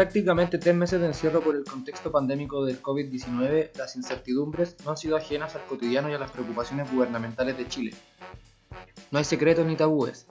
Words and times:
prácticamente 0.00 0.56
tres 0.56 0.74
meses 0.74 0.98
de 0.98 1.08
encierro 1.08 1.42
por 1.42 1.54
el 1.54 1.62
contexto 1.62 2.10
pandémico 2.10 2.64
del 2.64 2.80
COVID-19, 2.80 3.72
las 3.76 3.96
incertidumbres 3.96 4.74
no 4.82 4.92
han 4.92 4.96
sido 4.96 5.14
ajenas 5.14 5.54
al 5.56 5.66
cotidiano 5.66 6.08
y 6.08 6.14
a 6.14 6.18
las 6.18 6.30
preocupaciones 6.30 6.90
gubernamentales 6.90 7.58
de 7.58 7.68
Chile. 7.68 7.94
No 9.10 9.18
hay 9.18 9.26
secretos 9.26 9.66
ni 9.66 9.76
tabúes. 9.76 10.26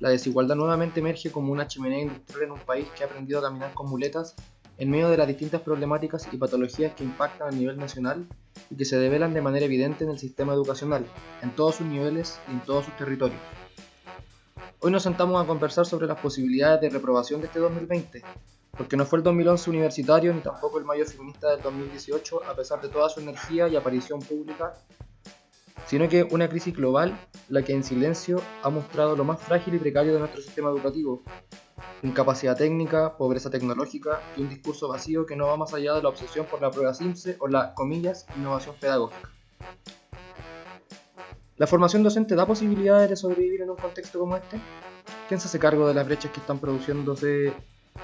La 0.00 0.10
desigualdad 0.10 0.54
nuevamente 0.54 1.00
emerge 1.00 1.30
como 1.30 1.50
una 1.50 1.66
chimenea 1.66 2.02
industrial 2.02 2.42
en 2.42 2.50
un 2.50 2.58
país 2.58 2.88
que 2.94 3.04
ha 3.04 3.06
aprendido 3.06 3.38
a 3.38 3.44
caminar 3.44 3.72
con 3.72 3.88
muletas 3.88 4.34
en 4.76 4.90
medio 4.90 5.08
de 5.08 5.16
las 5.16 5.28
distintas 5.28 5.62
problemáticas 5.62 6.28
y 6.30 6.36
patologías 6.36 6.92
que 6.92 7.04
impactan 7.04 7.48
a 7.48 7.56
nivel 7.56 7.78
nacional 7.78 8.26
y 8.68 8.76
que 8.76 8.84
se 8.84 8.98
develan 8.98 9.32
de 9.32 9.40
manera 9.40 9.64
evidente 9.64 10.04
en 10.04 10.10
el 10.10 10.18
sistema 10.18 10.52
educacional, 10.52 11.06
en 11.40 11.56
todos 11.56 11.76
sus 11.76 11.86
niveles 11.86 12.38
y 12.48 12.50
en 12.50 12.60
todos 12.60 12.84
sus 12.84 12.96
territorios. 12.98 13.40
Hoy 14.80 14.92
nos 14.92 15.04
sentamos 15.04 15.42
a 15.42 15.46
conversar 15.46 15.86
sobre 15.86 16.06
las 16.06 16.20
posibilidades 16.20 16.82
de 16.82 16.90
reprobación 16.90 17.40
de 17.40 17.46
este 17.46 17.60
2020, 17.60 18.22
porque 18.76 18.96
no 18.96 19.06
fue 19.06 19.18
el 19.18 19.22
2011 19.24 19.70
universitario 19.70 20.34
ni 20.34 20.40
tampoco 20.40 20.78
el 20.78 20.84
mayo 20.84 21.04
feminista 21.06 21.50
del 21.50 21.62
2018, 21.62 22.44
a 22.44 22.54
pesar 22.54 22.80
de 22.80 22.88
toda 22.88 23.08
su 23.08 23.20
energía 23.20 23.68
y 23.68 23.76
aparición 23.76 24.20
pública, 24.20 24.74
sino 25.86 26.08
que 26.08 26.24
una 26.24 26.48
crisis 26.48 26.74
global, 26.74 27.18
la 27.48 27.62
que 27.62 27.72
en 27.72 27.84
silencio 27.84 28.42
ha 28.62 28.70
mostrado 28.70 29.16
lo 29.16 29.24
más 29.24 29.40
frágil 29.40 29.74
y 29.74 29.78
precario 29.78 30.12
de 30.12 30.18
nuestro 30.18 30.42
sistema 30.42 30.70
educativo, 30.70 31.22
incapacidad 32.02 32.56
técnica, 32.56 33.16
pobreza 33.16 33.50
tecnológica 33.50 34.20
y 34.36 34.42
un 34.42 34.48
discurso 34.48 34.88
vacío 34.88 35.24
que 35.26 35.36
no 35.36 35.46
va 35.46 35.56
más 35.56 35.72
allá 35.74 35.94
de 35.94 36.02
la 36.02 36.08
obsesión 36.08 36.46
por 36.46 36.60
la 36.60 36.70
prueba 36.70 36.92
simple 36.92 37.36
o 37.38 37.48
la, 37.48 37.72
comillas, 37.74 38.26
innovación 38.36 38.74
pedagógica. 38.80 39.30
¿La 41.56 41.66
formación 41.66 42.02
docente 42.02 42.34
da 42.34 42.46
posibilidades 42.46 43.08
de 43.08 43.16
sobrevivir 43.16 43.62
en 43.62 43.70
un 43.70 43.76
contexto 43.76 44.18
como 44.18 44.36
este? 44.36 44.60
¿Quién 45.28 45.40
se 45.40 45.48
hace 45.48 45.58
cargo 45.58 45.88
de 45.88 45.94
las 45.94 46.04
brechas 46.04 46.30
que 46.30 46.40
están 46.40 46.58
produciéndose 46.58 47.54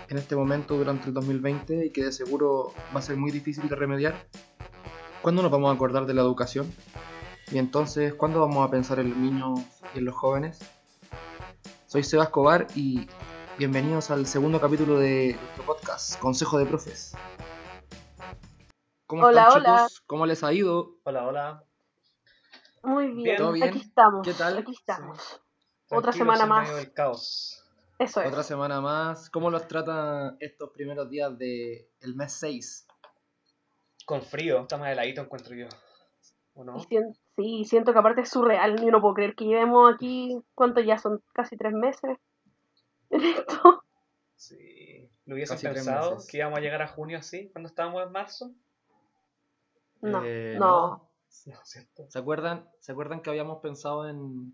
en 0.09 0.19
este 0.19 0.37
momento 0.37 0.77
durante 0.77 1.09
el 1.09 1.15
2020 1.15 1.87
y 1.87 1.91
que 1.91 2.05
de 2.05 2.13
seguro 2.13 2.73
va 2.95 2.99
a 3.01 3.03
ser 3.03 3.17
muy 3.17 3.31
difícil 3.31 3.69
de 3.69 3.77
remediar? 3.77 4.15
¿Cuándo 5.23 5.43
nos 5.43 5.51
vamos 5.51 5.71
a 5.71 5.75
acordar 5.75 6.07
de 6.07 6.15
la 6.15 6.23
educación? 6.23 6.73
Y 7.51 7.59
entonces, 7.59 8.15
¿cuándo 8.15 8.41
vamos 8.41 8.67
a 8.67 8.71
pensar 8.71 8.99
en 8.99 9.11
los 9.11 9.19
niños 9.19 9.61
y 9.95 9.99
en 9.99 10.05
los 10.07 10.15
jóvenes? 10.15 10.59
Soy 11.87 12.03
Sebas 12.03 12.29
Escobar 12.29 12.67
y 12.75 13.07
bienvenidos 13.59 14.11
al 14.11 14.27
segundo 14.27 14.61
capítulo 14.61 14.99
de 14.99 15.37
nuestro 15.39 15.65
podcast, 15.65 16.19
Consejo 16.19 16.59
de 16.59 16.67
Profes. 16.67 17.15
¿Cómo 19.07 19.27
Hola, 19.27 19.49
están 19.49 19.63
hola. 19.63 19.77
chicos? 19.87 20.03
¿Cómo 20.07 20.27
les 20.27 20.43
ha 20.43 20.53
ido? 20.53 20.97
Hola, 21.05 21.27
hola. 21.27 21.65
Muy 22.83 23.09
bien, 23.11 23.37
¿Todo 23.37 23.53
bien? 23.53 23.69
aquí 23.69 23.79
estamos. 23.81 24.27
¿Qué 24.27 24.33
tal? 24.35 24.59
Aquí 24.59 24.73
estamos. 24.73 25.19
Sí. 25.19 25.95
Otra 25.95 26.13
semana 26.13 26.45
en 26.45 26.49
más. 26.49 26.63
medio 26.63 26.77
del 26.79 26.93
caos. 26.95 27.62
Eso 28.03 28.21
es. 28.21 28.29
Otra 28.29 28.43
semana 28.43 28.81
más. 28.81 29.31
¿Cómo 29.31 29.51
los 29.51 29.69
tratan 29.69 30.37
estos 30.41 30.71
primeros 30.71 31.09
días 31.09 31.37
del 31.39 31.87
el 32.01 32.15
mes 32.15 32.33
6? 32.33 32.87
Con 34.05 34.23
frío, 34.23 34.63
está 34.63 34.77
más 34.77 34.91
heladito 34.91 35.21
encuentro 35.21 35.55
yo. 35.55 35.69
¿O 36.55 36.65
no? 36.65 36.77
Y 36.77 36.81
sien- 36.85 37.17
sí, 37.37 37.65
siento 37.65 37.93
que 37.93 37.99
aparte 38.01 38.23
es 38.23 38.29
surreal. 38.31 38.77
Yo 38.83 38.91
no 38.91 39.01
puedo 39.01 39.15
creer 39.15 39.35
que 39.35 39.45
llevemos 39.45 39.95
aquí, 39.95 40.37
¿cuánto 40.55 40.81
ya 40.81 40.99
son? 40.99 41.23
Casi 41.33 41.57
tres 41.57 41.73
meses 41.73 42.19
en 43.11 43.25
esto. 43.25 43.85
Sí. 44.37 45.09
¿Lo 45.25 45.37
hubiesen 45.37 45.57
Casi 45.57 45.67
pensado 45.69 46.19
que 46.29 46.39
íbamos 46.39 46.59
a 46.59 46.63
llegar 46.63 46.83
a 46.83 46.89
junio 46.89 47.19
así, 47.19 47.51
cuando 47.53 47.69
estábamos 47.69 48.03
en 48.05 48.11
marzo? 48.13 48.51
No, 50.01 50.21
Eh, 50.25 50.57
no. 50.59 51.09
No, 51.47 51.57
¿cierto? 51.65 52.11
¿Se 52.11 52.19
acuerdan, 52.19 52.69
¿Se 52.81 52.93
acuerdan 52.93 53.23
que 53.23 53.31
habíamos 53.31 53.63
pensado 53.63 54.09
en, 54.09 54.53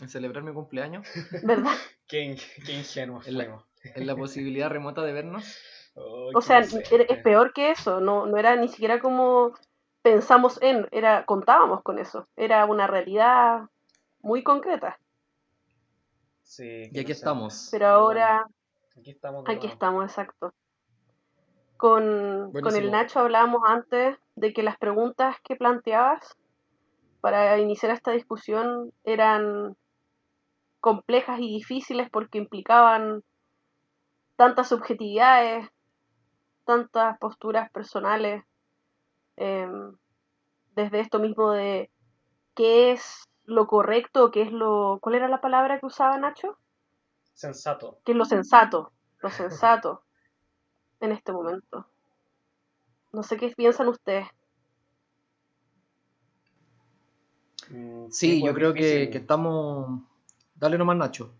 en 0.00 0.08
celebrar 0.08 0.42
mi 0.44 0.52
cumpleaños? 0.54 1.06
¿Verdad? 1.42 1.72
Qué, 2.14 2.20
in- 2.20 2.36
qué 2.64 2.74
ingenuos 2.74 3.26
En 3.26 3.38
la- 3.38 3.44
fuimos. 3.44 3.64
En 3.82 4.06
la 4.06 4.14
posibilidad 4.14 4.70
remota 4.70 5.02
de 5.02 5.12
vernos. 5.12 5.58
O 5.96 6.40
sea, 6.40 6.60
es 6.60 7.18
peor 7.24 7.52
que 7.52 7.72
eso. 7.72 7.98
No, 7.98 8.24
no 8.26 8.36
era 8.36 8.54
ni 8.54 8.68
siquiera 8.68 9.00
como 9.00 9.52
pensamos 10.00 10.62
en, 10.62 10.86
era 10.92 11.26
contábamos 11.26 11.82
con 11.82 11.98
eso. 11.98 12.28
Era 12.36 12.66
una 12.66 12.86
realidad 12.86 13.62
muy 14.20 14.44
concreta. 14.44 14.96
Sí, 16.44 16.88
Y 16.92 17.00
aquí 17.00 17.10
estamos. 17.10 17.66
Pero 17.72 17.88
ahora 17.88 18.46
Aquí 18.96 19.10
estamos. 19.10 19.44
Aquí 19.48 19.66
estamos, 19.66 20.04
exacto. 20.04 20.54
Con, 21.76 22.52
con 22.52 22.76
el 22.76 22.92
Nacho 22.92 23.18
hablábamos 23.18 23.62
antes 23.66 24.16
de 24.36 24.52
que 24.52 24.62
las 24.62 24.78
preguntas 24.78 25.34
que 25.42 25.56
planteabas 25.56 26.36
para 27.20 27.58
iniciar 27.58 27.90
esta 27.90 28.12
discusión 28.12 28.92
eran 29.02 29.76
complejas 30.84 31.40
y 31.40 31.48
difíciles 31.48 32.10
porque 32.10 32.36
implicaban 32.36 33.24
tantas 34.36 34.68
subjetividades, 34.68 35.66
tantas 36.66 37.16
posturas 37.16 37.70
personales, 37.70 38.44
em, 39.36 39.96
desde 40.76 41.00
esto 41.00 41.20
mismo 41.20 41.52
de 41.52 41.90
qué 42.54 42.92
es 42.92 43.30
lo 43.46 43.66
correcto, 43.66 44.30
qué 44.30 44.42
es 44.42 44.52
lo... 44.52 44.98
¿Cuál 45.00 45.14
era 45.14 45.26
la 45.26 45.40
palabra 45.40 45.80
que 45.80 45.86
usaba 45.86 46.18
Nacho? 46.18 46.58
Sensato. 47.32 47.98
que 48.04 48.12
es 48.12 48.18
lo 48.18 48.26
sensato, 48.26 48.92
lo 49.20 49.30
sensato 49.30 50.02
en 51.00 51.12
este 51.12 51.32
momento. 51.32 51.86
No 53.10 53.22
sé 53.22 53.38
qué 53.38 53.48
piensan 53.56 53.88
ustedes. 53.88 54.28
Sí, 58.10 58.40
pues, 58.40 58.44
yo 58.44 58.52
creo 58.52 58.74
que 58.74 59.04
estamos... 59.04 60.02
Dale 60.64 60.78
nomás, 60.78 60.96
Nacho. 60.96 61.30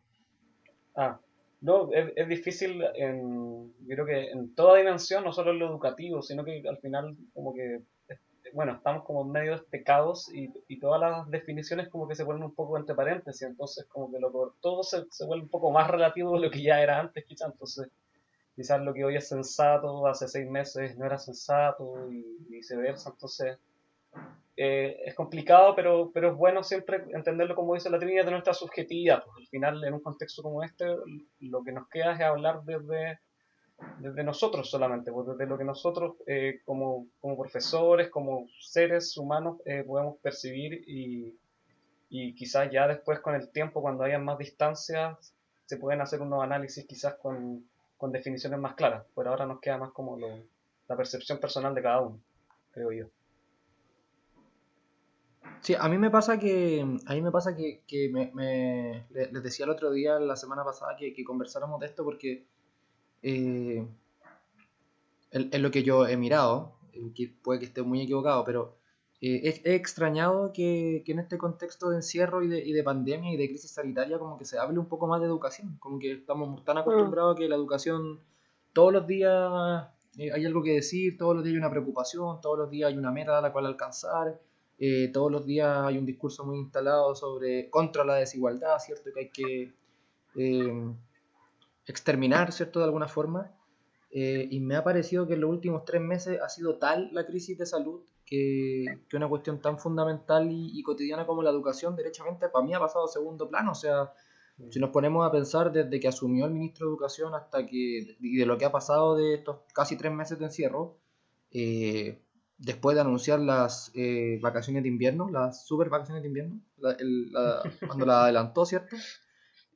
Ah, 0.94 1.18
no, 1.62 1.90
es, 1.94 2.12
es 2.14 2.28
difícil 2.28 2.84
en, 2.94 3.72
creo 3.88 4.04
que 4.04 4.30
en 4.30 4.54
toda 4.54 4.76
dimensión, 4.76 5.24
no 5.24 5.32
solo 5.32 5.52
en 5.52 5.60
lo 5.60 5.70
educativo, 5.70 6.20
sino 6.20 6.44
que 6.44 6.62
al 6.68 6.76
final 6.76 7.16
como 7.32 7.54
que, 7.54 7.76
eh, 8.10 8.18
bueno, 8.52 8.72
estamos 8.72 9.02
como 9.04 9.24
medio 9.24 9.52
de 9.52 9.56
este 9.56 9.82
y, 10.34 10.52
y 10.68 10.78
todas 10.78 11.00
las 11.00 11.30
definiciones 11.30 11.88
como 11.88 12.06
que 12.06 12.14
se 12.14 12.26
ponen 12.26 12.42
un 12.42 12.54
poco 12.54 12.76
entre 12.76 12.94
paréntesis, 12.94 13.48
entonces 13.48 13.86
como 13.86 14.12
que 14.12 14.18
lo, 14.18 14.56
todo 14.60 14.82
se, 14.82 15.06
se 15.10 15.24
vuelve 15.24 15.44
un 15.44 15.48
poco 15.50 15.70
más 15.70 15.90
relativo 15.90 16.34
de 16.34 16.40
lo 16.40 16.50
que 16.50 16.60
ya 16.60 16.82
era 16.82 17.00
antes 17.00 17.24
quizás, 17.24 17.50
entonces 17.50 17.88
quizás 18.54 18.82
lo 18.82 18.92
que 18.92 19.06
hoy 19.06 19.16
es 19.16 19.26
sensato, 19.26 20.06
hace 20.06 20.28
seis 20.28 20.46
meses 20.50 20.98
no 20.98 21.06
era 21.06 21.16
sensato 21.16 22.12
y, 22.12 22.18
y 22.46 22.50
viceversa, 22.50 23.08
entonces 23.08 23.56
eh, 24.56 25.02
es 25.04 25.14
complicado, 25.14 25.74
pero, 25.74 26.10
pero 26.14 26.30
es 26.30 26.36
bueno 26.36 26.62
siempre 26.62 27.04
entenderlo 27.10 27.56
como 27.56 27.74
dice 27.74 27.90
la 27.90 27.98
Trinidad 27.98 28.24
de 28.24 28.30
nuestra 28.30 28.54
subjetividad. 28.54 29.24
Pues 29.24 29.36
al 29.38 29.46
final, 29.48 29.84
en 29.84 29.94
un 29.94 30.00
contexto 30.00 30.42
como 30.42 30.62
este, 30.62 30.86
lo 31.40 31.62
que 31.64 31.72
nos 31.72 31.88
queda 31.88 32.12
es 32.12 32.20
hablar 32.20 32.62
desde, 32.64 33.18
desde 33.98 34.22
nosotros 34.22 34.70
solamente, 34.70 35.10
pues 35.10 35.26
desde 35.26 35.46
lo 35.46 35.58
que 35.58 35.64
nosotros 35.64 36.14
eh, 36.26 36.60
como, 36.64 37.06
como 37.20 37.36
profesores, 37.36 38.10
como 38.10 38.46
seres 38.60 39.16
humanos 39.16 39.58
eh, 39.64 39.82
podemos 39.84 40.18
percibir 40.18 40.84
y, 40.86 41.36
y 42.08 42.34
quizás 42.34 42.70
ya 42.70 42.86
después 42.86 43.18
con 43.18 43.34
el 43.34 43.50
tiempo, 43.50 43.82
cuando 43.82 44.04
haya 44.04 44.18
más 44.20 44.38
distancias, 44.38 45.34
se 45.66 45.78
pueden 45.78 46.00
hacer 46.00 46.22
unos 46.22 46.44
análisis 46.44 46.86
quizás 46.86 47.14
con, 47.14 47.64
con 47.96 48.12
definiciones 48.12 48.60
más 48.60 48.74
claras. 48.74 49.04
Por 49.14 49.26
ahora 49.26 49.46
nos 49.46 49.60
queda 49.60 49.78
más 49.78 49.90
como 49.90 50.16
lo, 50.16 50.28
la 50.86 50.96
percepción 50.96 51.38
personal 51.40 51.74
de 51.74 51.82
cada 51.82 52.02
uno, 52.02 52.20
creo 52.70 52.92
yo. 52.92 53.06
Sí, 55.64 55.74
a 55.78 55.88
mí 55.88 55.98
me 55.98 56.10
pasa 56.10 56.38
que, 56.38 56.80
a 57.06 57.14
mí 57.14 57.22
me 57.22 57.30
pasa 57.32 57.56
que, 57.56 57.82
que 57.88 58.08
me, 58.10 58.30
me- 58.34 59.06
le- 59.10 59.32
les 59.32 59.42
decía 59.42 59.64
el 59.64 59.70
otro 59.70 59.90
día, 59.90 60.18
la 60.20 60.36
semana 60.36 60.62
pasada, 60.64 60.94
que, 60.96 61.12
que 61.14 61.24
conversáramos 61.24 61.80
de 61.80 61.86
esto 61.86 62.04
porque 62.04 62.46
eh, 63.22 63.86
es, 65.30 65.60
lo 65.60 65.70
que 65.70 65.82
yo 65.82 66.06
he 66.06 66.16
mirado, 66.16 66.76
que 67.14 67.28
puede 67.42 67.58
que 67.60 67.66
esté 67.66 67.82
muy 67.82 68.02
equivocado, 68.02 68.44
pero 68.44 68.76
eh, 69.20 69.40
he, 69.64 69.70
he 69.70 69.74
extrañado 69.74 70.52
que, 70.52 71.02
que 71.04 71.12
en 71.12 71.18
este 71.18 71.38
contexto 71.38 71.90
de 71.90 71.96
encierro 71.96 72.42
y 72.42 72.48
de, 72.48 72.58
y 72.64 72.72
de 72.72 72.82
pandemia 72.82 73.32
y 73.32 73.36
de 73.36 73.48
crisis 73.48 73.72
sanitaria 73.72 74.18
como 74.18 74.38
que 74.38 74.44
se 74.44 74.58
hable 74.58 74.78
un 74.78 74.86
poco 74.88 75.06
más 75.06 75.20
de 75.20 75.26
educación, 75.26 75.76
como 75.80 75.98
que 75.98 76.12
estamos 76.12 76.64
tan 76.64 76.78
acostumbrados 76.78 77.36
a 77.36 77.38
que 77.38 77.48
la 77.48 77.56
educación 77.56 78.20
todos 78.72 78.92
los 78.92 79.06
días 79.06 79.88
eh, 80.18 80.30
hay 80.32 80.44
algo 80.46 80.62
que 80.62 80.72
decir, 80.74 81.16
todos 81.18 81.34
los 81.34 81.44
días 81.44 81.54
hay 81.54 81.58
una 81.58 81.70
preocupación, 81.70 82.40
todos 82.40 82.58
los 82.58 82.70
días 82.70 82.88
hay 82.90 82.98
una 82.98 83.10
meta 83.10 83.38
a 83.38 83.40
la 83.42 83.52
cual 83.52 83.66
alcanzar. 83.66 84.40
Eh, 84.78 85.10
todos 85.12 85.30
los 85.30 85.46
días 85.46 85.84
hay 85.84 85.98
un 85.98 86.06
discurso 86.06 86.44
muy 86.44 86.58
instalado 86.58 87.14
sobre 87.14 87.70
contra 87.70 88.04
la 88.04 88.16
desigualdad, 88.16 88.78
¿cierto? 88.78 89.10
Que 89.12 89.20
hay 89.20 89.30
que 89.30 89.72
eh, 90.36 90.94
exterminar, 91.86 92.52
¿cierto? 92.52 92.80
De 92.80 92.86
alguna 92.86 93.08
forma. 93.08 93.52
Eh, 94.10 94.46
y 94.50 94.60
me 94.60 94.76
ha 94.76 94.84
parecido 94.84 95.26
que 95.26 95.34
en 95.34 95.40
los 95.40 95.50
últimos 95.50 95.84
tres 95.84 96.00
meses 96.00 96.40
ha 96.40 96.48
sido 96.48 96.78
tal 96.78 97.10
la 97.12 97.26
crisis 97.26 97.58
de 97.58 97.66
salud 97.66 98.02
que, 98.24 99.00
que 99.08 99.16
una 99.16 99.28
cuestión 99.28 99.60
tan 99.60 99.78
fundamental 99.78 100.50
y, 100.50 100.78
y 100.78 100.82
cotidiana 100.82 101.26
como 101.26 101.42
la 101.42 101.50
educación, 101.50 101.96
derechamente, 101.96 102.48
para 102.48 102.64
mí 102.64 102.74
ha 102.74 102.80
pasado 102.80 103.06
a 103.06 103.08
segundo 103.08 103.48
plano. 103.48 103.72
O 103.72 103.74
sea, 103.74 104.12
si 104.70 104.78
nos 104.78 104.90
ponemos 104.90 105.26
a 105.26 105.32
pensar 105.32 105.72
desde 105.72 105.98
que 105.98 106.08
asumió 106.08 106.46
el 106.46 106.52
ministro 106.52 106.86
de 106.86 106.92
Educación 106.92 107.34
hasta 107.34 107.66
que, 107.66 108.16
y 108.20 108.36
de 108.36 108.46
lo 108.46 108.56
que 108.56 108.64
ha 108.64 108.72
pasado 108.72 109.16
de 109.16 109.34
estos 109.34 109.58
casi 109.72 109.96
tres 109.96 110.12
meses 110.12 110.38
de 110.38 110.44
encierro, 110.44 110.96
eh, 111.50 112.23
después 112.58 112.94
de 112.94 113.00
anunciar 113.00 113.40
las 113.40 113.90
eh, 113.94 114.38
vacaciones 114.40 114.82
de 114.82 114.88
invierno, 114.88 115.28
las 115.28 115.66
super 115.66 115.88
vacaciones 115.88 116.22
de 116.22 116.28
invierno, 116.28 116.60
la- 116.78 116.92
el- 116.92 117.32
la- 117.32 117.62
cuando 118.02 118.06
la 118.06 118.24
adelantó, 118.24 118.64
¿cierto? 118.66 118.96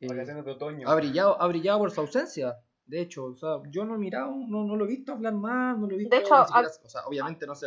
Eh, 0.01 0.07
Vacaciones 0.09 0.45
de 0.45 0.51
otoño. 0.53 0.89
ha, 0.89 0.95
brillado, 0.95 1.41
ha 1.43 1.47
brillado 1.49 1.79
por 1.81 1.91
su 1.91 2.01
ausencia. 2.01 2.57
De 2.87 3.01
hecho, 3.01 3.25
o 3.27 3.37
sea, 3.37 3.57
yo 3.71 3.85
no 3.85 3.97
he 3.97 3.99
mirado, 3.99 4.33
no, 4.49 4.65
no 4.65 4.77
lo 4.77 4.85
he 4.85 4.89
visto 4.89 5.13
hablar 5.13 5.35
más, 5.35 5.77
no 5.77 5.87
lo 5.87 5.95
he 5.95 5.99
visto. 5.99 6.15
De 6.15 6.23
hecho, 6.23 6.45
siquiera- 6.47 6.69
o 6.85 6.89
sea, 6.89 7.01
obviamente 7.07 7.47
no 7.47 7.55
sé. 7.55 7.67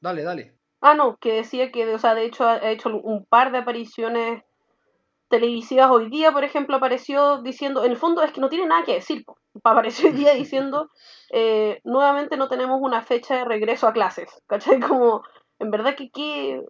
Dale, 0.00 0.22
dale. 0.22 0.58
Ah, 0.80 0.94
no, 0.94 1.16
que 1.16 1.32
decía 1.34 1.72
que, 1.72 1.92
o 1.94 1.98
sea, 1.98 2.14
de 2.14 2.24
hecho 2.26 2.46
ha 2.46 2.70
hecho 2.70 2.88
un 2.96 3.24
par 3.26 3.50
de 3.50 3.58
apariciones 3.58 4.42
televisivas 5.28 5.90
hoy 5.90 6.08
día, 6.10 6.32
por 6.32 6.44
ejemplo, 6.44 6.76
apareció 6.76 7.42
diciendo, 7.42 7.84
en 7.84 7.92
el 7.92 7.96
fondo 7.96 8.22
es 8.22 8.32
que 8.32 8.40
no 8.40 8.48
tiene 8.48 8.66
nada 8.66 8.84
que 8.84 8.94
decir, 8.94 9.24
apareció 9.64 10.08
hoy 10.10 10.16
día 10.16 10.34
diciendo, 10.34 10.90
eh, 11.32 11.80
nuevamente 11.84 12.36
no 12.36 12.48
tenemos 12.48 12.78
una 12.80 13.02
fecha 13.02 13.36
de 13.36 13.44
regreso 13.44 13.86
a 13.86 13.92
clases, 13.92 14.30
¿cachai? 14.46 14.80
Como, 14.80 15.22
en 15.58 15.70
verdad 15.70 15.94
que, 15.96 16.10
que, 16.10 16.62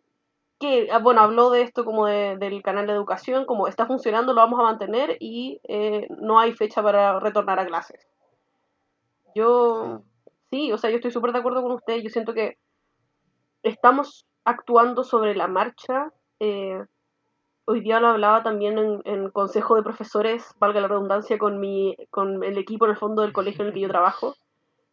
que 0.60 0.88
ah, 0.92 0.98
bueno, 0.98 1.20
habló 1.22 1.50
de 1.50 1.62
esto 1.62 1.84
como 1.84 2.06
de- 2.06 2.36
del 2.38 2.62
canal 2.62 2.86
de 2.86 2.92
educación, 2.94 3.46
como 3.46 3.68
está 3.68 3.86
funcionando, 3.86 4.32
lo 4.34 4.40
vamos 4.42 4.60
a 4.60 4.64
mantener 4.64 5.16
y 5.20 5.60
eh, 5.68 6.06
no 6.18 6.38
hay 6.40 6.52
fecha 6.54 6.82
para 6.82 7.20
retornar 7.20 7.58
a 7.60 7.66
clases. 7.66 8.06
Yo, 9.34 10.02
sí, 10.50 10.70
o 10.72 10.76
sea, 10.78 10.90
yo 10.90 10.96
estoy 10.96 11.10
súper 11.10 11.32
de 11.32 11.38
acuerdo 11.38 11.62
con 11.62 11.72
usted, 11.72 11.96
yo 12.02 12.10
siento 12.10 12.34
que 12.34 12.58
estamos 13.62 14.26
actuando 14.44 15.04
sobre 15.04 15.34
la 15.34 15.48
marcha. 15.48 16.12
eh, 16.40 16.82
hoy 17.68 17.80
día 17.82 18.00
lo 18.00 18.08
hablaba 18.08 18.42
también 18.42 18.78
en, 18.78 19.02
en 19.04 19.30
consejo 19.30 19.76
de 19.76 19.82
profesores, 19.82 20.54
valga 20.58 20.80
la 20.80 20.88
redundancia, 20.88 21.36
con, 21.36 21.60
mi, 21.60 21.94
con 22.10 22.42
el 22.42 22.56
equipo 22.56 22.86
en 22.86 22.92
el 22.92 22.96
fondo 22.96 23.20
del 23.20 23.34
colegio 23.34 23.62
en 23.62 23.68
el 23.68 23.74
que 23.74 23.80
yo 23.80 23.88
trabajo, 23.88 24.36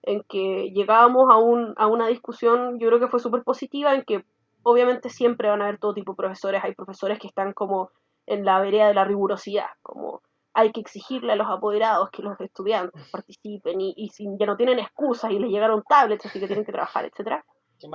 en 0.04 0.24
que 0.24 0.72
llegábamos 0.72 1.32
a, 1.32 1.38
un, 1.38 1.74
a 1.78 1.88
una 1.88 2.08
discusión, 2.08 2.78
yo 2.78 2.90
creo 2.90 3.00
que 3.00 3.08
fue 3.08 3.22
súper 3.22 3.44
positiva, 3.44 3.96
en 3.96 4.04
que 4.04 4.26
obviamente 4.64 5.10
siempre 5.10 5.48
van 5.48 5.62
a 5.62 5.66
haber 5.66 5.80
todo 5.80 5.94
tipo 5.94 6.12
de 6.12 6.18
profesores, 6.18 6.66
hay 6.66 6.76
profesores 6.76 7.18
que 7.18 7.28
están 7.28 7.54
como 7.54 7.92
en 8.28 8.44
la 8.44 8.60
vereda 8.60 8.90
de 8.90 8.94
la 8.94 9.06
rigurosidad, 9.06 9.70
como 9.82 10.22
hay 10.54 10.74
que 10.74 10.82
exigirle 10.82 11.32
a 11.32 11.38
los 11.38 11.48
apoderados 11.48 12.10
que 12.10 12.24
los 12.24 12.38
estudiantes 12.42 13.10
participen 13.10 13.80
y, 13.80 13.94
y 13.96 14.10
si 14.10 14.28
ya 14.38 14.46
no 14.46 14.58
tienen 14.58 14.80
excusas 14.80 15.32
y 15.32 15.40
les 15.40 15.50
llegaron 15.50 15.82
tablets, 15.88 16.26
así 16.26 16.42
que 16.42 16.48
tienen 16.48 16.66
que 16.66 16.74
trabajar, 16.74 17.06
etcétera 17.06 17.46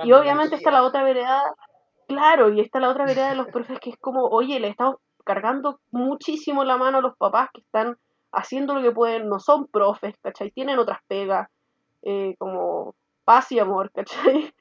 y 0.03 0.11
obviamente 0.11 0.55
energía. 0.55 0.57
está 0.57 0.71
la 0.71 0.83
otra 0.83 1.03
vereda, 1.03 1.43
claro, 2.11 2.49
y 2.49 2.59
está 2.59 2.79
la 2.79 2.89
otra 2.89 3.05
vereda 3.05 3.29
de 3.29 3.35
los 3.35 3.47
profes 3.47 3.79
que 3.79 3.91
es 3.91 3.97
como, 3.97 4.25
oye, 4.25 4.59
le 4.59 4.67
estamos 4.67 4.97
cargando 5.23 5.79
muchísimo 5.91 6.63
la 6.65 6.77
mano 6.77 6.97
a 6.97 7.01
los 7.01 7.15
papás 7.15 7.49
que 7.53 7.61
están 7.61 7.97
haciendo 8.33 8.75
lo 8.75 8.81
que 8.81 8.91
pueden, 8.91 9.29
no 9.29 9.39
son 9.39 9.67
profes, 9.67 10.15
¿cachai? 10.21 10.51
Tienen 10.51 10.77
otras 10.77 10.99
pegas, 11.07 11.49
eh, 12.01 12.35
como 12.37 12.95
paz 13.23 13.51
y 13.51 13.59
amor, 13.59 13.91
¿cachai? 13.95 14.53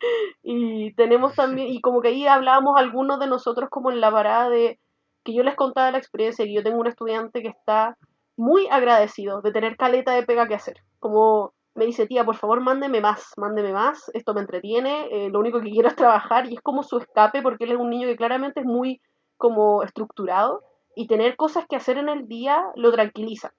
Y 0.43 0.95
tenemos 0.95 1.35
también, 1.35 1.69
y 1.69 1.81
como 1.81 2.01
que 2.01 2.09
ahí 2.09 2.27
hablábamos 2.27 2.77
algunos 2.79 3.19
de 3.19 3.27
nosotros 3.27 3.69
como 3.69 3.91
en 3.91 4.01
la 4.01 4.13
parada 4.13 4.49
de, 4.49 4.79
que 5.25 5.35
yo 5.35 5.43
les 5.43 5.57
contaba 5.57 5.91
la 5.91 5.99
experiencia, 5.99 6.45
que 6.45 6.55
yo 6.55 6.63
tengo 6.63 6.79
un 6.79 6.87
estudiante 6.87 7.43
que 7.43 7.49
está 7.49 7.97
muy 8.37 8.69
agradecido 8.69 9.43
de 9.43 9.53
tener 9.53 9.77
caleta 9.77 10.13
de 10.13 10.23
pega 10.23 10.47
que 10.47 10.55
hacer, 10.55 10.77
como 11.01 11.53
me 11.75 11.87
dice, 11.87 12.07
tía, 12.07 12.25
por 12.25 12.37
favor, 12.37 12.61
mándeme 12.61 13.01
más, 13.01 13.33
mándeme 13.37 13.73
más, 13.73 14.11
esto 14.15 14.35
me 14.35 14.41
entretiene, 14.41 15.07
eh, 15.11 15.31
lo 15.31 15.39
único 15.39 15.61
que 15.61 15.71
quiero 15.71 15.89
es 15.89 15.97
trabajar 15.97 16.51
y 16.51 16.55
es 16.55 16.61
como 16.61 16.83
su 16.83 16.99
escape 16.99 17.43
porque 17.43 17.65
él 17.65 17.73
es 17.73 17.79
un 17.79 17.91
niño 17.91 18.09
que 18.09 18.17
claramente 18.17 18.61
es 18.61 18.67
muy 18.67 19.01
como 19.37 19.83
estructurado 19.83 20.63
y 20.95 21.07
tener 21.07 21.37
cosas 21.37 21.67
que 21.69 21.77
hacer 21.77 21.97
en 21.99 22.09
el 22.09 22.27
día 22.27 22.63
lo 22.75 22.93
tranquiliza. 22.93 23.53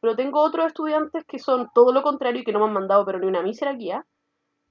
Pero 0.00 0.16
tengo 0.16 0.40
otros 0.40 0.66
estudiantes 0.66 1.24
que 1.26 1.38
son 1.38 1.68
todo 1.74 1.92
lo 1.92 2.02
contrario 2.02 2.42
y 2.42 2.44
que 2.44 2.52
no 2.52 2.60
me 2.60 2.66
han 2.66 2.72
mandado 2.72 3.04
pero 3.04 3.18
ni 3.18 3.26
una 3.26 3.42
mísera 3.42 3.72
guía, 3.72 4.06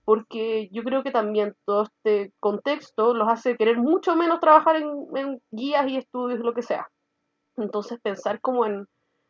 porque 0.04 0.69
yo 0.72 0.83
creo 0.83 1.04
que 1.04 1.12
también 1.12 1.56
todo 1.66 1.83
este 1.83 2.33
contexto 2.39 3.13
los 3.13 3.30
hace 3.30 3.56
querer 3.56 3.78
mucho 3.78 4.16
menos 4.16 4.39
trabajar 4.39 4.78
en, 4.78 4.89
en 5.16 5.42
guías 5.51 5.88
y 5.88 5.98
estudios, 5.98 6.39
lo 6.39 6.54
que 6.54 6.63
sea. 6.63 6.89
Entonces 7.57 8.00
pensar 8.01 8.42
como 8.42 8.66
en, 8.66 8.88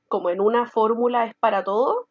como 0.07 0.30
en 0.30 0.39
una 0.39 0.65
fórmula 0.68 1.25
es 1.25 1.36
para 1.39 1.63
todo, 1.63 2.07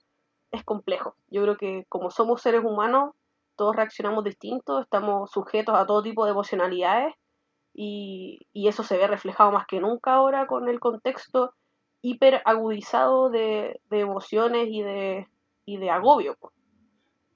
es 0.50 0.64
complejo. 0.64 1.14
Yo 1.28 1.42
creo 1.42 1.56
que 1.56 1.84
como 1.88 2.10
somos 2.10 2.42
seres 2.42 2.64
humanos, 2.64 3.14
todos 3.56 3.76
reaccionamos 3.76 4.24
distintos, 4.24 4.82
estamos 4.82 5.30
sujetos 5.30 5.74
a 5.76 5.86
todo 5.86 6.02
tipo 6.02 6.24
de 6.24 6.30
emocionalidades 6.30 7.14
y, 7.74 8.40
y 8.52 8.68
eso 8.68 8.82
se 8.82 8.96
ve 8.96 9.06
reflejado 9.06 9.52
más 9.52 9.66
que 9.66 9.80
nunca 9.80 10.14
ahora 10.14 10.46
con 10.46 10.68
el 10.68 10.80
contexto 10.80 11.54
hiper 12.02 12.42
agudizado 12.44 13.30
de, 13.30 13.80
de 13.90 14.00
emociones 14.00 14.68
y 14.70 14.82
de, 14.82 15.26
y 15.66 15.76
de 15.76 15.90
agobio. 15.90 16.36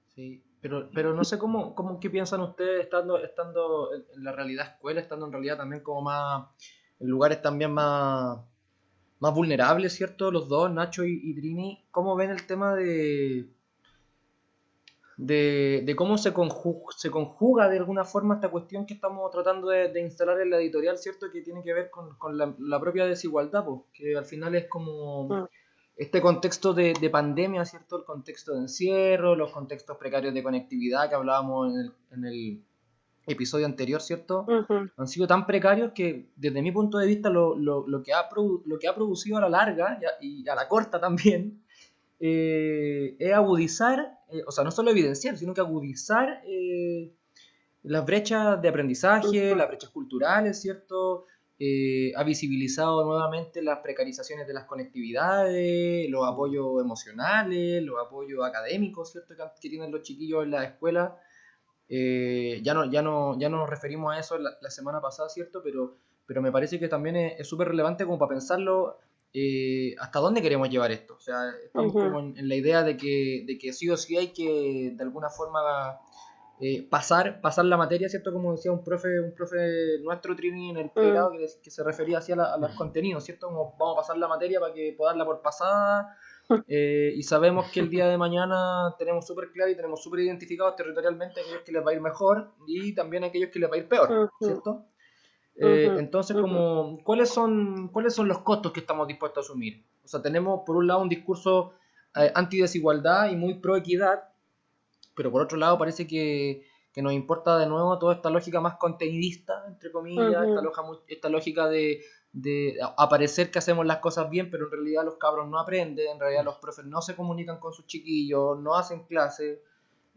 Sí, 0.07 0.43
pero, 0.61 0.89
pero 0.93 1.13
no 1.13 1.23
sé 1.23 1.37
cómo, 1.37 1.75
cómo 1.75 1.99
qué 1.99 2.09
piensan 2.09 2.41
ustedes 2.41 2.83
estando, 2.83 3.17
estando 3.19 3.93
en 3.93 4.23
la 4.23 4.31
realidad 4.31 4.67
escuela, 4.67 5.01
estando 5.01 5.27
en 5.27 5.31
realidad 5.31 5.57
también 5.57 5.83
como 5.83 6.01
más, 6.01 6.47
en 6.99 7.07
lugares 7.07 7.41
también 7.41 7.73
más, 7.73 8.39
más 9.25 9.33
vulnerables, 9.33 9.93
¿cierto? 9.93 10.29
Los 10.31 10.47
dos, 10.47 10.71
Nacho 10.71 11.03
y, 11.03 11.19
y 11.23 11.33
Trini, 11.33 11.83
¿cómo 11.89 12.15
ven 12.15 12.29
el 12.29 12.45
tema 12.45 12.75
de, 12.75 13.47
de, 15.17 15.81
de 15.83 15.95
cómo 15.95 16.17
se 16.17 16.31
conjuga, 16.31 16.93
se 16.95 17.09
conjuga 17.09 17.67
de 17.69 17.77
alguna 17.77 18.03
forma 18.03 18.35
esta 18.35 18.49
cuestión 18.49 18.85
que 18.85 18.93
estamos 18.93 19.31
tratando 19.31 19.69
de, 19.69 19.91
de 19.91 20.01
instalar 20.01 20.39
en 20.41 20.49
la 20.51 20.57
editorial, 20.57 20.97
¿cierto? 20.97 21.31
Que 21.31 21.41
tiene 21.41 21.63
que 21.63 21.73
ver 21.73 21.89
con, 21.89 22.15
con 22.17 22.37
la, 22.37 22.53
la 22.59 22.79
propia 22.79 23.05
desigualdad, 23.05 23.65
pues, 23.65 23.81
que 23.93 24.15
al 24.15 24.25
final 24.25 24.53
es 24.55 24.67
como 24.67 25.27
Mm. 25.29 25.45
este 25.97 26.21
contexto 26.21 26.73
de, 26.73 26.93
de 26.99 27.09
pandemia, 27.09 27.65
¿cierto? 27.65 27.97
El 27.97 28.03
contexto 28.03 28.53
de 28.53 28.59
encierro, 28.59 29.35
los 29.35 29.51
contextos 29.51 29.97
precarios 29.97 30.33
de 30.35 30.43
conectividad 30.43 31.09
que 31.09 31.15
hablábamos 31.15 31.73
en 31.73 31.79
el, 31.79 31.91
en 32.11 32.25
el 32.25 32.63
episodio 33.27 33.65
anterior, 33.65 34.01
¿cierto? 34.01 34.45
Han 34.97 35.07
sido 35.07 35.25
tan 35.27 35.45
precarios 35.47 35.91
que 35.93 36.29
desde 36.35 36.61
mi 36.61 36.71
punto 36.71 36.97
de 36.99 37.07
vista 37.07 37.29
lo, 37.29 37.55
lo- 37.55 37.87
lo 37.87 38.03
que, 38.03 38.13
ha 38.13 38.29
lo 38.65 38.79
que 38.79 38.87
ha 38.87 38.93
producido 38.95 39.37
a 39.37 39.41
la 39.41 39.49
larga 39.49 39.97
y 40.01 40.05
a, 40.05 40.09
y 40.21 40.47
a 40.49 40.55
la 40.55 40.67
corta 40.67 40.99
también 40.99 41.63
eh, 42.19 43.15
es 43.19 43.33
agudizar, 43.33 44.19
eh, 44.29 44.41
o 44.45 44.51
sea, 44.51 44.63
no 44.63 44.71
solo 44.71 44.91
evidenciar, 44.91 45.37
sino 45.37 45.53
que 45.53 45.61
agudizar 45.61 46.41
eh, 46.47 47.11
las 47.83 48.05
brechas 48.05 48.61
de 48.61 48.67
aprendizaje, 48.69 49.55
las 49.55 49.67
brechas 49.67 49.89
culturales, 49.91 50.61
¿cierto? 50.61 51.25
Ha 52.17 52.23
visibilizado 52.23 53.05
nuevamente 53.05 53.61
las 53.63 53.79
precarizaciones 53.79 54.45
de 54.45 54.53
las 54.53 54.65
conectividades, 54.65 56.09
los 56.09 56.27
apoyos 56.27 56.81
emocionales, 56.81 57.81
los 57.83 57.95
apoyos 58.05 58.43
académicos, 58.45 59.11
¿cierto? 59.11 59.35
Que, 59.35 59.43
que 59.61 59.69
tienen 59.69 59.91
los 59.91 60.01
chiquillos 60.01 60.43
en 60.43 60.51
la 60.51 60.63
escuela. 60.65 61.17
Eh, 61.89 62.61
ya, 62.63 62.73
no, 62.73 62.85
ya, 62.85 63.01
no, 63.01 63.37
ya 63.39 63.49
no 63.49 63.57
nos 63.57 63.69
referimos 63.69 64.13
a 64.15 64.19
eso 64.19 64.37
la, 64.37 64.51
la 64.61 64.69
semana 64.69 65.01
pasada, 65.01 65.29
¿cierto? 65.29 65.61
Pero, 65.63 65.97
pero 66.25 66.41
me 66.41 66.51
parece 66.51 66.79
que 66.79 66.87
también 66.87 67.15
es 67.15 67.47
súper 67.47 67.67
relevante 67.67 68.05
como 68.05 68.17
para 68.17 68.29
pensarlo 68.29 68.97
eh, 69.33 69.95
hasta 69.99 70.19
dónde 70.19 70.41
queremos 70.41 70.69
llevar 70.69 70.91
esto. 70.91 71.15
O 71.15 71.19
sea, 71.19 71.51
estamos 71.63 71.93
como 72.09 72.19
en, 72.21 72.37
en 72.37 72.47
la 72.49 72.55
idea 72.55 72.83
de 72.83 72.97
que, 72.97 73.43
de 73.45 73.57
que 73.57 73.73
sí 73.73 73.89
o 73.89 73.97
sí 73.97 74.17
hay 74.17 74.29
que 74.33 74.93
de 74.95 75.03
alguna 75.03 75.29
forma 75.29 75.99
eh, 76.61 76.87
pasar, 76.89 77.41
pasar 77.41 77.65
la 77.65 77.75
materia, 77.77 78.07
¿cierto? 78.09 78.31
Como 78.31 78.53
decía 78.53 78.71
un 78.71 78.83
profe, 78.83 79.19
un 79.19 79.35
profe 79.35 79.99
nuestro 80.01 80.35
Trini 80.35 80.69
en 80.71 80.77
el 80.77 80.89
pregrado 80.89 81.31
que, 81.33 81.45
que 81.61 81.69
se 81.69 81.83
refería 81.83 82.19
así 82.19 82.31
a, 82.31 82.37
la- 82.37 82.53
a 82.53 82.57
los 82.57 82.71
contenidos, 82.71 83.25
¿cierto? 83.25 83.47
Como 83.47 83.75
vamos 83.77 83.97
a 83.97 84.01
pasar 84.01 84.17
la 84.17 84.27
materia 84.29 84.59
para 84.61 84.73
que 84.73 84.95
pueda 84.97 85.11
darla 85.11 85.25
por 85.25 85.41
pasada. 85.41 86.17
eh, 86.67 87.13
y 87.15 87.23
sabemos 87.23 87.71
que 87.71 87.79
el 87.79 87.89
día 87.89 88.07
de 88.07 88.17
mañana 88.17 88.95
tenemos 88.97 89.25
súper 89.25 89.51
claro 89.51 89.71
y 89.71 89.75
tenemos 89.75 90.01
súper 90.01 90.21
identificados 90.21 90.75
territorialmente 90.75 91.41
aquellos 91.41 91.61
que 91.61 91.71
les 91.71 91.85
va 91.85 91.91
a 91.91 91.93
ir 91.93 92.01
mejor 92.01 92.51
y 92.67 92.93
también 92.93 93.23
aquellos 93.23 93.49
que 93.49 93.59
les 93.59 93.69
va 93.69 93.75
a 93.75 93.77
ir 93.77 93.87
peor. 93.87 94.29
¿cierto? 94.39 94.85
Eh, 95.57 95.95
entonces, 95.97 96.35
como, 96.35 96.99
¿cuáles 97.03 97.29
son, 97.29 97.87
¿cuáles 97.89 98.13
son 98.13 98.27
los 98.27 98.39
costos 98.39 98.71
que 98.71 98.81
estamos 98.81 99.07
dispuestos 99.07 99.43
a 99.43 99.45
asumir? 99.47 99.85
O 100.03 100.07
sea, 100.07 100.21
tenemos 100.21 100.61
por 100.65 100.75
un 100.75 100.87
lado 100.87 101.01
un 101.01 101.09
discurso 101.09 101.73
eh, 102.15 102.31
antidesigualdad 102.35 103.29
y 103.29 103.35
muy 103.35 103.55
pro 103.55 103.75
equidad, 103.75 104.29
pero 105.15 105.31
por 105.31 105.41
otro 105.41 105.57
lado 105.57 105.77
parece 105.77 106.05
que, 106.05 106.65
que 106.91 107.01
nos 107.01 107.13
importa 107.13 107.57
de 107.57 107.67
nuevo 107.67 107.97
toda 107.99 108.15
esta 108.15 108.29
lógica 108.29 108.61
más 108.61 108.75
contenidista, 108.75 109.65
entre 109.67 109.91
comillas, 109.91 110.47
esta, 110.47 110.61
loja 110.61 110.83
esta 111.07 111.29
lógica 111.29 111.67
de, 111.67 112.01
de 112.37 112.77
aparecer 112.97 113.49
que 113.49 113.59
hacemos 113.59 113.85
las 113.85 113.99
cosas 113.99 114.29
bien, 114.29 114.51
pero 114.51 114.65
en 114.65 114.71
realidad 114.71 115.05
los 115.05 115.15
cabros 115.15 115.47
no 115.47 115.57
aprenden, 115.57 116.11
en 116.11 116.19
realidad 116.19 116.43
los 116.43 116.57
profes 116.57 116.83
no 116.85 117.01
se 117.01 117.15
comunican 117.15 117.59
con 117.61 117.71
sus 117.71 117.87
chiquillos, 117.87 118.59
no 118.59 118.75
hacen 118.75 119.03
clases, 119.05 119.59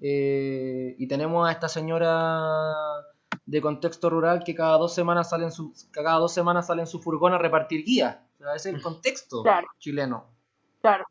eh, 0.01 0.97
y 0.99 1.07
tenemos 1.07 1.49
a 1.49 1.53
esta 1.53 1.69
señora 1.69 2.75
de 3.47 3.61
contexto 3.61 4.11
rural 4.11 4.43
que 4.45 4.53
cada 4.55 4.77
dos 4.79 4.93
semanas 4.93 5.31
sale 5.31 5.45
en 5.45 5.53
su, 5.53 5.73
que 5.93 6.03
cada 6.03 6.19
dos 6.19 6.35
semanas 6.35 6.67
sale 6.67 6.83
en 6.83 6.89
su 6.89 6.99
furgón 7.01 7.35
a 7.35 7.39
repartir 7.39 7.85
guías. 7.85 8.19
O 8.41 8.43
sea, 8.43 8.55
ese 8.55 8.71
es 8.71 8.75
el 8.75 8.83
contexto 8.83 9.43
Claro. 9.45 9.69
chileno. 9.79 10.27
Claro. 10.81 11.07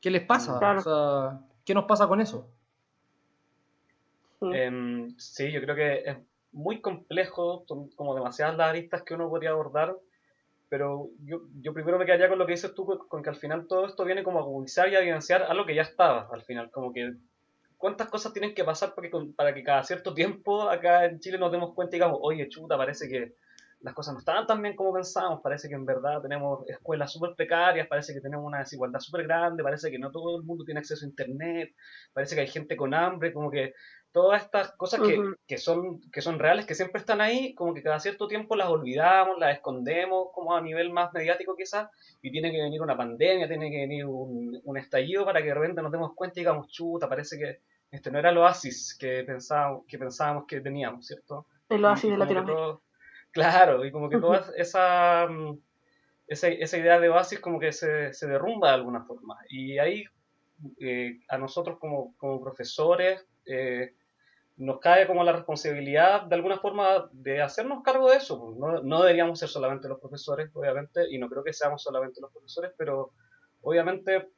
¿Qué 0.00 0.10
les 0.10 0.22
pasa? 0.24 0.58
Claro. 0.58 0.80
O 0.80 0.82
sea, 0.82 1.40
¿qué 1.64 1.74
nos 1.74 1.84
pasa 1.84 2.08
con 2.08 2.20
eso? 2.20 2.48
sí. 4.40 4.48
Em, 4.52 5.16
sí, 5.16 5.52
yo 5.52 5.60
creo 5.60 5.76
que 5.76 6.02
es 6.10 6.16
muy 6.52 6.80
complejo, 6.80 7.64
son 7.66 7.88
como 7.90 8.14
demasiadas 8.14 8.56
las 8.56 8.68
aristas 8.68 9.02
que 9.02 9.14
uno 9.14 9.28
podría 9.28 9.50
abordar, 9.50 9.96
pero 10.68 11.10
yo, 11.24 11.42
yo 11.60 11.74
primero 11.74 11.98
me 11.98 12.06
quedaría 12.06 12.28
con 12.28 12.38
lo 12.38 12.46
que 12.46 12.52
dices 12.52 12.74
tú, 12.74 12.86
con 12.86 13.22
que 13.22 13.30
al 13.30 13.36
final 13.36 13.66
todo 13.66 13.86
esto 13.86 14.04
viene 14.04 14.22
como 14.22 14.38
a 14.38 14.42
agudizar 14.42 14.88
y 14.88 14.94
a 14.94 15.00
evidenciar 15.00 15.42
algo 15.42 15.66
que 15.66 15.74
ya 15.74 15.82
estaba, 15.82 16.28
al 16.32 16.42
final, 16.42 16.70
como 16.70 16.92
que 16.92 17.14
cuántas 17.76 18.08
cosas 18.08 18.32
tienen 18.32 18.54
que 18.54 18.64
pasar 18.64 18.94
para 18.94 19.10
que, 19.10 19.18
para 19.36 19.54
que 19.54 19.64
cada 19.64 19.82
cierto 19.82 20.14
tiempo 20.14 20.70
acá 20.70 21.04
en 21.06 21.20
Chile 21.20 21.36
nos 21.36 21.50
demos 21.50 21.74
cuenta 21.74 21.96
y 21.96 21.98
digamos, 21.98 22.20
oye, 22.22 22.48
chuta, 22.48 22.76
parece 22.76 23.08
que 23.08 23.34
las 23.82 23.94
cosas 23.94 24.14
no 24.14 24.20
estaban 24.20 24.46
tan 24.46 24.62
bien 24.62 24.76
como 24.76 24.92
pensábamos, 24.92 25.40
parece 25.42 25.68
que 25.68 25.74
en 25.74 25.84
verdad 25.84 26.22
tenemos 26.22 26.68
escuelas 26.68 27.12
súper 27.12 27.34
precarias, 27.34 27.88
parece 27.88 28.14
que 28.14 28.20
tenemos 28.20 28.46
una 28.46 28.60
desigualdad 28.60 29.00
súper 29.00 29.24
grande, 29.24 29.62
parece 29.62 29.90
que 29.90 29.98
no 29.98 30.10
todo 30.10 30.36
el 30.36 30.44
mundo 30.44 30.64
tiene 30.64 30.80
acceso 30.80 31.04
a 31.04 31.08
internet, 31.08 31.74
parece 32.12 32.34
que 32.34 32.42
hay 32.42 32.48
gente 32.48 32.76
con 32.76 32.94
hambre, 32.94 33.32
como 33.32 33.50
que 33.50 33.74
todas 34.12 34.42
estas 34.42 34.72
cosas 34.76 35.00
que, 35.00 35.18
que, 35.46 35.58
son, 35.58 36.00
que 36.12 36.20
son 36.20 36.38
reales, 36.38 36.66
que 36.66 36.74
siempre 36.74 37.00
están 37.00 37.20
ahí, 37.20 37.54
como 37.54 37.74
que 37.74 37.82
cada 37.82 37.98
cierto 37.98 38.28
tiempo 38.28 38.56
las 38.56 38.68
olvidamos, 38.68 39.38
las 39.38 39.54
escondemos, 39.56 40.28
como 40.32 40.54
a 40.54 40.60
nivel 40.60 40.92
más 40.92 41.12
mediático 41.12 41.56
quizás, 41.56 41.88
y 42.20 42.30
tiene 42.30 42.52
que 42.52 42.62
venir 42.62 42.82
una 42.82 42.96
pandemia, 42.96 43.48
tiene 43.48 43.70
que 43.70 43.78
venir 43.78 44.06
un, 44.06 44.60
un 44.62 44.78
estallido 44.78 45.24
para 45.24 45.40
que 45.40 45.48
de 45.48 45.54
repente 45.54 45.82
nos 45.82 45.90
demos 45.90 46.14
cuenta 46.14 46.38
y 46.38 46.42
digamos, 46.42 46.68
chuta, 46.68 47.08
parece 47.08 47.38
que 47.38 47.60
este 47.90 48.10
no 48.10 48.18
era 48.18 48.30
el 48.30 48.38
oasis 48.38 48.96
que 48.98 49.24
pensábamos 49.24 49.84
que, 49.86 49.98
pensábamos 49.98 50.44
que 50.46 50.60
teníamos, 50.60 51.06
¿cierto? 51.06 51.46
El 51.68 51.84
oasis 51.84 52.10
de 52.10 52.16
Latinoamérica. 52.16 52.78
Claro, 53.32 53.84
y 53.84 53.90
como 53.90 54.08
que 54.08 54.18
toda 54.20 54.44
esa, 54.56 55.26
mm, 55.28 55.58
esa, 56.26 56.48
esa, 56.48 56.78
idea 56.78 57.00
de 57.00 57.08
oasis 57.08 57.40
como 57.40 57.58
que 57.58 57.72
se, 57.72 58.12
se 58.12 58.26
derrumba 58.26 58.68
de 58.68 58.74
alguna 58.74 59.04
forma. 59.04 59.38
Y 59.48 59.78
ahí 59.78 60.04
eh, 60.80 61.20
a 61.28 61.38
nosotros 61.38 61.78
como, 61.78 62.16
como 62.16 62.40
profesores, 62.40 63.26
eh, 63.46 63.94
nos 64.58 64.78
cae 64.80 65.06
como 65.06 65.24
la 65.24 65.32
responsabilidad 65.32 66.22
de 66.22 66.34
alguna 66.36 66.58
forma 66.58 67.08
de 67.12 67.42
hacernos 67.42 67.82
cargo 67.82 68.10
de 68.10 68.18
eso. 68.18 68.38
Pues, 68.38 68.56
no, 68.56 68.82
no, 68.82 69.02
deberíamos 69.02 69.38
ser 69.38 69.48
solamente 69.48 69.88
los 69.88 69.98
profesores, 69.98 70.50
obviamente, 70.54 71.06
y 71.10 71.18
no 71.18 71.28
creo 71.28 71.42
que 71.42 71.52
seamos 71.52 71.82
solamente 71.82 72.20
los 72.20 72.30
profesores, 72.32 72.72
pero 72.76 73.12
obviamente 73.62 74.28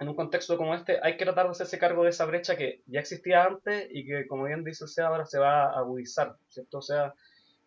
en 0.00 0.08
un 0.08 0.14
contexto 0.14 0.56
como 0.56 0.74
este 0.74 1.00
hay 1.02 1.16
que 1.16 1.24
tratar 1.24 1.46
de 1.46 1.52
hacerse 1.52 1.78
cargo 1.78 2.04
de 2.04 2.10
esa 2.10 2.24
brecha 2.24 2.56
que 2.56 2.82
ya 2.86 3.00
existía 3.00 3.44
antes 3.44 3.88
y 3.90 4.06
que, 4.06 4.26
como 4.28 4.44
bien 4.44 4.62
dice 4.62 4.84
el 4.84 5.04
ahora 5.04 5.26
se 5.26 5.38
va 5.40 5.64
a 5.64 5.78
agudizar, 5.78 6.36
¿cierto? 6.48 6.78
O 6.78 6.82
sea, 6.82 7.14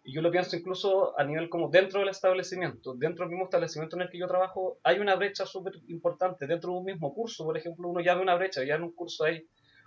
y 0.04 0.14
yo 0.14 0.22
lo 0.22 0.32
pienso 0.32 0.56
incluso 0.56 1.18
a 1.20 1.24
nivel 1.24 1.50
como 1.50 1.70
dentro 1.70 2.00
del 2.00 2.10
establecimiento, 2.10 2.96
dentro 2.96 3.26
del 3.26 3.32
mismo 3.32 3.46
establecimiento 3.46 3.96
en 3.96 4.04
el 4.04 4.10
que 4.10 4.18
yo 4.18 4.28
trabajo, 4.28 4.80
hay 4.84 5.00
una 5.00 5.16
brecha 5.16 5.46
súper 5.46 5.74
importante. 5.88 6.48
Dentro 6.48 6.72
de 6.72 6.78
un 6.80 6.86
mismo 6.86 7.14
curso, 7.14 7.46
por 7.46 7.58
ejemplo, 7.58 7.88
uno 7.88 8.02
ya 8.02 8.16
ve 8.16 8.22
una 8.22 8.36
brecha, 8.36 8.64
ya 8.64 8.76
en 8.76 8.84
un 8.84 8.94
curso 8.94 9.26
hay 9.26 9.46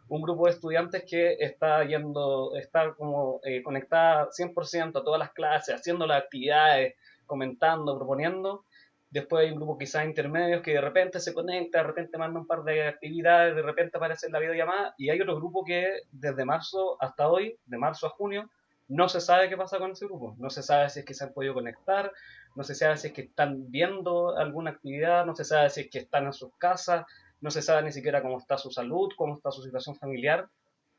un 0.08 0.22
grupo 0.22 0.46
de 0.46 0.52
estudiantes 0.52 1.04
que 1.08 1.36
está 1.40 1.84
yendo, 1.84 2.54
está 2.56 2.94
como 2.94 3.40
eh, 3.42 3.62
conectada 3.62 4.28
100% 4.30 5.00
a 5.00 5.04
todas 5.04 5.18
las 5.18 5.32
clases, 5.32 5.74
haciendo 5.74 6.06
las 6.06 6.22
actividades, 6.22 6.94
comentando, 7.26 7.96
proponiendo. 7.96 8.64
Después 9.10 9.44
hay 9.44 9.52
un 9.52 9.56
grupo 9.56 9.78
quizás 9.78 10.04
intermedios 10.04 10.62
que 10.62 10.72
de 10.72 10.80
repente 10.80 11.20
se 11.20 11.32
conecta, 11.32 11.78
de 11.78 11.84
repente 11.84 12.18
manda 12.18 12.38
un 12.38 12.46
par 12.46 12.62
de 12.64 12.86
actividades, 12.86 13.54
de 13.56 13.62
repente 13.62 13.96
aparece 13.96 14.26
en 14.26 14.32
la 14.32 14.40
videollamada. 14.40 14.94
Y 14.98 15.10
hay 15.10 15.20
otro 15.20 15.36
grupo 15.36 15.64
que 15.64 16.02
desde 16.12 16.44
marzo 16.44 16.96
hasta 17.00 17.28
hoy, 17.28 17.56
de 17.64 17.78
marzo 17.78 18.06
a 18.06 18.10
junio, 18.10 18.50
no 18.94 19.08
se 19.08 19.20
sabe 19.20 19.48
qué 19.48 19.56
pasa 19.56 19.78
con 19.78 19.90
ese 19.90 20.06
grupo. 20.06 20.36
No 20.38 20.50
se 20.50 20.62
sabe 20.62 20.88
si 20.88 21.00
es 21.00 21.04
que 21.04 21.14
se 21.14 21.24
han 21.24 21.32
podido 21.32 21.52
conectar, 21.52 22.12
no 22.54 22.62
se 22.62 22.76
sabe 22.76 22.96
si 22.96 23.08
es 23.08 23.12
que 23.12 23.22
están 23.22 23.70
viendo 23.70 24.36
alguna 24.36 24.70
actividad, 24.70 25.26
no 25.26 25.34
se 25.34 25.44
sabe 25.44 25.68
si 25.70 25.80
es 25.82 25.90
que 25.90 25.98
están 25.98 26.26
en 26.26 26.32
sus 26.32 26.54
casas, 26.58 27.04
no 27.40 27.50
se 27.50 27.60
sabe 27.60 27.82
ni 27.82 27.90
siquiera 27.90 28.22
cómo 28.22 28.38
está 28.38 28.56
su 28.56 28.70
salud, 28.70 29.10
cómo 29.16 29.34
está 29.34 29.50
su 29.50 29.62
situación 29.62 29.96
familiar. 29.96 30.48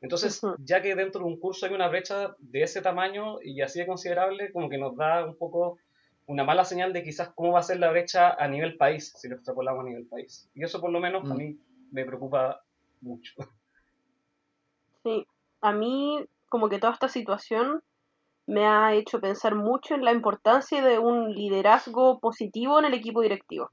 Entonces, 0.02 0.42
ya 0.58 0.82
que 0.82 0.94
dentro 0.94 1.22
de 1.22 1.26
un 1.26 1.40
curso 1.40 1.64
hay 1.64 1.72
una 1.72 1.88
brecha 1.88 2.36
de 2.38 2.62
ese 2.62 2.82
tamaño 2.82 3.40
y 3.42 3.62
así 3.62 3.78
de 3.78 3.86
considerable, 3.86 4.52
como 4.52 4.68
que 4.68 4.76
nos 4.76 4.94
da 4.94 5.24
un 5.24 5.38
poco 5.38 5.78
una 6.26 6.44
mala 6.44 6.66
señal 6.66 6.92
de 6.92 7.02
quizás 7.02 7.30
cómo 7.34 7.52
va 7.52 7.60
a 7.60 7.62
ser 7.62 7.78
la 7.78 7.90
brecha 7.90 8.34
a 8.34 8.46
nivel 8.46 8.76
país, 8.76 9.14
si 9.16 9.26
lo 9.26 9.36
extrapolamos 9.36 9.80
a 9.80 9.88
nivel 9.88 10.06
país. 10.06 10.50
Y 10.54 10.62
eso 10.62 10.82
por 10.82 10.90
lo 10.90 11.00
menos 11.00 11.24
a 11.30 11.32
mm. 11.32 11.38
mí 11.38 11.58
me 11.92 12.04
preocupa 12.04 12.62
mucho. 13.00 13.32
Sí, 15.02 15.26
a 15.62 15.72
mí 15.72 16.26
como 16.48 16.68
que 16.68 16.78
toda 16.78 16.92
esta 16.92 17.08
situación 17.08 17.82
me 18.46 18.66
ha 18.66 18.94
hecho 18.94 19.20
pensar 19.20 19.54
mucho 19.54 19.94
en 19.94 20.04
la 20.04 20.12
importancia 20.12 20.82
de 20.82 20.98
un 20.98 21.32
liderazgo 21.32 22.20
positivo 22.20 22.78
en 22.78 22.86
el 22.86 22.94
equipo 22.94 23.20
directivo. 23.20 23.70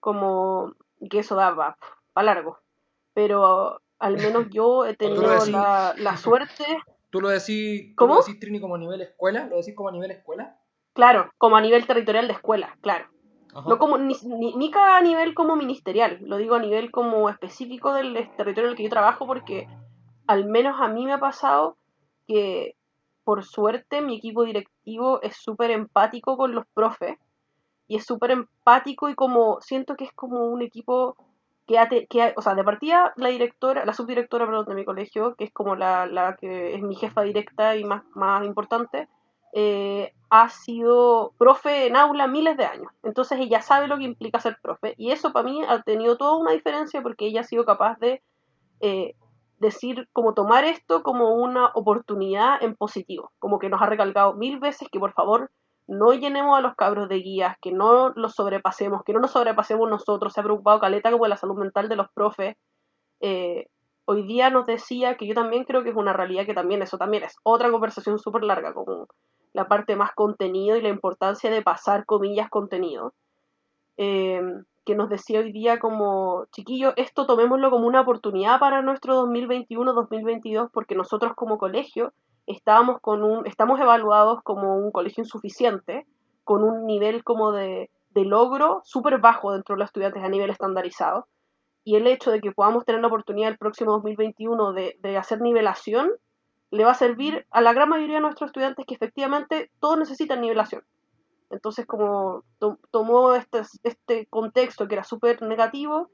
Como 0.00 0.74
que 1.10 1.20
eso 1.20 1.36
da 1.36 1.76
para 2.12 2.26
largo. 2.26 2.58
Pero 3.14 3.80
al 3.98 4.16
menos 4.16 4.48
yo 4.50 4.84
he 4.84 4.94
tenido 4.96 5.46
la, 5.46 5.94
la, 5.96 6.16
suerte. 6.16 6.64
¿Tú 7.10 7.20
lo 7.20 7.28
decís, 7.28 7.94
¿Cómo? 7.96 8.18
decís, 8.18 8.38
Trini, 8.40 8.60
como 8.60 8.74
a 8.74 8.78
nivel 8.78 9.00
escuela? 9.00 9.46
¿Lo 9.46 9.56
decís 9.56 9.74
como 9.74 9.88
a 9.88 9.92
nivel 9.92 10.10
escuela? 10.10 10.58
Claro, 10.92 11.32
como 11.38 11.56
a 11.56 11.60
nivel 11.60 11.86
territorial 11.86 12.28
de 12.28 12.34
escuela, 12.34 12.76
claro. 12.80 13.06
No 13.66 13.78
como, 13.78 13.98
ni, 13.98 14.16
ni, 14.56 14.70
cada 14.72 15.00
nivel 15.00 15.32
como 15.32 15.54
ministerial, 15.54 16.18
lo 16.22 16.38
digo 16.38 16.56
a 16.56 16.60
nivel 16.60 16.90
como 16.90 17.30
específico 17.30 17.94
del 17.94 18.12
territorio 18.36 18.64
en 18.64 18.70
el 18.70 18.76
que 18.76 18.82
yo 18.82 18.90
trabajo 18.90 19.28
porque 19.28 19.68
al 20.26 20.44
menos 20.46 20.80
a 20.80 20.88
mí 20.88 21.04
me 21.04 21.12
ha 21.12 21.20
pasado 21.20 21.76
que 22.26 22.76
por 23.24 23.44
suerte 23.44 24.02
mi 24.02 24.16
equipo 24.16 24.44
directivo 24.44 25.20
es 25.22 25.36
súper 25.36 25.70
empático 25.70 26.36
con 26.36 26.54
los 26.54 26.66
profes 26.74 27.18
y 27.88 27.96
es 27.96 28.04
súper 28.04 28.30
empático 28.30 29.08
y 29.08 29.14
como 29.14 29.60
siento 29.60 29.96
que 29.96 30.04
es 30.04 30.12
como 30.12 30.46
un 30.46 30.62
equipo 30.62 31.16
que, 31.66 31.78
ha 31.78 31.88
que 31.88 32.34
o 32.36 32.42
sea, 32.42 32.54
de 32.54 32.64
partida 32.64 33.12
la 33.16 33.28
directora, 33.28 33.84
la 33.84 33.94
subdirectora, 33.94 34.46
perdón, 34.46 34.66
de 34.66 34.74
mi 34.74 34.84
colegio, 34.84 35.34
que 35.36 35.44
es 35.44 35.52
como 35.52 35.76
la, 35.76 36.06
la 36.06 36.36
que 36.36 36.74
es 36.74 36.82
mi 36.82 36.94
jefa 36.94 37.22
directa 37.22 37.76
y 37.76 37.84
más, 37.84 38.02
más 38.14 38.44
importante, 38.44 39.08
eh, 39.54 40.12
ha 40.30 40.48
sido 40.48 41.32
profe 41.38 41.86
en 41.86 41.96
aula 41.96 42.26
miles 42.26 42.56
de 42.56 42.66
años. 42.66 42.92
Entonces 43.02 43.38
ella 43.40 43.62
sabe 43.62 43.88
lo 43.88 43.96
que 43.96 44.04
implica 44.04 44.40
ser 44.40 44.58
profe 44.60 44.94
y 44.98 45.12
eso 45.12 45.32
para 45.32 45.48
mí 45.48 45.62
ha 45.66 45.80
tenido 45.82 46.16
toda 46.16 46.36
una 46.36 46.52
diferencia 46.52 47.02
porque 47.02 47.26
ella 47.26 47.40
ha 47.40 47.44
sido 47.44 47.64
capaz 47.64 47.98
de 47.98 48.20
eh, 48.80 49.14
decir, 49.64 50.08
como 50.12 50.34
tomar 50.34 50.64
esto 50.64 51.02
como 51.02 51.34
una 51.34 51.70
oportunidad 51.74 52.62
en 52.62 52.76
positivo, 52.76 53.32
como 53.38 53.58
que 53.58 53.68
nos 53.68 53.82
ha 53.82 53.86
recalcado 53.86 54.34
mil 54.34 54.58
veces 54.58 54.88
que 54.90 55.00
por 55.00 55.12
favor 55.12 55.50
no 55.86 56.12
llenemos 56.12 56.56
a 56.56 56.60
los 56.60 56.74
cabros 56.76 57.08
de 57.08 57.16
guías, 57.16 57.56
que 57.60 57.72
no 57.72 58.10
los 58.10 58.34
sobrepasemos, 58.34 59.02
que 59.04 59.12
no 59.12 59.20
nos 59.20 59.32
sobrepasemos 59.32 59.88
nosotros. 59.90 60.32
Se 60.32 60.40
ha 60.40 60.44
preocupado 60.44 60.80
Caleta 60.80 61.10
como 61.10 61.26
la 61.26 61.36
salud 61.36 61.56
mental 61.56 61.88
de 61.88 61.96
los 61.96 62.10
profes. 62.12 62.56
Eh, 63.20 63.66
hoy 64.06 64.22
día 64.26 64.50
nos 64.50 64.66
decía 64.66 65.16
que 65.16 65.26
yo 65.26 65.34
también 65.34 65.64
creo 65.64 65.82
que 65.82 65.90
es 65.90 65.96
una 65.96 66.12
realidad 66.12 66.46
que 66.46 66.54
también 66.54 66.82
eso 66.82 66.96
también 66.96 67.24
es 67.24 67.36
otra 67.42 67.70
conversación 67.70 68.18
súper 68.18 68.44
larga, 68.44 68.72
como 68.72 69.08
la 69.52 69.68
parte 69.68 69.96
más 69.96 70.12
contenido 70.14 70.76
y 70.76 70.82
la 70.82 70.88
importancia 70.88 71.50
de 71.50 71.62
pasar 71.62 72.06
comillas 72.06 72.48
contenido. 72.48 73.12
Eh, 73.96 74.42
que 74.84 74.94
nos 74.94 75.08
decía 75.08 75.40
hoy 75.40 75.52
día 75.52 75.78
como, 75.78 76.46
chiquillo, 76.52 76.92
esto 76.96 77.26
tomémoslo 77.26 77.70
como 77.70 77.86
una 77.86 78.02
oportunidad 78.02 78.60
para 78.60 78.82
nuestro 78.82 79.26
2021-2022 79.26 80.70
porque 80.72 80.94
nosotros 80.94 81.32
como 81.34 81.58
colegio 81.58 82.12
estábamos 82.46 83.00
con 83.00 83.22
un, 83.22 83.46
estamos 83.46 83.80
evaluados 83.80 84.42
como 84.42 84.76
un 84.76 84.90
colegio 84.90 85.22
insuficiente, 85.22 86.06
con 86.44 86.62
un 86.62 86.86
nivel 86.86 87.24
como 87.24 87.52
de, 87.52 87.90
de 88.10 88.24
logro 88.24 88.82
súper 88.84 89.18
bajo 89.18 89.52
dentro 89.52 89.74
de 89.74 89.80
los 89.80 89.88
estudiantes 89.88 90.22
a 90.22 90.28
nivel 90.28 90.50
estandarizado. 90.50 91.26
Y 91.84 91.96
el 91.96 92.06
hecho 92.06 92.30
de 92.30 92.40
que 92.40 92.52
podamos 92.52 92.84
tener 92.84 93.00
la 93.00 93.08
oportunidad 93.08 93.50
el 93.50 93.58
próximo 93.58 93.92
2021 93.92 94.72
de, 94.72 94.96
de 95.00 95.16
hacer 95.16 95.40
nivelación, 95.40 96.10
le 96.70 96.84
va 96.84 96.92
a 96.92 96.94
servir 96.94 97.46
a 97.50 97.60
la 97.60 97.72
gran 97.72 97.88
mayoría 97.88 98.16
de 98.16 98.22
nuestros 98.22 98.48
estudiantes 98.48 98.84
que 98.86 98.94
efectivamente 98.94 99.70
todos 99.80 99.98
necesitan 99.98 100.40
nivelación. 100.40 100.82
Entonces, 101.54 101.86
como 101.86 102.44
tomó 102.90 103.34
este, 103.34 103.62
este 103.82 104.26
contexto 104.26 104.86
que 104.86 104.94
era 104.94 105.04
súper 105.04 105.40
negativo 105.42 106.10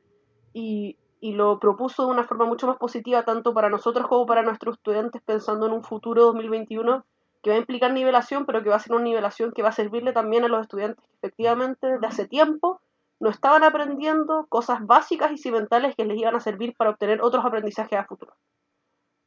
y 0.53 0.97
y 1.21 1.33
lo 1.33 1.59
propuso 1.61 2.05
de 2.05 2.11
una 2.11 2.25
forma 2.25 2.47
mucho 2.47 2.67
más 2.67 2.79
positiva 2.79 3.25
tanto 3.25 3.53
para 3.53 3.69
nosotros 3.69 4.09
como 4.09 4.27
para 4.27 4.43
nuestros 4.43 4.77
estudiantes 4.77 5.21
pensando 5.23 5.67
en 5.67 5.73
un 5.73 5.85
futuro 5.85 6.25
2021 6.25 7.05
que 7.43 7.51
va 7.51 7.57
a 7.57 7.61
implicar 7.61 7.93
nivelación, 7.93 8.45
pero 8.45 8.63
que 8.63 8.71
va 8.71 8.77
a 8.77 8.81
ser 8.81 8.93
una 8.93 9.05
nivelación 9.05 9.53
que 9.53 9.63
va 9.63 9.69
a 9.69 9.73
servirle 9.73 10.13
también 10.13 10.45
a 10.45 10.49
los 10.49 10.63
estudiantes 10.63 11.05
que 11.05 11.15
efectivamente 11.15 11.87
desde 11.87 12.07
hace 12.07 12.29
tiempo 12.29 12.81
no 13.19 13.29
estaban 13.29 13.65
aprendiendo 13.65 14.47
cosas 14.49 14.85
básicas 14.87 15.31
y 15.33 15.37
cimentales 15.37 15.95
que 15.95 16.07
les 16.07 16.19
iban 16.19 16.35
a 16.37 16.41
servir 16.41 16.75
para 16.77 16.91
obtener 16.91 17.21
otros 17.23 17.45
aprendizajes 17.45 17.99
a 17.99 18.05
futuro. 18.05 18.35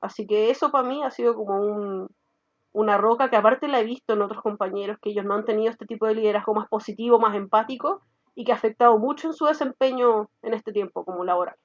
Así 0.02 0.26
que 0.26 0.50
eso 0.50 0.72
para 0.72 0.88
mí 0.88 1.04
ha 1.04 1.12
sido 1.12 1.36
como 1.36 1.62
un, 1.62 2.10
una 2.74 2.98
roca 2.98 3.30
que 3.30 3.36
aparte 3.36 3.68
la 3.68 3.80
he 3.80 3.86
visto 3.86 4.14
en 4.14 4.22
otros 4.22 4.42
compañeros 4.42 4.98
que 5.02 5.12
ellos 5.12 5.26
no 5.26 5.36
han 5.36 5.46
tenido 5.46 5.72
este 5.72 5.86
tipo 5.86 6.06
de 6.08 6.16
liderazgo 6.16 6.54
más 6.54 6.68
positivo, 6.68 7.20
más 7.20 7.36
empático 7.36 8.02
y 8.36 8.44
que 8.44 8.52
ha 8.52 8.56
afectado 8.56 8.98
mucho 8.98 9.28
en 9.28 9.34
su 9.34 9.46
desempeño 9.46 10.30
en 10.42 10.54
este 10.54 10.72
tiempo 10.74 11.06
como 11.06 11.24
laboral. 11.24 11.56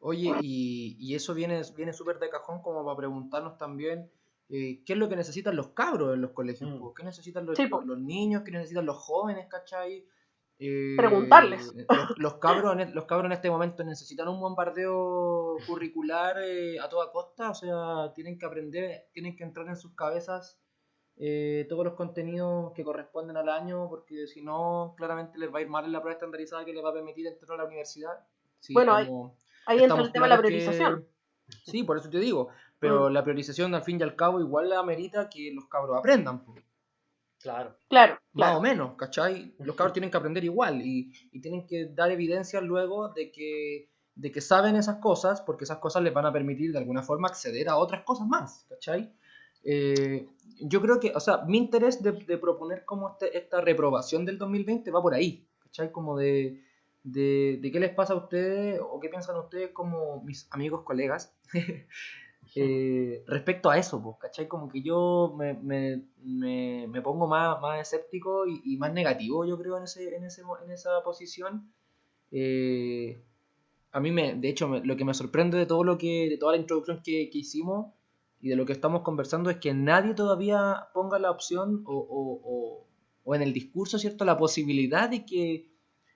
Oye, 0.00 0.34
y, 0.42 0.96
y 1.00 1.14
eso 1.14 1.34
viene 1.34 1.62
viene 1.74 1.92
súper 1.92 2.18
de 2.18 2.28
cajón 2.28 2.60
como 2.62 2.84
para 2.84 2.96
preguntarnos 2.96 3.56
también 3.56 4.10
eh, 4.48 4.82
qué 4.84 4.92
es 4.92 4.98
lo 4.98 5.08
que 5.08 5.16
necesitan 5.16 5.56
los 5.56 5.68
cabros 5.68 6.14
en 6.14 6.20
los 6.20 6.30
colegios, 6.30 6.70
mm. 6.70 6.94
qué 6.94 7.02
necesitan 7.02 7.46
los, 7.46 7.58
los, 7.58 7.98
niños, 7.98 8.42
qué 8.44 8.52
necesitan 8.52 8.86
los 8.86 8.96
jóvenes, 8.96 9.46
¿cachai? 9.48 10.06
Eh, 10.58 10.94
Preguntarles. 10.96 11.74
Los, 12.16 12.34
cabros 12.34 12.72
en, 12.74 12.80
e, 12.80 12.86
los 12.92 13.04
cabros 13.04 13.26
en 13.26 13.32
este 13.32 13.50
momento 13.50 13.84
necesitan 13.84 14.28
un 14.28 14.40
bombardeo 14.40 15.56
curricular 15.66 16.36
eh, 16.42 16.78
a 16.80 16.88
toda 16.88 17.12
costa, 17.12 17.50
o 17.50 17.54
sea, 17.54 18.12
tienen 18.14 18.38
que 18.38 18.46
aprender, 18.46 19.08
tienen 19.12 19.36
que 19.36 19.44
entrar 19.44 19.66
en 19.68 19.76
sus 19.76 19.94
cabezas 19.94 20.60
todos 21.68 21.82
los 21.82 21.94
contenidos 21.94 22.74
que 22.74 22.84
corresponden 22.84 23.38
al 23.38 23.48
año, 23.48 23.88
porque 23.88 24.26
si 24.26 24.42
no, 24.42 24.94
claramente 24.98 25.38
les 25.38 25.52
va 25.52 25.60
a 25.60 25.62
ir 25.62 25.68
mal 25.68 25.86
en 25.86 25.92
la 25.92 26.00
prueba 26.00 26.12
estandarizada 26.12 26.66
que 26.66 26.74
les 26.74 26.84
va 26.84 26.90
a 26.90 26.92
permitir 26.92 27.26
entrar 27.26 27.52
a 27.52 27.62
la 27.62 27.64
universidad. 27.64 28.26
bueno, 28.74 29.34
Ahí 29.66 29.82
entra 29.82 30.00
el 30.00 30.12
tema 30.12 30.26
de 30.26 30.30
la 30.30 30.38
priorización. 30.38 31.06
Sí, 31.64 31.82
por 31.82 31.98
eso 31.98 32.08
te 32.10 32.18
digo. 32.18 32.48
Pero 32.78 33.08
mm. 33.08 33.12
la 33.12 33.24
priorización, 33.24 33.74
al 33.74 33.82
fin 33.82 33.98
y 33.98 34.02
al 34.02 34.16
cabo, 34.16 34.40
igual 34.40 34.68
la 34.68 34.78
amerita 34.78 35.28
que 35.28 35.52
los 35.52 35.66
cabros 35.66 35.98
aprendan. 35.98 36.44
Claro. 37.46 37.76
Claro, 37.88 38.14
Más 38.32 38.46
claro. 38.48 38.58
o 38.58 38.60
menos, 38.60 38.96
¿cachai? 38.96 39.54
Los 39.60 39.76
cabros 39.76 39.92
tienen 39.92 40.10
que 40.10 40.16
aprender 40.16 40.42
igual 40.44 40.82
y, 40.82 41.12
y 41.32 41.40
tienen 41.40 41.66
que 41.66 41.86
dar 41.86 42.10
evidencia 42.10 42.60
luego 42.60 43.08
de 43.10 43.30
que, 43.30 43.88
de 44.16 44.32
que 44.32 44.40
saben 44.40 44.74
esas 44.76 44.96
cosas, 44.96 45.40
porque 45.42 45.64
esas 45.64 45.78
cosas 45.78 46.02
les 46.02 46.12
van 46.12 46.26
a 46.26 46.32
permitir 46.32 46.72
de 46.72 46.78
alguna 46.78 47.02
forma 47.02 47.28
acceder 47.28 47.68
a 47.68 47.76
otras 47.76 48.02
cosas 48.04 48.26
más, 48.26 48.66
¿cachai? 48.68 49.12
Eh, 49.62 50.28
yo 50.60 50.80
creo 50.80 50.98
que, 51.00 51.12
o 51.14 51.20
sea, 51.20 51.42
mi 51.46 51.58
interés 51.58 52.02
de, 52.02 52.12
de 52.12 52.38
proponer 52.38 52.84
como 52.84 53.10
este- 53.10 53.36
esta 53.36 53.60
reprobación 53.60 54.24
del 54.24 54.38
2020 54.38 54.90
va 54.90 55.00
por 55.02 55.14
ahí, 55.14 55.46
¿cachai? 55.60 55.92
Como 55.92 56.16
de, 56.16 56.62
de, 57.04 57.58
de 57.62 57.70
qué 57.70 57.78
les 57.80 57.94
pasa 57.94 58.14
a 58.14 58.16
ustedes 58.16 58.80
o 58.82 58.98
qué 59.00 59.08
piensan 59.08 59.36
ustedes 59.36 59.70
como 59.72 60.22
mis 60.22 60.48
amigos, 60.52 60.82
colegas, 60.82 61.36
eh, 62.58 63.24
respecto 63.26 63.70
a 63.70 63.78
eso, 63.78 64.02
pues, 64.02 64.16
¿cachai? 64.18 64.48
Como 64.48 64.68
que 64.68 64.82
yo 64.82 65.34
me, 65.36 65.54
me, 65.54 66.02
me, 66.24 66.86
me 66.88 67.02
pongo 67.02 67.26
más, 67.26 67.60
más 67.60 67.80
escéptico 67.80 68.46
y, 68.46 68.62
y 68.64 68.76
más 68.76 68.92
negativo, 68.92 69.44
yo 69.44 69.58
creo, 69.58 69.76
en, 69.76 69.84
ese, 69.84 70.16
en, 70.16 70.24
ese, 70.24 70.42
en 70.64 70.70
esa 70.70 71.02
posición. 71.04 71.70
Eh, 72.32 73.22
a 73.92 74.00
mí, 74.00 74.10
me, 74.10 74.34
de 74.34 74.48
hecho, 74.48 74.68
lo 74.68 74.96
que 74.96 75.04
me 75.04 75.14
sorprende 75.14 75.58
de 75.58 75.66
todo 75.66 75.84
lo 75.84 75.96
que, 75.98 76.28
de 76.28 76.38
toda 76.38 76.52
la 76.52 76.58
introducción 76.58 77.02
que, 77.04 77.30
que 77.30 77.38
hicimos 77.38 77.92
y 78.40 78.48
de 78.48 78.56
lo 78.56 78.66
que 78.66 78.72
estamos 78.72 79.02
conversando 79.02 79.48
es 79.50 79.56
que 79.58 79.72
nadie 79.72 80.14
todavía 80.14 80.88
ponga 80.92 81.18
la 81.18 81.30
opción 81.30 81.82
o, 81.86 81.94
o, 81.94 82.40
o, 82.44 82.86
o 83.24 83.34
en 83.34 83.42
el 83.42 83.52
discurso, 83.52 83.98
¿cierto? 83.98 84.24
La 84.24 84.36
posibilidad 84.36 85.08
de 85.08 85.24
que 85.24 85.70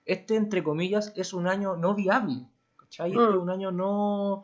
este, 0.05 0.35
entre 0.35 0.63
comillas, 0.63 1.13
es 1.15 1.33
un 1.33 1.47
año 1.47 1.75
no 1.77 1.93
viable, 1.95 2.47
¿cachai? 2.75 3.11
Este 3.11 3.23
es 3.23 3.29
Mm. 3.35 3.41
un 3.41 3.49
año 3.49 3.71
no, 3.71 4.43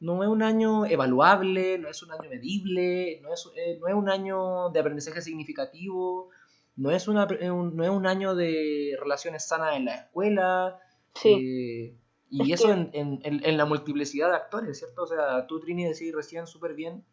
no 0.00 0.22
es 0.22 0.28
un 0.28 0.42
año 0.42 0.84
evaluable, 0.86 1.78
no 1.78 1.88
es 1.88 2.02
un 2.02 2.12
año 2.12 2.28
medible, 2.28 3.18
no 3.22 3.32
es, 3.32 3.48
eh, 3.56 3.78
no 3.80 3.88
es 3.88 3.94
un 3.94 4.08
año 4.10 4.70
de 4.70 4.80
aprendizaje 4.80 5.22
significativo, 5.22 6.30
no 6.76 6.90
es, 6.90 7.08
una, 7.08 7.26
eh, 7.40 7.50
un, 7.50 7.74
no 7.76 7.84
es 7.84 7.90
un 7.90 8.06
año 8.06 8.34
de 8.34 8.96
relaciones 9.00 9.46
sanas 9.48 9.76
en 9.76 9.86
la 9.86 9.94
escuela, 9.96 10.78
Sí, 11.14 11.30
eh, 11.32 11.96
y 12.28 12.52
Es 12.52 12.60
eso 12.60 12.68
que- 12.68 12.98
en, 12.98 13.20
en- 13.22 13.40
en- 13.44 13.56
la 13.56 13.64
multiplicidad 13.64 14.28
de 14.28 14.36
actores, 14.36 14.78
¿cierto? 14.78 15.04
O 15.04 15.06
sea, 15.06 15.46
tú, 15.46 15.60
Trini, 15.60 15.84
decís 15.84 16.12
recién 16.14 16.46
súper 16.46 16.74
bien 16.74 17.04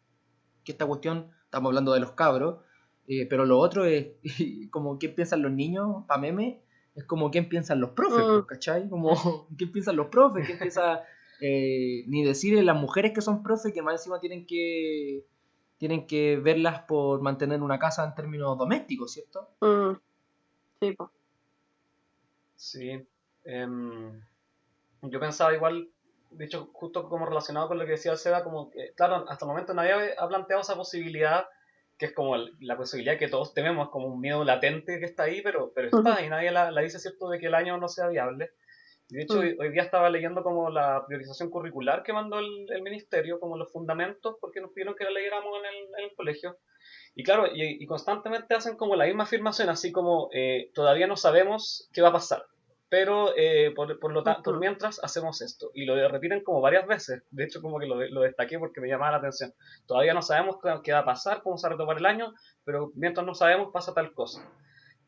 que 0.64 0.72
esta 0.72 0.84
cuestión, 0.86 1.30
estamos 1.44 1.70
hablando 1.70 1.92
de 1.94 2.00
los 2.00 2.10
cabros, 2.12 2.58
eh, 3.06 3.26
pero 3.30 3.46
lo 3.46 3.58
otro 3.58 3.86
es 3.86 4.08
como 4.70 4.98
qué 4.98 5.08
piensan 5.08 5.40
los 5.40 5.52
niños, 5.52 6.04
pa' 6.06 6.18
meme, 6.18 6.60
es 6.94 7.04
como 7.04 7.30
qué 7.30 7.42
piensan 7.44 7.80
los 7.80 7.90
profes, 7.90 8.24
Mm. 8.26 8.46
¿cachai? 8.46 8.88
Como 8.90 9.08
qué 9.58 9.66
piensan 9.68 9.96
los 9.96 10.08
profes, 10.08 10.46
qué 10.46 10.54
piensa, 10.56 11.02
eh, 11.40 12.04
ni 12.06 12.24
decir 12.24 12.62
las 12.62 12.76
mujeres 12.76 13.12
que 13.12 13.20
son 13.20 13.42
profes, 13.42 13.72
que 13.72 13.82
más 13.82 13.94
encima 14.00 14.20
tienen 14.20 14.46
que 14.46 15.24
tienen 15.78 16.06
que 16.06 16.36
verlas 16.36 16.82
por 16.82 17.20
mantener 17.20 17.60
una 17.60 17.78
casa 17.78 18.04
en 18.04 18.14
términos 18.14 18.56
domésticos, 18.56 19.12
¿cierto? 19.12 19.48
mm, 19.60 19.92
sí, 20.80 20.92
po. 20.92 21.10
Sí. 22.56 23.06
em, 23.44 24.20
yo 25.02 25.20
pensaba 25.20 25.54
igual, 25.54 25.90
de 26.30 26.44
hecho, 26.46 26.70
justo 26.72 27.08
como 27.08 27.26
relacionado 27.26 27.68
con 27.68 27.78
lo 27.78 27.84
que 27.84 27.92
decía 27.92 28.12
el 28.12 28.18
Seba, 28.18 28.42
como 28.44 28.70
que, 28.70 28.92
claro, 28.94 29.26
hasta 29.28 29.44
el 29.44 29.48
momento 29.50 29.74
nadie 29.74 30.14
ha 30.16 30.28
planteado 30.28 30.62
esa 30.62 30.76
posibilidad, 30.76 31.44
que 31.98 32.06
es 32.06 32.12
como 32.12 32.36
el- 32.36 32.54
la 32.60 32.76
posibilidad 32.76 33.18
que 33.18 33.28
todos 33.28 33.52
tememos, 33.52 33.90
como 33.90 34.06
un 34.06 34.20
miedo 34.20 34.44
latente 34.44 34.98
que 34.98 35.04
está 35.04 35.24
ahí, 35.24 35.42
pero, 35.42 35.72
pero 35.74 35.88
está, 35.98 36.22
y 36.24 36.28
nadie 36.28 36.50
la, 36.50 36.70
la 36.70 36.80
dice, 36.80 36.98
¿cierto?, 36.98 37.28
de 37.28 37.38
que 37.38 37.46
el 37.46 37.54
año 37.54 37.76
no 37.78 37.88
sea 37.88 38.08
viable. 38.08 38.50
De 39.08 39.22
hecho, 39.22 39.34
Mm. 39.36 39.38
hoy, 39.40 39.56
hoy 39.60 39.68
día 39.70 39.82
estaba 39.82 40.08
leyendo 40.10 40.42
como 40.42 40.70
la 40.70 41.04
priorización 41.06 41.50
curricular 41.50 42.02
que 42.02 42.12
mandó 42.12 42.38
el, 42.38 42.66
el 42.70 42.82
ministerio, 42.82 43.38
como 43.38 43.56
los 43.56 43.70
fundamentos, 43.72 44.36
porque 44.40 44.60
nos 44.60 44.70
pidieron 44.72 44.94
que 44.94 45.04
la 45.04 45.10
leyéramos 45.10 45.58
en 45.58 45.66
el, 45.66 45.84
en 45.98 46.04
el 46.10 46.14
colegio. 46.16 46.56
Y 47.14 47.22
claro, 47.22 47.46
y, 47.46 47.82
y 47.82 47.86
constantemente 47.86 48.54
hacen 48.54 48.76
como 48.76 48.96
la 48.96 49.04
misma 49.06 49.24
afirmación, 49.24 49.68
así 49.68 49.92
como 49.92 50.28
eh, 50.32 50.70
todavía 50.74 51.06
no 51.06 51.16
sabemos 51.16 51.88
qué 51.92 52.02
va 52.02 52.08
a 52.08 52.12
pasar, 52.12 52.44
pero 52.88 53.32
eh, 53.36 53.72
por, 53.76 53.98
por 54.00 54.12
lo 54.12 54.24
por 54.42 54.58
mientras 54.58 54.98
hacemos 55.04 55.40
esto. 55.42 55.70
Y 55.74 55.84
lo 55.84 56.08
repiten 56.08 56.42
como 56.42 56.60
varias 56.60 56.86
veces, 56.86 57.22
de 57.30 57.44
hecho 57.44 57.60
como 57.62 57.78
que 57.78 57.86
lo, 57.86 57.96
lo 58.08 58.20
destaqué 58.22 58.58
porque 58.58 58.80
me 58.80 58.88
llamaba 58.88 59.12
la 59.12 59.18
atención. 59.18 59.52
Todavía 59.86 60.12
no 60.14 60.22
sabemos 60.22 60.56
qué, 60.62 60.74
qué 60.82 60.92
va 60.92 61.00
a 61.00 61.04
pasar, 61.04 61.42
cómo 61.42 61.56
se 61.56 61.66
va 61.66 61.74
a 61.74 61.76
retomar 61.76 61.98
el 61.98 62.06
año, 62.06 62.32
pero 62.64 62.90
mientras 62.96 63.24
no 63.24 63.34
sabemos 63.34 63.70
pasa 63.72 63.94
tal 63.94 64.12
cosa. 64.12 64.40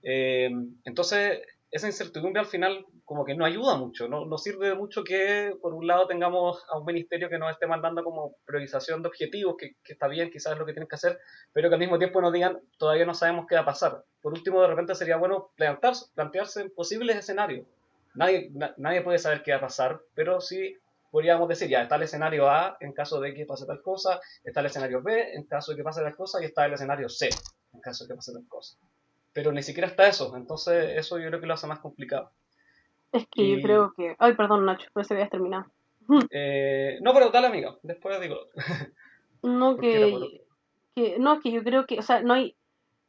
Eh, 0.02 0.50
entonces, 0.84 1.40
esa 1.70 1.86
incertidumbre 1.88 2.40
al 2.40 2.46
final 2.46 2.86
como 3.04 3.24
que 3.24 3.34
no 3.34 3.44
ayuda 3.44 3.76
mucho, 3.76 4.08
no, 4.08 4.24
no 4.24 4.38
sirve 4.38 4.68
de 4.68 4.74
mucho 4.74 5.04
que 5.04 5.52
por 5.60 5.74
un 5.74 5.86
lado 5.86 6.06
tengamos 6.06 6.64
a 6.70 6.78
un 6.78 6.84
ministerio 6.84 7.28
que 7.28 7.38
nos 7.38 7.50
esté 7.50 7.66
mandando 7.66 8.02
como 8.04 8.36
priorización 8.46 9.02
de 9.02 9.08
objetivos, 9.08 9.56
que, 9.58 9.72
que 9.84 9.92
está 9.92 10.08
bien, 10.08 10.30
quizás 10.30 10.52
es 10.54 10.58
lo 10.58 10.66
que 10.66 10.72
tienen 10.72 10.88
que 10.88 10.94
hacer, 10.96 11.18
pero 11.52 11.68
que 11.68 11.74
al 11.74 11.80
mismo 11.80 11.98
tiempo 11.98 12.20
nos 12.20 12.32
digan 12.32 12.60
todavía 12.78 13.04
no 13.04 13.14
sabemos 13.14 13.46
qué 13.48 13.56
va 13.56 13.62
a 13.62 13.66
pasar. 13.66 14.04
Por 14.22 14.32
último, 14.32 14.60
de 14.62 14.68
repente 14.68 14.94
sería 14.94 15.16
bueno 15.16 15.50
plantearse, 15.56 16.06
plantearse 16.14 16.70
posibles 16.70 17.16
escenarios. 17.16 17.66
Nadie, 18.14 18.50
na- 18.54 18.74
nadie 18.78 19.02
puede 19.02 19.18
saber 19.18 19.42
qué 19.42 19.52
va 19.52 19.58
a 19.58 19.60
pasar, 19.62 20.00
pero 20.14 20.40
sí 20.40 20.76
podríamos 21.10 21.48
decir, 21.48 21.68
ya 21.68 21.82
está 21.82 21.96
el 21.96 22.02
escenario 22.02 22.48
A 22.50 22.76
en 22.80 22.92
caso 22.92 23.20
de 23.20 23.34
que 23.34 23.44
pase 23.46 23.66
tal 23.66 23.82
cosa, 23.82 24.20
está 24.44 24.60
el 24.60 24.66
escenario 24.66 25.02
B 25.02 25.34
en 25.34 25.44
caso 25.44 25.72
de 25.72 25.76
que 25.78 25.84
pase 25.84 26.02
tal 26.02 26.16
cosa 26.16 26.40
y 26.42 26.46
está 26.46 26.66
el 26.66 26.74
escenario 26.74 27.08
C 27.08 27.44
en 27.72 27.80
caso 27.80 28.04
de 28.04 28.08
que 28.08 28.16
pase 28.16 28.32
tal 28.32 28.46
cosa. 28.48 28.76
Pero 29.36 29.52
ni 29.52 29.62
siquiera 29.62 29.86
está 29.86 30.08
eso, 30.08 30.34
entonces 30.34 30.96
eso 30.96 31.18
yo 31.18 31.28
creo 31.28 31.42
que 31.42 31.46
lo 31.46 31.52
hace 31.52 31.66
más 31.66 31.80
complicado. 31.80 32.30
Es 33.12 33.26
que 33.30 33.46
yo 33.46 33.62
creo 33.62 33.92
que. 33.94 34.16
Ay, 34.18 34.32
perdón, 34.34 34.64
Nacho, 34.64 34.88
pero 34.94 35.04
se 35.04 35.12
habías 35.12 35.28
terminado. 35.28 35.66
Eh, 36.30 36.98
no, 37.02 37.12
pero 37.12 37.28
dale 37.30 37.48
amigo, 37.48 37.78
después 37.82 38.18
digo. 38.18 38.38
No, 39.42 39.76
que, 39.76 40.40
que. 40.94 41.18
No, 41.18 41.34
es 41.34 41.42
que 41.42 41.52
yo 41.52 41.62
creo 41.62 41.84
que. 41.86 41.98
O 41.98 42.02
sea, 42.02 42.22
no 42.22 42.32
hay. 42.32 42.56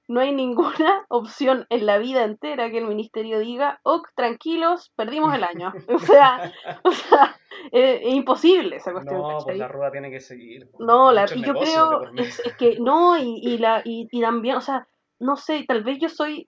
No 0.10 0.20
hay 0.20 0.34
ninguna 0.34 1.06
opción 1.10 1.66
en 1.70 1.86
la 1.86 1.98
vida 1.98 2.26
entera 2.26 2.70
que 2.72 2.80
el 2.80 2.88
ministerio 2.88 3.40
diga, 3.40 3.80
ok, 3.84 4.10
tranquilos, 4.14 4.92
perdimos 4.98 5.34
el 5.34 5.46
año. 5.46 5.74
O 5.88 6.00
sea, 6.00 6.52
o 6.84 6.92
sea 6.92 7.38
eh, 7.72 8.02
es 8.04 8.14
imposible 8.14 8.76
esa 8.76 8.92
cuestión, 8.92 9.22
No, 9.22 9.30
pues 9.30 9.46
¿cachai? 9.46 9.60
la 9.60 9.68
rueda 9.70 9.92
tiene 9.92 10.12
que 10.12 10.20
seguir. 10.20 10.70
pues. 10.72 10.86
No, 10.86 11.14
la, 11.14 11.26
y 11.34 11.42
yo 11.42 11.54
creo, 11.54 12.02
es, 12.18 12.40
es 12.40 12.54
que 12.58 12.80
no, 12.82 13.18
y, 13.18 13.40
y, 13.42 13.58
la, 13.60 13.82
y, 13.86 14.10
y 14.12 14.22
también, 14.22 14.58
o 14.58 14.62
sea, 14.62 14.88
no 15.20 15.36
sé, 15.36 15.66
tal 15.68 15.84
vez 15.84 16.00
yo 16.00 16.10
soy, 16.10 16.48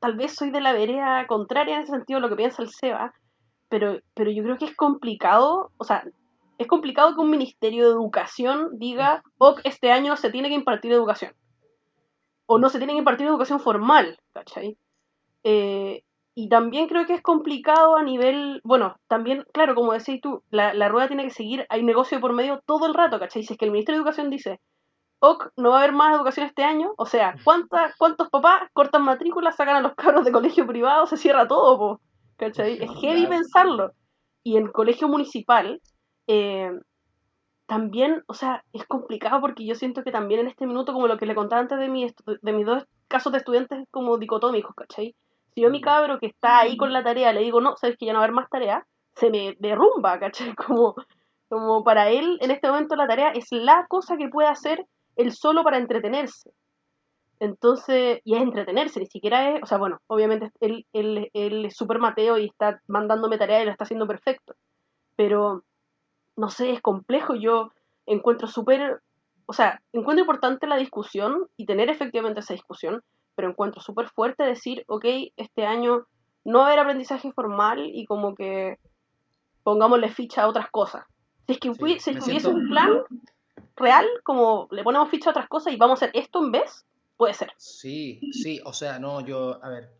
tal 0.00 0.16
vez 0.16 0.34
soy 0.34 0.50
de 0.50 0.60
la 0.60 0.72
vereda 0.72 1.26
contraria 1.26 1.76
en 1.76 1.82
ese 1.82 1.92
sentido 1.92 2.18
a 2.18 2.20
lo 2.20 2.28
que 2.28 2.36
piensa 2.36 2.62
el 2.62 2.70
SEBA, 2.70 3.14
pero, 3.68 3.98
pero 4.14 4.30
yo 4.30 4.42
creo 4.42 4.58
que 4.58 4.66
es 4.66 4.76
complicado, 4.76 5.70
o 5.76 5.84
sea, 5.84 6.04
es 6.58 6.66
complicado 6.66 7.14
que 7.14 7.20
un 7.20 7.30
ministerio 7.30 7.86
de 7.86 7.94
educación 7.94 8.78
diga, 8.78 9.22
ok, 9.38 9.60
este 9.64 9.92
año 9.92 10.16
se 10.16 10.30
tiene 10.30 10.48
que 10.48 10.54
impartir 10.54 10.92
educación, 10.92 11.32
o 12.46 12.58
no 12.58 12.68
se 12.68 12.78
tiene 12.78 12.92
que 12.94 13.00
impartir 13.00 13.26
educación 13.26 13.60
formal, 13.60 14.18
¿cachai? 14.32 14.76
Eh, 15.44 16.02
y 16.34 16.48
también 16.48 16.86
creo 16.86 17.06
que 17.06 17.14
es 17.14 17.22
complicado 17.22 17.96
a 17.96 18.02
nivel, 18.02 18.60
bueno, 18.62 18.96
también, 19.08 19.44
claro, 19.52 19.74
como 19.74 19.92
decís 19.92 20.20
tú, 20.20 20.42
la, 20.50 20.74
la 20.74 20.88
rueda 20.88 21.08
tiene 21.08 21.24
que 21.24 21.30
seguir, 21.30 21.66
hay 21.70 21.82
negocio 21.82 22.20
por 22.20 22.34
medio 22.34 22.60
todo 22.66 22.86
el 22.86 22.94
rato, 22.94 23.18
¿cachai? 23.18 23.42
Si 23.42 23.54
es 23.54 23.58
que 23.58 23.64
el 23.64 23.70
Ministerio 23.70 23.98
de 23.98 24.02
Educación 24.02 24.30
dice, 24.30 24.60
ok, 25.26 25.52
no 25.56 25.70
va 25.70 25.76
a 25.76 25.78
haber 25.80 25.92
más 25.92 26.14
educación 26.14 26.46
este 26.46 26.64
año, 26.64 26.92
o 26.96 27.06
sea, 27.06 27.34
¿cuántas, 27.44 27.94
¿cuántos 27.96 28.28
papás 28.30 28.68
cortan 28.72 29.02
matrículas, 29.02 29.56
sacan 29.56 29.76
a 29.76 29.80
los 29.80 29.94
cabros 29.94 30.24
de 30.24 30.32
colegio 30.32 30.66
privado, 30.66 31.06
se 31.06 31.16
cierra 31.16 31.48
todo, 31.48 31.78
po, 31.78 32.00
¿cachai? 32.36 32.82
Es 32.82 32.90
heavy 33.00 33.26
pensarlo. 33.26 33.92
Y 34.42 34.56
en 34.56 34.68
colegio 34.68 35.08
municipal, 35.08 35.80
eh, 36.28 36.70
también, 37.66 38.22
o 38.28 38.34
sea, 38.34 38.64
es 38.72 38.86
complicado 38.86 39.40
porque 39.40 39.66
yo 39.66 39.74
siento 39.74 40.04
que 40.04 40.12
también 40.12 40.40
en 40.40 40.48
este 40.48 40.66
minuto, 40.66 40.92
como 40.92 41.08
lo 41.08 41.18
que 41.18 41.26
le 41.26 41.34
contaba 41.34 41.60
antes 41.60 41.78
de, 41.78 41.88
mi 41.88 42.06
de 42.42 42.52
mis 42.52 42.64
dos 42.64 42.86
casos 43.08 43.32
de 43.32 43.38
estudiantes 43.38 43.86
como 43.90 44.18
dicotómicos, 44.18 44.74
¿cachai? 44.74 45.16
Si 45.54 45.62
yo 45.62 45.68
a 45.68 45.70
mi 45.70 45.80
cabro 45.80 46.18
que 46.18 46.26
está 46.26 46.60
ahí 46.60 46.76
con 46.76 46.92
la 46.92 47.02
tarea 47.02 47.32
le 47.32 47.40
digo, 47.40 47.60
no, 47.60 47.76
sabes 47.76 47.96
que 47.98 48.06
ya 48.06 48.12
no 48.12 48.18
va 48.18 48.24
a 48.24 48.26
haber 48.26 48.36
más 48.36 48.48
tarea, 48.48 48.86
se 49.16 49.30
me 49.30 49.56
derrumba, 49.58 50.18
¿cachai? 50.20 50.54
Como, 50.66 50.94
como 51.48 51.84
para 51.84 52.10
él 52.10 52.38
en 52.40 52.50
este 52.50 52.68
momento 52.68 52.96
la 52.96 53.06
tarea 53.06 53.30
es 53.30 53.46
la 53.50 53.86
cosa 53.88 54.16
que 54.16 54.28
puede 54.28 54.48
hacer 54.48 54.84
él 55.16 55.32
solo 55.32 55.62
para 55.64 55.78
entretenerse. 55.78 56.52
Entonces, 57.38 58.20
y 58.24 58.34
es 58.34 58.42
entretenerse, 58.42 58.98
ni 59.00 59.06
siquiera 59.06 59.50
es, 59.56 59.62
o 59.62 59.66
sea, 59.66 59.76
bueno, 59.78 60.00
obviamente 60.06 60.50
él, 60.60 60.86
él, 60.94 61.28
él 61.34 61.66
es 61.66 61.76
súper 61.76 61.98
Mateo 61.98 62.38
y 62.38 62.46
está 62.46 62.80
mandándome 62.86 63.36
tarea 63.36 63.62
y 63.62 63.66
lo 63.66 63.70
está 63.72 63.84
haciendo 63.84 64.06
perfecto, 64.06 64.54
pero 65.16 65.62
no 66.36 66.48
sé, 66.48 66.72
es 66.72 66.80
complejo, 66.80 67.34
yo 67.34 67.72
encuentro 68.06 68.46
súper, 68.48 69.00
o 69.44 69.52
sea, 69.52 69.82
encuentro 69.92 70.22
importante 70.22 70.66
la 70.66 70.76
discusión 70.76 71.46
y 71.58 71.66
tener 71.66 71.90
efectivamente 71.90 72.40
esa 72.40 72.54
discusión, 72.54 73.02
pero 73.34 73.50
encuentro 73.50 73.82
súper 73.82 74.08
fuerte 74.08 74.42
decir, 74.42 74.84
ok, 74.86 75.04
este 75.36 75.66
año 75.66 76.06
no 76.44 76.60
va 76.60 76.64
a 76.64 76.68
haber 76.68 76.78
aprendizaje 76.80 77.32
formal 77.32 77.90
y 77.92 78.06
como 78.06 78.34
que 78.34 78.78
pongámosle 79.62 80.08
ficha 80.08 80.44
a 80.44 80.48
otras 80.48 80.70
cosas. 80.70 81.04
Si 81.46 81.52
es 81.52 81.58
que, 81.58 81.74
Sí, 81.74 81.98
si 82.00 82.10
es 82.12 82.24
hubiese 82.26 82.40
siento- 82.48 82.50
un 82.50 82.68
plan 82.70 83.02
real, 83.76 84.06
como 84.22 84.68
le 84.70 84.82
ponemos 84.82 85.08
ficha 85.10 85.30
a 85.30 85.32
otras 85.32 85.48
cosas 85.48 85.72
y 85.72 85.76
vamos 85.76 86.02
a 86.02 86.06
hacer 86.06 86.16
esto 86.20 86.42
en 86.44 86.52
vez, 86.52 86.84
puede 87.16 87.34
ser. 87.34 87.52
Sí, 87.56 88.20
sí, 88.32 88.60
o 88.64 88.72
sea, 88.72 88.98
no, 88.98 89.20
yo, 89.20 89.62
a 89.62 89.68
ver, 89.68 89.90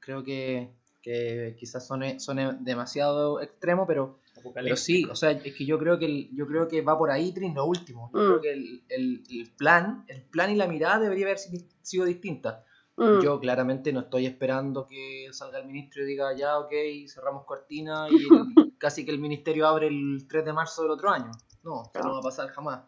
creo 0.00 0.22
que, 0.24 0.70
que 1.02 1.56
quizás 1.58 1.86
suene, 1.86 2.20
suene 2.20 2.56
demasiado 2.60 3.40
extremo, 3.40 3.86
pero, 3.86 4.18
pero 4.54 4.76
sí, 4.76 5.04
o 5.04 5.14
sea, 5.16 5.30
es 5.32 5.54
que 5.54 5.64
yo 5.66 5.78
creo 5.78 5.98
que 5.98 6.06
el- 6.06 6.30
yo 6.34 6.46
creo 6.46 6.68
que 6.68 6.82
va 6.82 6.96
por 6.98 7.10
ahí, 7.10 7.32
Trin, 7.32 7.54
lo 7.54 7.64
último. 7.66 8.10
Yo 8.14 8.18
Mm. 8.20 8.26
creo 8.26 8.40
que 8.40 8.52
el, 8.52 8.82
el- 8.88 9.22
el 9.30 9.50
plan, 9.56 10.04
el 10.08 10.22
plan 10.22 10.50
y 10.50 10.56
la 10.56 10.66
mirada 10.66 10.98
debería 11.00 11.26
haber 11.26 11.38
si- 11.38 11.68
sido 11.82 12.04
distinta. 12.04 12.64
Mm. 12.96 13.20
Yo 13.22 13.38
claramente 13.40 13.92
no 13.92 14.00
estoy 14.00 14.26
esperando 14.26 14.86
que 14.88 15.28
salga 15.32 15.58
el 15.60 15.66
ministro 15.66 16.02
y 16.02 16.06
diga, 16.06 16.34
ya, 16.36 16.58
ok, 16.58 16.72
cerramos 17.08 17.44
cortina 17.44 18.06
y 18.10 18.12
casi 18.78 19.04
que 19.04 19.12
el 19.12 19.18
ministerio 19.20 19.66
abre 19.68 19.86
el 19.86 20.26
3 20.28 20.44
de 20.44 20.52
marzo 20.52 20.82
del 20.82 20.90
otro 20.92 21.10
año. 21.10 21.30
No, 21.62 21.90
eso 21.94 22.02
no 22.04 22.14
va 22.14 22.18
a 22.18 22.22
pasar 22.22 22.48
jamás. 22.50 22.80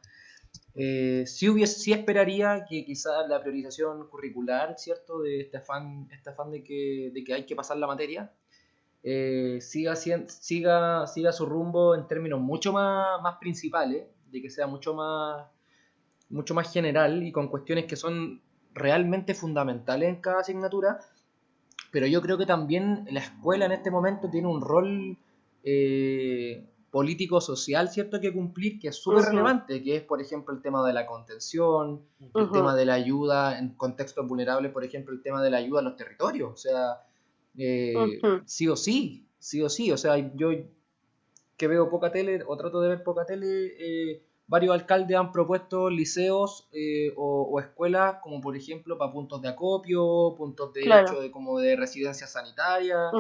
Eh, 0.75 1.25
sí, 1.27 1.49
hubiese, 1.49 1.93
esperaría 1.93 2.65
que 2.69 2.85
quizás 2.85 3.29
la 3.29 3.41
priorización 3.41 4.07
curricular, 4.09 4.77
¿cierto? 4.79 5.21
De 5.21 5.41
este 5.41 5.59
este 5.59 6.31
afán 6.31 6.51
de, 6.51 6.63
que, 6.63 7.11
de 7.13 7.25
que 7.25 7.35
hay 7.35 7.47
que 7.47 7.57
pasar 7.57 7.77
la 7.77 7.87
materia, 7.87 8.33
eh, 9.03 9.59
siga, 9.61 9.97
siga, 9.97 11.07
siga 11.07 11.33
su 11.33 11.47
rumbo 11.47 11.95
en 11.95 12.07
términos 12.07 12.41
mucho 12.41 12.73
más, 12.73 13.21
más 13.23 13.37
principales, 13.39 14.05
de 14.31 14.43
que 14.43 14.51
sea 14.51 14.67
mucho 14.67 14.95
más, 14.95 15.47
mucho 16.29 16.55
más 16.55 16.73
general 16.73 17.23
y 17.23 17.33
con 17.33 17.49
cuestiones 17.49 17.87
que 17.87 17.97
son 17.97 18.43
realmente 18.75 19.35
fundamentales 19.35 20.09
en 20.09 20.21
cada 20.21 20.41
asignatura, 20.41 21.01
pero 21.91 22.07
yo 22.07 22.23
creo 22.23 22.39
que 22.39 22.47
también 22.47 23.07
la 23.11 23.21
escuela 23.21 23.67
en 23.67 23.73
este 23.73 23.91
momento 23.91 24.31
tiene 24.31 24.47
un 24.47 24.61
rol 24.61 25.19
eh, 25.65 26.65
político-social, 26.91 27.89
¿cierto?, 27.89 28.21
que 28.21 28.33
cumplir, 28.33 28.79
que 28.81 28.89
es 28.89 28.97
súper 28.97 29.25
relevante, 29.25 29.83
que 29.83 29.97
es, 29.97 30.03
por 30.03 30.21
ejemplo, 30.21 30.55
el 30.55 30.61
tema 30.61 30.87
de 30.87 30.93
la 30.93 31.07
contención, 31.07 32.03
el 32.35 32.51
tema 32.51 32.75
de 32.75 32.85
la 32.85 32.95
ayuda 32.95 33.59
en 33.59 33.75
contextos 33.75 34.27
vulnerables, 34.27 34.73
por 34.73 34.85
ejemplo, 34.85 35.15
el 35.15 35.23
tema 35.23 35.43
de 35.43 35.51
la 35.51 35.59
ayuda 35.59 35.81
a 35.81 35.85
los 35.85 35.97
territorios, 35.97 36.53
o 36.53 36.57
sea, 36.57 37.03
eh, 37.57 38.21
sí 38.45 38.69
o 38.69 38.77
sí, 38.77 39.27
sí 39.39 39.63
o 39.63 39.69
sí, 39.69 39.93
o 39.93 39.97
sea, 39.97 40.17
yo 40.35 40.51
que 41.57 41.69
veo 41.69 41.91
poca 41.91 42.11
tele 42.11 42.43
o 42.47 42.57
trato 42.57 42.81
de 42.81 42.89
ver 42.89 43.05
poca 43.05 43.25
tele, 43.25 43.75
eh, 43.79 44.23
varios 44.51 44.75
alcaldes 44.75 45.17
han 45.17 45.31
propuesto 45.31 45.89
liceos 45.89 46.69
eh, 46.73 47.13
o, 47.17 47.61
escuelas 47.61 48.17
como 48.21 48.41
por 48.41 48.57
ejemplo 48.57 48.99
para 48.99 49.13
puntos 49.13 49.41
de 49.41 49.49
acopio, 49.49 50.35
puntos 50.37 50.73
de 50.73 50.81
hecho 50.81 51.21
de 51.21 51.31
como 51.31 51.61
de 51.61 51.77
residencia 51.77 52.27
sanitaria. 52.27 53.13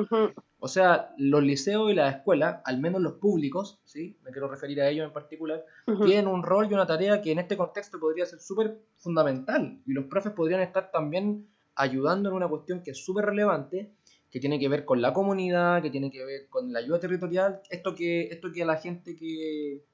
O 0.58 0.66
sea, 0.66 1.14
los 1.16 1.42
liceos 1.42 1.92
y 1.92 1.94
las 1.94 2.16
escuelas, 2.16 2.60
al 2.64 2.80
menos 2.80 3.00
los 3.00 3.14
públicos, 3.14 3.80
¿sí? 3.84 4.18
me 4.24 4.32
quiero 4.32 4.48
referir 4.48 4.80
a 4.82 4.88
ellos 4.88 5.06
en 5.06 5.12
particular, 5.12 5.64
tienen 6.04 6.26
un 6.26 6.42
rol 6.42 6.66
y 6.68 6.74
una 6.74 6.86
tarea 6.86 7.22
que 7.22 7.30
en 7.30 7.38
este 7.38 7.56
contexto 7.56 8.00
podría 8.00 8.26
ser 8.26 8.40
súper 8.40 8.80
fundamental. 8.96 9.80
Y 9.86 9.92
los 9.92 10.06
profes 10.06 10.32
podrían 10.32 10.60
estar 10.60 10.90
también 10.90 11.46
ayudando 11.76 12.28
en 12.28 12.34
una 12.34 12.48
cuestión 12.48 12.82
que 12.82 12.90
es 12.90 12.98
súper 12.98 13.24
relevante, 13.26 13.92
que 14.32 14.40
tiene 14.40 14.58
que 14.58 14.68
ver 14.68 14.84
con 14.84 15.00
la 15.00 15.12
comunidad, 15.12 15.80
que 15.80 15.90
tiene 15.90 16.10
que 16.10 16.24
ver 16.24 16.48
con 16.48 16.72
la 16.72 16.80
ayuda 16.80 16.98
territorial. 16.98 17.62
Esto 17.70 17.94
que, 17.94 18.22
esto 18.22 18.50
que 18.52 18.64
a 18.64 18.66
la 18.66 18.76
gente 18.76 19.16
que, 19.16 19.84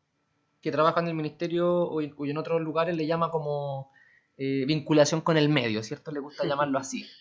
que 0.67 0.73
trabaja 0.73 0.99
en 0.99 1.07
el 1.07 1.15
ministerio 1.15 1.85
o, 1.85 2.01
en 2.01 2.39
otros 2.39 2.61
lugares 2.61 2.97
le 2.97 3.07
llama 3.07 3.31
como 3.31 3.93
eh, 4.37 4.65
vinculación 4.67 5.21
con 5.21 5.37
el 5.37 5.49
medio, 5.49 5.81
¿cierto? 5.85 6.11
Le 6.11 6.19
gusta 6.19 6.45
llamarlo 6.45 6.79
así. 6.79 7.07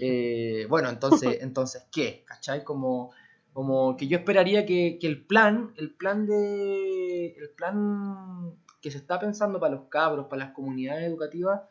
Eh, 0.00 0.66
bueno, 0.70 0.88
entonces, 0.88 1.38
entonces, 1.42 1.88
¿qué? 1.90 2.22
¿Cachai? 2.24 2.62
Como, 2.62 3.10
como 3.52 3.96
que 3.96 4.06
yo 4.06 4.16
esperaría 4.16 4.64
que, 4.64 4.96
el 5.02 5.26
plan, 5.26 5.74
el 5.76 5.92
plan 5.92 6.24
de. 6.24 7.34
el 7.36 7.50
plan 7.56 8.54
que 8.80 8.92
se 8.92 8.98
está 8.98 9.18
pensando 9.18 9.58
para 9.58 9.74
los 9.74 9.88
cabros, 9.88 10.28
para 10.28 10.44
las 10.44 10.54
comunidades 10.54 11.08
educativas, 11.08 11.62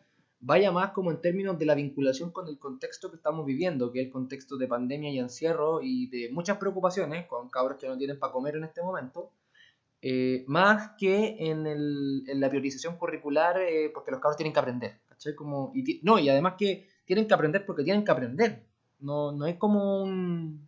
vaya 0.41 0.73
más 0.73 0.91
como 0.91 1.09
en 1.09 1.21
términos 1.21 1.57
de 1.57 1.65
la 1.65 1.73
vinculación 1.73 2.31
con 2.31 2.49
el 2.49 2.59
contexto 2.59 3.09
que 3.09 3.15
estamos 3.15 3.45
viviendo, 3.45 3.93
que 3.93 4.01
es 4.01 4.07
el 4.07 4.11
contexto 4.11 4.57
de 4.57 4.67
pandemia 4.67 5.09
y 5.09 5.19
encierro 5.19 5.81
y 5.81 6.07
de 6.07 6.29
muchas 6.33 6.57
preocupaciones 6.57 7.27
con 7.27 7.49
cabros 7.49 7.77
que 7.77 7.87
no 7.87 7.97
tienen 7.97 8.19
para 8.19 8.33
comer 8.33 8.57
en 8.57 8.65
este 8.65 8.81
momento. 8.83 9.31
Eh, 10.03 10.43
más 10.47 10.93
que 10.97 11.35
en, 11.39 11.67
el, 11.67 12.23
en, 12.27 12.39
la 12.39 12.49
priorización 12.49 12.97
curricular, 12.97 13.61
eh, 13.61 13.91
porque 13.93 14.09
los 14.09 14.19
cabros 14.19 14.35
tienen 14.35 14.51
que 14.51 14.59
aprender, 14.59 14.99
¿cachai? 15.07 15.35
Como, 15.35 15.71
y 15.75 15.99
no, 16.01 16.17
y 16.17 16.27
además 16.27 16.55
que 16.57 16.87
tienen 17.05 17.27
que 17.27 17.33
aprender 17.35 17.65
porque 17.65 17.83
tienen 17.83 18.03
que 18.03 18.11
aprender. 18.11 18.65
No, 18.99 19.31
no 19.31 19.45
es 19.45 19.57
como 19.57 20.01
un... 20.01 20.67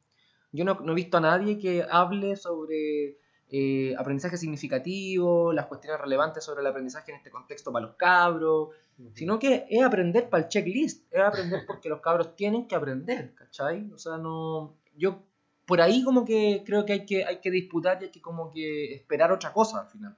Yo 0.52 0.64
no, 0.66 0.78
he 0.88 0.94
visto 0.94 1.18
a 1.18 1.22
nadie 1.22 1.58
que 1.58 1.84
hable 1.90 2.36
sobre 2.36 3.18
eh, 3.50 3.96
aprendizaje 3.98 4.38
significativo, 4.38 5.52
las 5.52 5.66
cuestiones 5.66 6.00
relevantes 6.00 6.44
sobre 6.44 6.62
el 6.62 6.68
aprendizaje 6.68 7.12
en 7.12 7.18
este 7.18 7.32
contexto 7.32 7.72
para 7.72 7.88
los 7.88 7.96
cabros, 7.96 8.70
sino 9.16 9.40
que 9.40 9.66
es 9.68 9.84
aprender 9.84 10.30
para 10.30 10.44
el 10.44 10.50
checklist, 10.50 11.12
es 11.12 11.22
aprender 11.22 11.64
porque 11.66 11.90
los 11.90 12.02
cabros 12.02 12.36
tienen 12.36 12.68
que 12.68 12.76
aprender, 12.76 13.34
¿cachai? 13.34 13.92
O 13.92 13.98
sea, 13.98 14.18
no... 14.18 14.78
Yo 14.96 15.24
por 15.66 15.82
ahí 15.82 16.04
como 16.04 16.26
que 16.26 16.64
creo 16.66 16.86
que 16.86 16.94
hay 16.94 17.06
que, 17.06 17.26
hay 17.26 17.40
que 17.40 17.52
disputar 17.52 18.02
y 18.02 18.06
hay 18.06 18.12
que 18.12 18.22
como 18.22 18.52
que 18.52 18.94
esperar 18.96 19.32
otra 19.32 19.54
cosa 19.54 19.82
al 19.82 19.88
final. 19.88 20.16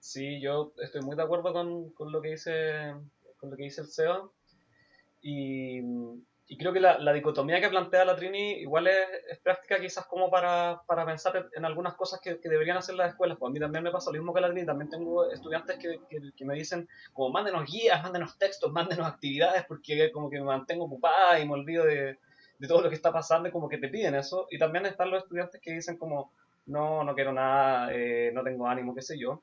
Sí, 0.00 0.40
yo 0.40 0.72
estoy 0.78 1.02
muy 1.02 1.16
de 1.16 1.22
acuerdo 1.22 1.52
con, 1.52 1.92
lo 2.12 2.22
que 2.22 2.30
dice 2.30 2.94
con 3.38 3.50
lo 3.50 3.56
que 3.56 3.64
dice 3.64 3.82
el 3.82 3.88
SEBA 3.88 4.28
y, 5.20 5.82
creo 6.58 6.72
que 6.72 6.80
la, 6.80 7.12
dicotomía 7.12 7.60
que 7.60 7.68
plantea 7.68 8.06
la 8.06 8.16
Trini 8.16 8.52
igual 8.60 8.86
es, 8.86 9.38
práctica 9.42 9.78
quizás 9.78 10.06
como 10.06 10.30
para, 10.30 10.80
pensar 11.04 11.50
en 11.54 11.64
algunas 11.64 11.94
cosas 11.94 12.20
que, 12.20 12.36
deberían 12.36 12.78
hacer 12.78 12.94
las 12.94 13.10
escuelas. 13.10 13.36
Pues 13.38 13.50
a 13.50 13.52
mí 13.52 13.60
también 13.60 13.84
me 13.84 13.90
pasa 13.90 14.10
lo 14.10 14.18
mismo 14.18 14.32
que 14.32 14.40
la 14.40 14.50
Trini, 14.50 14.66
también 14.66 14.88
tengo 14.88 15.30
estudiantes 15.30 15.78
que, 15.78 16.00
que, 16.08 16.44
me 16.44 16.54
dicen 16.54 16.88
como 17.12 17.30
mándenos 17.30 17.70
guías, 17.70 18.02
mándenos 18.02 18.38
textos, 18.38 18.72
mándenos 18.72 19.06
actividades 19.06 19.64
porque 19.66 20.10
como 20.10 20.30
que 20.30 20.38
me 20.38 20.46
mantengo 20.46 20.86
ocupada 20.86 21.38
y 21.38 21.46
me 21.46 21.52
olvido 21.52 21.84
de, 21.84 22.18
de 22.58 22.68
todo 22.68 22.82
lo 22.82 22.88
que 22.88 22.96
está 22.96 23.12
pasando 23.12 23.50
como 23.50 23.68
que 23.68 23.78
te 23.78 23.88
piden 23.88 24.14
eso. 24.14 24.46
Y 24.50 24.58
también 24.58 24.86
están 24.86 25.10
los 25.10 25.22
estudiantes 25.22 25.60
que 25.60 25.72
dicen 25.72 25.96
como, 25.96 26.32
no, 26.66 27.04
no 27.04 27.14
quiero 27.14 27.32
nada, 27.32 27.92
eh, 27.92 28.30
no 28.32 28.42
tengo 28.42 28.66
ánimo, 28.66 28.94
qué 28.94 29.02
sé 29.02 29.18
yo. 29.18 29.42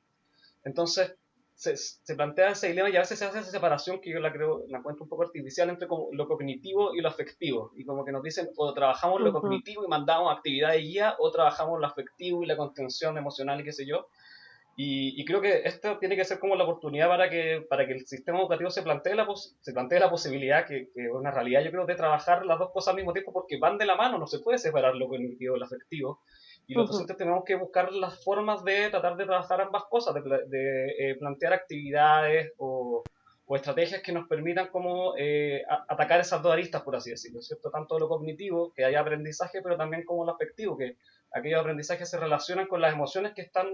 Entonces, 0.63 1.15
se, 1.55 1.77
se, 1.77 2.15
plantea 2.15 2.49
ese 2.49 2.67
dilema 2.67 2.89
y 2.89 2.97
a 2.97 2.99
veces 2.99 3.17
se 3.17 3.25
hace 3.25 3.39
esa 3.39 3.49
separación 3.49 4.01
que 4.01 4.11
yo 4.11 4.19
la 4.19 4.33
creo, 4.33 4.65
la 4.67 4.79
encuentro 4.79 5.03
un 5.03 5.09
poco 5.09 5.23
artificial 5.23 5.69
entre 5.69 5.87
como 5.87 6.09
lo 6.11 6.27
cognitivo 6.27 6.93
y 6.93 7.01
lo 7.01 7.07
afectivo. 7.07 7.71
Y 7.77 7.85
como 7.85 8.03
que 8.03 8.11
nos 8.11 8.23
dicen, 8.23 8.49
o 8.57 8.73
trabajamos 8.73 9.21
lo 9.21 9.31
cognitivo 9.31 9.85
y 9.85 9.87
mandamos 9.87 10.35
actividad 10.35 10.71
de 10.71 10.79
guía, 10.79 11.15
o 11.17 11.31
trabajamos 11.31 11.79
lo 11.79 11.87
afectivo 11.87 12.43
y 12.43 12.45
la 12.45 12.57
contención 12.57 13.17
emocional 13.17 13.61
y 13.61 13.63
qué 13.63 13.71
sé 13.71 13.85
yo. 13.85 14.09
Y, 14.77 15.23
creo 15.23 15.39
que 15.39 15.61
esto 15.63 15.97
tiene 15.99 16.17
que 16.17 16.25
ser 16.25 16.37
como 16.37 16.55
la 16.57 16.65
oportunidad 16.65 17.07
para 17.07 17.29
que, 17.29 17.65
para 17.69 17.87
que 17.87 17.93
el 17.93 18.05
sistema 18.05 18.39
educativo 18.39 18.69
se 18.69 18.83
plantee 18.83 19.15
la, 19.15 19.25
se 19.33 19.71
plantee 19.71 20.01
la 20.01 20.09
posibilidad, 20.09 20.67
que, 20.67 20.89
es 20.93 21.11
una 21.13 21.31
realidad 21.31 21.63
yo 21.63 21.71
creo, 21.71 21.85
de 21.85 21.95
trabajar 21.95 22.45
las 22.45 22.59
dos 22.59 22.71
cosas 22.71 22.89
al 22.89 22.97
mismo 22.97 23.13
tiempo 23.13 23.31
porque 23.31 23.57
van 23.57 23.77
de 23.77 23.85
la 23.85 23.95
mano, 23.95 24.17
no 24.17 24.27
se 24.27 24.39
puede 24.39 24.57
separar 24.57 24.95
lo 24.95 25.07
cognitivo 25.07 25.53
del 25.53 25.63
afectivo. 25.63 26.19
Y 26.67 26.73
los 26.73 26.89
docentes 26.89 27.15
tenemos 27.15 27.45
que 27.45 27.55
buscar 27.55 27.93
las 27.93 28.21
formas 28.21 28.65
de 28.65 28.89
tratar 28.89 29.15
de 29.15 29.25
trabajar 29.25 29.61
ambas 29.61 29.83
cosas, 29.85 30.13
de, 30.15 30.85
eh, 30.97 31.15
plantear 31.15 31.53
actividades 31.53 32.51
o, 32.57 33.01
o, 33.45 33.55
estrategias 33.55 34.01
que 34.01 34.11
nos 34.11 34.27
permitan 34.27 34.67
como 34.67 35.13
eh, 35.17 35.63
atacar 35.87 36.19
esas 36.19 36.41
dos 36.41 36.51
aristas, 36.51 36.81
por 36.81 36.97
así 36.97 37.11
decirlo, 37.11 37.41
¿cierto? 37.41 37.69
Tanto 37.69 37.97
lo 37.97 38.09
cognitivo, 38.09 38.73
que 38.73 38.83
haya 38.83 38.99
aprendizaje, 38.99 39.61
pero 39.61 39.77
también 39.77 40.03
como 40.03 40.25
lo 40.25 40.33
afectivo, 40.33 40.75
que 40.75 40.97
aquellos 41.31 41.61
aprendizajes 41.61 42.09
se 42.09 42.19
relacionan 42.19 42.67
con 42.67 42.81
las 42.81 42.93
emociones 42.93 43.33
que 43.33 43.43
están 43.43 43.67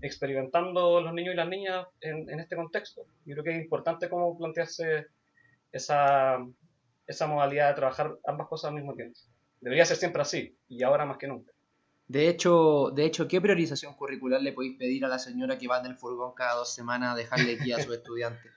experimentando 0.00 1.00
los 1.00 1.12
niños 1.12 1.34
y 1.34 1.36
las 1.36 1.48
niñas 1.48 1.86
en, 2.00 2.40
este 2.40 2.56
contexto. 2.56 3.02
Yo 3.24 3.34
creo 3.34 3.44
que 3.44 3.56
es 3.56 3.62
importante 3.62 4.08
como 4.08 4.36
plantearse 4.36 5.06
esa, 5.72 6.38
esa 7.06 7.26
modalidad 7.26 7.68
de 7.68 7.74
trabajar 7.74 8.16
ambas 8.26 8.48
cosas 8.48 8.68
al 8.68 8.76
mismo 8.76 8.94
tiempo. 8.94 9.18
Debería 9.60 9.84
ser 9.84 9.96
siempre 9.96 10.22
así, 10.22 10.56
y 10.68 10.82
ahora 10.82 11.04
más 11.04 11.18
que 11.18 11.28
nunca. 11.28 11.52
De 12.08 12.28
hecho, 12.28 12.90
de 12.92 13.04
hecho, 13.04 13.28
¿qué 13.28 13.40
priorización 13.40 13.94
curricular 13.94 14.40
le 14.40 14.52
podéis 14.52 14.76
pedir 14.76 15.04
a 15.04 15.08
la 15.08 15.18
señora 15.18 15.58
que 15.58 15.68
va 15.68 15.78
en 15.78 15.86
el 15.86 15.96
furgón 15.96 16.34
cada 16.34 16.54
dos 16.54 16.74
semanas 16.74 17.14
a 17.14 17.16
dejarle 17.16 17.56
guía 17.56 17.76
a 17.76 17.82
sus 17.82 17.94
estudiantes? 17.94 18.50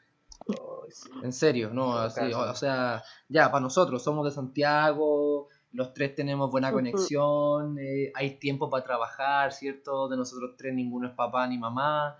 En 1.21 1.31
serio, 1.31 1.69
no, 1.69 1.89
o, 1.91 2.09
sea, 2.55 3.03
ya, 3.29 3.51
para 3.51 3.61
nosotros, 3.61 4.03
somos 4.03 4.25
de 4.25 4.31
Santiago, 4.31 5.47
los 5.73 5.93
tres 5.93 6.15
tenemos 6.15 6.51
buena 6.51 6.71
conexión, 6.71 7.77
eh, 7.79 8.11
hay 8.13 8.37
tiempo 8.37 8.69
para 8.69 8.83
trabajar, 8.83 9.51
¿cierto? 9.51 10.07
De 10.07 10.15
nosotros 10.15 10.51
tres 10.55 10.73
ninguno 10.73 11.07
es 11.07 11.13
papá 11.13 11.47
ni 11.47 11.57
mamá. 11.57 12.15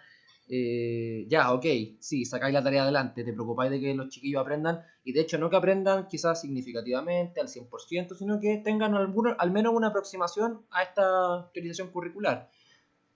Eh, 0.50 1.26
ya, 1.30 1.54
ok, 1.54 1.66
sí, 2.00 2.26
sacáis 2.26 2.54
la 2.54 2.64
tarea 2.64 2.84
adelante, 2.84 3.24
te 3.24 3.32
preocupáis 3.32 3.72
de 3.72 3.80
que 3.80 3.94
los 3.94 4.10
chiquillos 4.10 4.42
aprendan, 4.42 4.82
y 5.04 5.14
de 5.14 5.22
hecho 5.22 5.38
no 5.38 5.50
que 5.50 5.56
aprendan 5.56 6.08
quizás 6.08 6.42
significativamente, 6.42 7.40
al 7.40 7.48
100%, 7.48 8.16
sino 8.16 8.40
que 8.40 8.58
tengan 8.58 8.96
al 8.96 9.52
menos 9.52 9.74
una 9.74 9.88
aproximación 9.88 10.66
a 10.72 10.84
esta 10.84 11.50
priorización 11.54 11.90
curricular. 11.90 12.50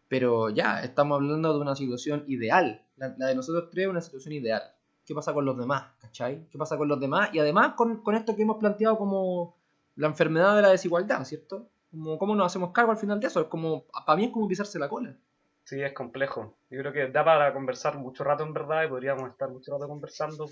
Pero 0.07 0.49
ya, 0.51 0.81
estamos 0.83 1.17
hablando 1.17 1.53
de 1.53 1.59
una 1.59 1.75
situación 1.75 2.23
ideal. 2.27 2.81
La, 2.95 3.09
de 3.09 3.35
nosotros 3.35 3.69
tres 3.71 3.85
es 3.85 3.89
una 3.89 4.01
situación 4.01 4.33
ideal. 4.35 4.61
¿Qué 5.05 5.13
pasa 5.13 5.33
con 5.33 5.45
los 5.45 5.57
demás? 5.57 5.83
¿Cachai? 5.99 6.47
¿Qué 6.49 6.57
pasa 6.57 6.77
con 6.77 6.87
los 6.87 6.99
demás? 6.99 7.29
Y 7.33 7.39
además 7.39 7.73
con, 7.75 8.01
con 8.03 8.15
esto 8.15 8.35
que 8.35 8.43
hemos 8.43 8.57
planteado 8.57 8.97
como 8.97 9.57
la 9.97 10.07
enfermedad 10.07 10.55
de 10.55 10.61
la 10.61 10.69
desigualdad, 10.69 11.23
¿cierto? 11.25 11.69
Como, 11.91 12.17
¿Cómo 12.17 12.35
nos 12.35 12.47
hacemos 12.47 12.71
cargo 12.71 12.91
al 12.91 12.97
final 12.97 13.19
de 13.19 13.27
eso? 13.27 13.41
Es 13.41 13.47
como, 13.47 13.85
para 14.05 14.17
mí 14.17 14.31
como 14.31 14.47
pisarse 14.47 14.79
la 14.79 14.87
cola. 14.87 15.17
Sí, 15.63 15.81
es 15.81 15.93
complejo. 15.93 16.57
Yo 16.69 16.79
creo 16.79 16.93
que 16.93 17.07
da 17.07 17.25
para 17.25 17.53
conversar 17.53 17.97
mucho 17.97 18.23
rato 18.23 18.43
en 18.43 18.53
verdad 18.53 18.83
y 18.85 18.87
podríamos 18.87 19.29
estar 19.29 19.49
mucho 19.49 19.73
rato 19.73 19.87
conversando. 19.87 20.45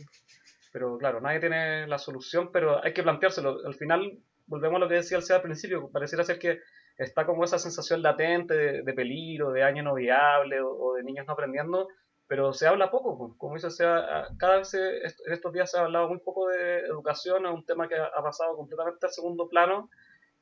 Pero 0.74 0.98
claro, 0.98 1.22
nadie 1.22 1.40
tiene 1.40 1.88
la 1.88 1.98
solución, 1.98 2.50
pero 2.52 2.84
hay 2.84 2.94
que 2.94 3.04
planteárselo. 3.04 3.66
Al 3.66 3.76
final, 3.76 4.20
volvemos 4.48 4.78
a 4.78 4.80
lo 4.80 4.90
que 4.90 4.96
decía 4.96 5.18
el 5.18 5.32
al 5.32 5.42
principio, 5.42 5.90
pareciera 5.90 6.24
ser 6.24 6.38
que 6.38 6.60
está 6.98 7.26
como 7.26 7.44
esa 7.44 7.60
sensación 7.60 8.02
latente 8.02 8.82
de, 8.84 8.94
peligro, 8.94 9.52
de 9.52 9.64
año 9.64 9.84
no 9.84 9.94
viable 9.94 10.60
o, 10.62 10.94
de 10.96 11.04
niños 11.04 11.26
no 11.28 11.34
aprendiendo, 11.34 11.88
pero 12.28 12.54
se 12.54 12.68
habla 12.68 12.90
poco, 12.90 13.18
pues. 13.18 13.34
como 13.38 13.56
dice, 13.56 13.70
sea, 13.70 14.28
cada 14.38 14.58
vez 14.58 14.74
en 14.74 15.32
estos 15.32 15.54
días 15.54 15.70
se 15.70 15.78
ha 15.78 15.84
hablado 15.84 16.10
muy 16.10 16.20
poco 16.20 16.48
de 16.50 16.80
educación, 16.80 17.46
es 17.46 17.52
un 17.52 17.66
tema 17.66 17.88
que 17.88 17.96
ha, 17.96 18.22
pasado 18.24 18.56
completamente 18.56 19.06
al 19.06 19.12
segundo 19.12 19.48
plano 19.48 19.90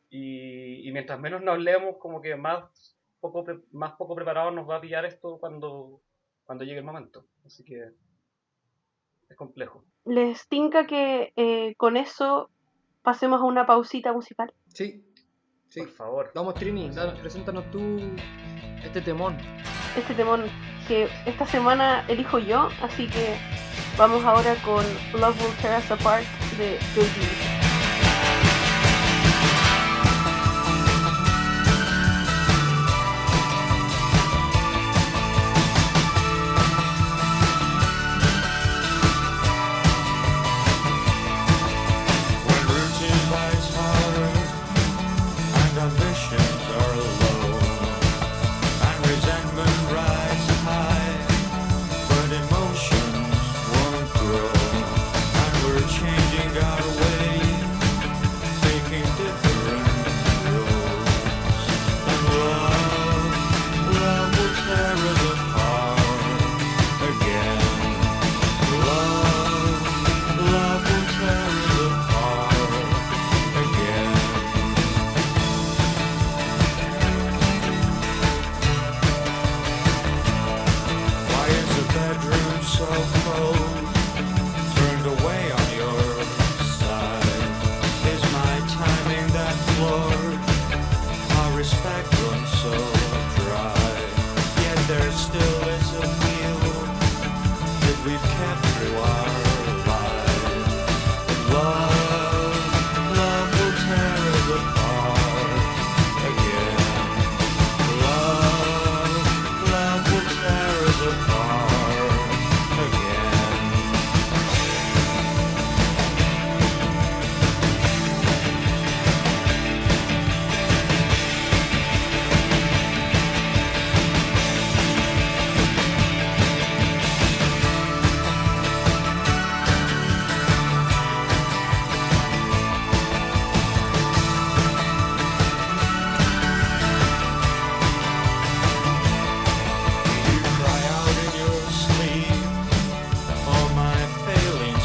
y, 0.09 0.89
mientras 0.91 1.19
menos 1.19 1.41
nos 1.41 1.59
leemos, 1.59 1.97
como 1.97 2.21
que 2.21 2.35
más 2.35 2.95
poco, 3.19 3.43
más 3.71 3.93
poco 3.93 4.15
preparados 4.15 4.53
nos 4.53 4.69
va 4.69 4.77
a 4.77 4.81
pillar 4.81 5.05
esto 5.05 5.37
cuando, 5.39 6.01
cuando 6.45 6.63
llegue 6.63 6.79
el 6.79 6.85
momento. 6.85 7.25
Así 7.45 7.63
que 7.63 7.89
es 9.29 9.35
complejo. 9.35 9.83
¿Les 10.05 10.47
tinca 10.47 10.85
que 10.85 11.33
eh, 11.35 11.75
con 11.75 11.97
eso 11.97 12.49
pasemos 13.01 13.41
a 13.41 13.45
una 13.45 13.65
pausita 13.65 14.13
musical? 14.13 14.53
Sí, 14.67 15.03
sí. 15.69 15.81
Por 15.81 15.89
favor. 15.89 16.31
Vamos, 16.35 16.53
Trini, 16.53 16.91
preséntanos 17.21 17.69
tú 17.71 17.79
este 18.83 19.01
temón. 19.01 19.37
Este 19.97 20.13
temón 20.13 20.43
que 20.87 21.07
esta 21.25 21.45
semana 21.45 22.03
elijo 22.07 22.39
yo, 22.39 22.69
así 22.81 23.07
que 23.07 23.37
vamos 23.97 24.23
ahora 24.25 24.55
con 24.63 24.83
Love 25.19 25.39
Will 25.41 25.55
Tear 25.61 25.79
Us 25.79 25.91
Apart 25.91 26.25
de 26.57 26.79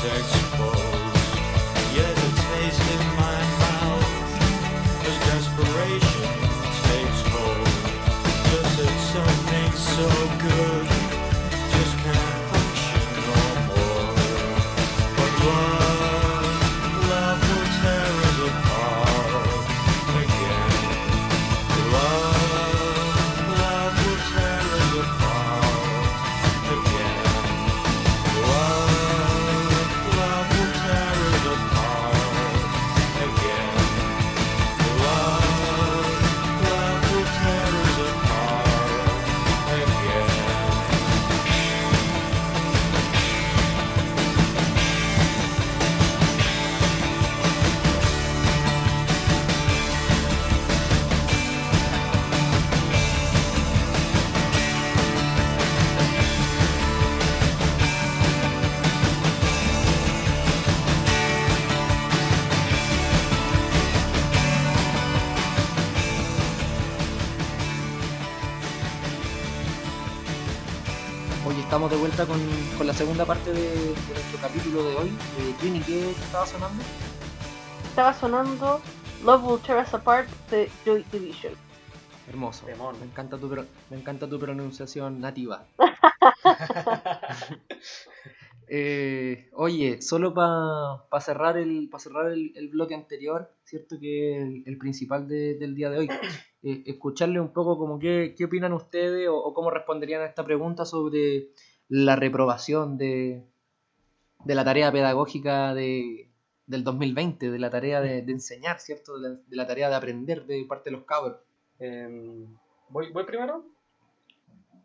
Joy 0.09 0.38
estamos 71.79 71.93
de 71.93 71.99
vuelta 71.99 72.27
con, 72.27 72.41
con 72.77 72.89
la 72.89 72.93
segunda 72.93 73.25
parte 73.25 73.53
de, 73.53 73.95
nuestro 74.13 74.41
capítulo 74.43 74.83
de 74.83 74.97
hoy. 74.97 75.09
Eh, 75.39 75.55
Jenny, 75.61 75.79
¿qué 75.79 76.11
estaba 76.11 76.45
sonando? 76.45 76.83
Estaba 77.85 78.13
sonando 78.15 78.81
Love 79.25 79.45
Will 79.45 79.61
Tear 79.61 79.85
Us 79.85 79.95
Apart 79.95 80.29
de 80.51 80.69
Joy 80.85 81.05
Division. 81.13 81.53
Hermoso. 82.29 82.67
Me 82.67 83.07
encanta, 83.07 83.39
tu, 83.39 83.47
me 83.47 83.97
encanta 83.97 84.29
tu 84.29 84.41
pronunciación 84.41 85.21
nativa. 85.21 85.69
Eh, 88.71 89.49
oye, 89.55 90.03
solo 90.03 90.35
para 90.35 91.21
cerrar, 91.21 91.57
el, 91.57 91.89
cerrar 91.99 92.31
el, 92.31 92.69
bloque 92.69 92.95
anterior, 92.95 93.51
¿cierto? 93.65 93.99
Que 93.99 94.43
es 94.43 94.67
el, 94.67 94.77
principal 94.77 95.27
del 95.27 95.75
día 95.75 95.91
de 95.91 95.99
hoy. 95.99 96.09
Eh, 96.63 96.83
escucharle 96.87 97.41
un 97.41 97.53
poco 97.53 97.79
como 97.79 97.99
qué, 97.99 98.35
qué 98.37 98.45
opinan 98.45 98.73
ustedes 98.73 99.29
o, 99.31 99.55
cómo 99.55 99.71
responderían 99.71 100.23
a 100.23 100.27
esta 100.27 100.45
pregunta 100.45 100.85
sobre 100.85 101.49
la 101.89 102.17
reprobación 102.17 102.99
de, 102.99 103.45
de 104.45 104.55
la 104.55 104.65
tarea 104.65 104.93
pedagógica 104.93 105.75
de, 105.75 106.29
del 106.67 106.85
2020, 106.85 107.51
de 107.51 107.59
la 107.59 107.71
tarea 107.71 108.01
de, 108.01 108.19
enseñar, 108.19 108.79
¿cierto? 108.79 109.19
De 109.19 109.39
la, 109.51 109.67
tarea 109.67 109.89
de 109.89 109.95
aprender 109.97 110.45
de 110.45 110.65
parte 110.69 110.91
de 110.91 110.97
los 110.97 111.05
cabros. 111.05 111.39
Em, 111.79 112.47
¿voy, 112.91 113.11
¿Voy 113.11 113.25
primero? 113.25 113.65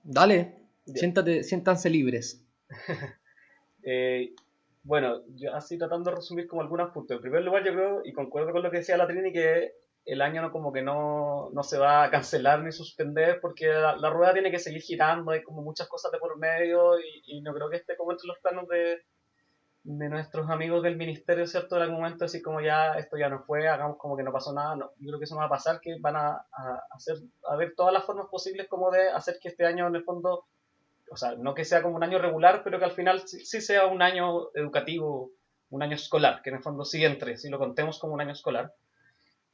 Dale, 0.04 0.56
siéntate, 0.86 1.44
siéntanse 1.44 1.90
libres. 1.90 2.44
Eh, 3.86 4.34
bueno, 4.84 5.24
yo 5.36 5.54
así 5.54 5.78
tratando 5.78 6.10
de 6.10 6.16
resumir 6.16 6.48
como 6.48 6.62
algunos 6.62 6.92
puntos. 6.92 7.18
En 7.18 7.22
primer 7.22 7.44
lugar, 7.44 7.66
yo 7.66 7.74
creo, 7.74 8.02
y 8.06 8.14
concuerdo 8.14 8.54
con 8.54 8.64
lo 8.64 8.72
que 8.72 8.78
decía 8.78 8.96
la 8.96 9.08
Trini, 9.08 9.34
que 9.34 9.74
el 10.06 10.22
año 10.22 10.42
no 10.42 10.52
como 10.52 10.74
que 10.74 10.82
no, 10.82 11.50
no 11.54 11.64
se 11.64 11.78
va 11.78 12.04
a 12.04 12.12
cancelar 12.12 12.62
ni 12.62 12.72
suspender 12.72 13.40
porque 13.42 13.68
la, 13.68 14.10
rueda 14.10 14.34
tiene 14.34 14.52
que 14.52 14.60
seguir 14.60 14.82
girando, 14.82 15.32
hay 15.32 15.44
como 15.44 15.62
muchas 15.62 15.88
cosas 15.88 16.12
de 16.12 16.20
por 16.20 16.38
medio 16.38 17.00
y, 17.00 17.42
no 17.42 17.54
creo 17.54 17.70
que 17.70 17.78
esté 17.78 17.96
como 17.96 18.12
entre 18.12 18.28
los 18.28 18.40
planos 18.40 18.68
de, 18.68 19.02
de 19.84 20.10
nuestros 20.10 20.50
amigos 20.50 20.84
del 20.84 20.98
ministerio, 20.98 21.48
¿cierto? 21.48 21.78
En 21.78 21.84
algún 21.84 22.02
momento 22.02 22.26
así 22.26 22.42
como 22.42 22.62
ya 22.62 22.94
esto 22.94 23.18
ya 23.18 23.30
no 23.30 23.44
fue, 23.44 23.68
hagamos 23.68 23.98
como 23.98 24.18
que 24.18 24.24
no 24.24 24.32
pasó 24.32 24.54
nada, 24.54 24.76
no, 24.76 24.92
yo 25.00 25.08
creo 25.08 25.20
que 25.20 25.26
eso 25.26 25.36
no 25.36 25.42
va 25.42 25.48
a 25.48 25.50
pasar, 25.50 25.80
que 25.80 25.98
van 26.00 26.16
a, 26.16 26.46
a 26.52 26.88
hacer, 26.92 27.18
a 27.48 27.56
ver 27.56 27.74
todas 27.76 27.94
las 27.94 28.06
formas 28.06 28.28
posibles 28.30 28.68
como 28.68 28.92
de 28.92 29.10
hacer 29.10 29.38
que 29.42 29.50
este 29.50 29.66
año 29.66 29.88
en 29.88 29.96
el 29.96 30.04
fondo 30.04 30.46
o 31.14 31.18
sea, 31.18 31.36
no 31.36 31.54
que 31.54 31.64
sea 31.64 31.84
como 31.84 31.96
un 31.96 32.04
año 32.04 32.18
regular, 32.18 32.62
pero 32.64 32.80
que 32.80 32.86
al 32.86 32.92
final 32.92 33.22
sí, 33.28 33.62
sea 33.62 33.86
un 33.86 34.02
año 34.02 34.50
educativo, 34.56 35.32
un 35.70 35.84
año 35.84 35.96
escolar, 35.96 36.42
que 36.42 36.50
en 36.50 36.58
el 36.58 36.64
fondo 36.64 36.84
sí 36.86 37.06
entre, 37.06 37.38
si 37.38 37.50
lo 37.50 37.60
contemos 37.60 38.00
como 38.00 38.16
un 38.16 38.22
año 38.22 38.32
escolar. 38.32 38.74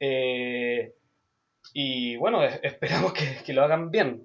Eh, 0.00 0.94
y 1.74 2.16
bueno, 2.16 2.42
esperamos 2.62 3.12
que, 3.12 3.52
lo 3.52 3.62
hagan 3.62 3.90
bien. 3.90 4.24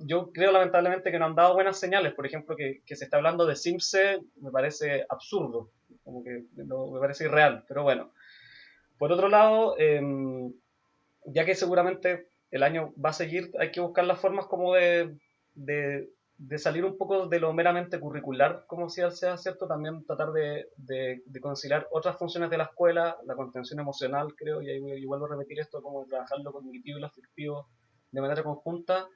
yo 0.00 0.32
creo 0.32 0.52
lamentablemente 0.52 1.10
que 1.10 1.18
no 1.18 1.26
han 1.26 1.34
dado 1.34 1.54
buenas 1.54 1.78
señales. 1.78 2.12
Por 2.14 2.26
ejemplo, 2.26 2.56
que, 2.56 2.82
se 2.86 3.04
está 3.04 3.16
hablando 3.16 3.46
de 3.46 3.56
Simse 3.56 4.18
me 4.36 4.50
parece 4.50 5.06
absurdo, 5.08 5.70
como 6.04 6.22
que 6.22 6.44
me 6.56 7.00
parece 7.00 7.24
irreal, 7.24 7.64
pero 7.68 7.82
bueno. 7.82 8.12
Por 8.98 9.10
otro 9.12 9.28
lado, 9.28 9.76
em, 9.78 10.52
ya 11.26 11.44
que 11.44 11.54
seguramente 11.54 12.28
el 12.50 12.62
año 12.62 12.92
va 13.02 13.10
a 13.10 13.14
seguir, 13.14 13.50
hay 13.58 13.70
que 13.72 13.80
buscar 13.80 14.04
las 14.04 14.20
formas 14.20 14.46
como 14.46 14.74
de 14.74 15.16
salir 16.56 16.84
un 16.84 16.96
poco 16.96 17.26
de 17.26 17.40
lo 17.40 17.52
meramente 17.52 18.00
curricular, 18.00 18.64
como 18.66 18.88
si 18.88 19.02
sea 19.10 19.36
cierto, 19.36 19.66
también 19.66 20.04
tratar 20.04 20.32
de, 20.32 20.68
de, 20.76 21.40
conciliar 21.40 21.86
otras 21.90 22.16
funciones 22.16 22.50
de 22.50 22.58
la 22.58 22.64
escuela, 22.64 23.16
la 23.24 23.34
contención 23.34 23.78
emocional, 23.80 24.34
creo, 24.36 24.62
y 24.62 24.70
ahí 24.70 25.04
vuelvo 25.04 25.26
a 25.26 25.30
repetir 25.30 25.60
esto, 25.60 25.82
como 25.82 26.04
trabajar 26.06 26.38
lo 26.40 26.52
cognitivo 26.52 26.98
y 26.98 27.00
lo 27.00 27.06
afectivo 27.06 27.68
de 28.10 28.20
manera 28.20 28.42
conjunta. 28.42 29.08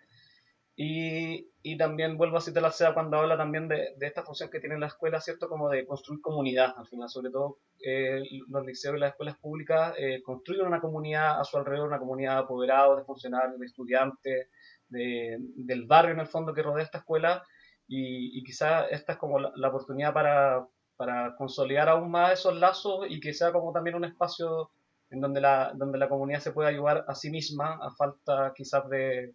Y, 0.79 1.48
y 1.62 1.79
también 1.79 2.18
vuelvo 2.18 2.37
a 2.37 2.42
citar 2.42 2.62
la 2.62 2.70
SEA 2.70 2.92
cuando 2.92 3.16
habla 3.16 3.38
también 3.38 3.66
de, 3.66 3.94
de, 3.96 4.07
esta 4.07 4.22
función 4.22 4.50
que 4.50 4.61
tiene 4.61 4.79
la 4.79 4.88
escuela, 4.88 5.22
¿cierto? 5.22 5.48
Como 5.48 5.70
de 5.70 5.87
construir 5.87 6.20
comunidad, 6.20 6.74
al 6.76 6.87
final, 6.87 7.09
sobre 7.09 7.31
todo 7.31 7.61
eh, 7.83 8.22
los 8.48 8.66
liceos 8.66 8.94
y 8.94 8.98
las 8.98 9.12
escuelas 9.12 9.38
públicas 9.38 9.94
eh, 9.96 10.20
construyen 10.22 10.66
una 10.66 10.83
comunidad 10.83 11.40
a 11.40 11.44
su 11.44 11.57
alrededor, 11.57 11.88
una 11.88 11.98
comunidad 11.98 12.35
de 12.35 12.40
apoderados, 12.40 12.98
de 12.98 13.05
funcionarios, 13.05 13.59
de 13.59 13.66
estudiantes, 13.66 14.48
del 14.88 15.87
barrio 15.87 16.12
en 16.12 16.20
el 16.20 16.27
fondo 16.27 16.55
que 16.55 16.62
rodea 16.62 16.85
esta 16.85 16.99
escuela 16.99 17.42
y, 17.88 18.38
y 18.38 18.44
quizás 18.44 18.87
esta 18.90 19.12
es 19.12 19.18
como 19.18 19.38
la, 19.38 19.68
oportunidad 19.68 20.12
para, 20.12 20.66
para, 20.96 21.35
consolidar 21.37 21.88
aún 21.88 22.11
más 22.11 22.33
esos 22.33 22.55
lazos 22.57 23.07
y 23.09 23.20
que 23.20 23.33
sea 23.33 23.53
como 23.53 23.72
también 23.72 23.96
un 23.96 24.05
espacio 24.05 24.70
en 25.11 25.20
donde 25.20 25.40
la, 25.40 25.72
donde 25.75 25.99
la 25.99 26.09
comunidad 26.09 26.40
se 26.40 26.53
pueda 26.53 26.68
ayudar 26.68 27.05
a 27.07 27.14
sí 27.14 27.31
misma 27.31 27.79
a 27.81 27.90
falta 27.92 28.53
quizás 28.55 28.88
de, 28.88 29.35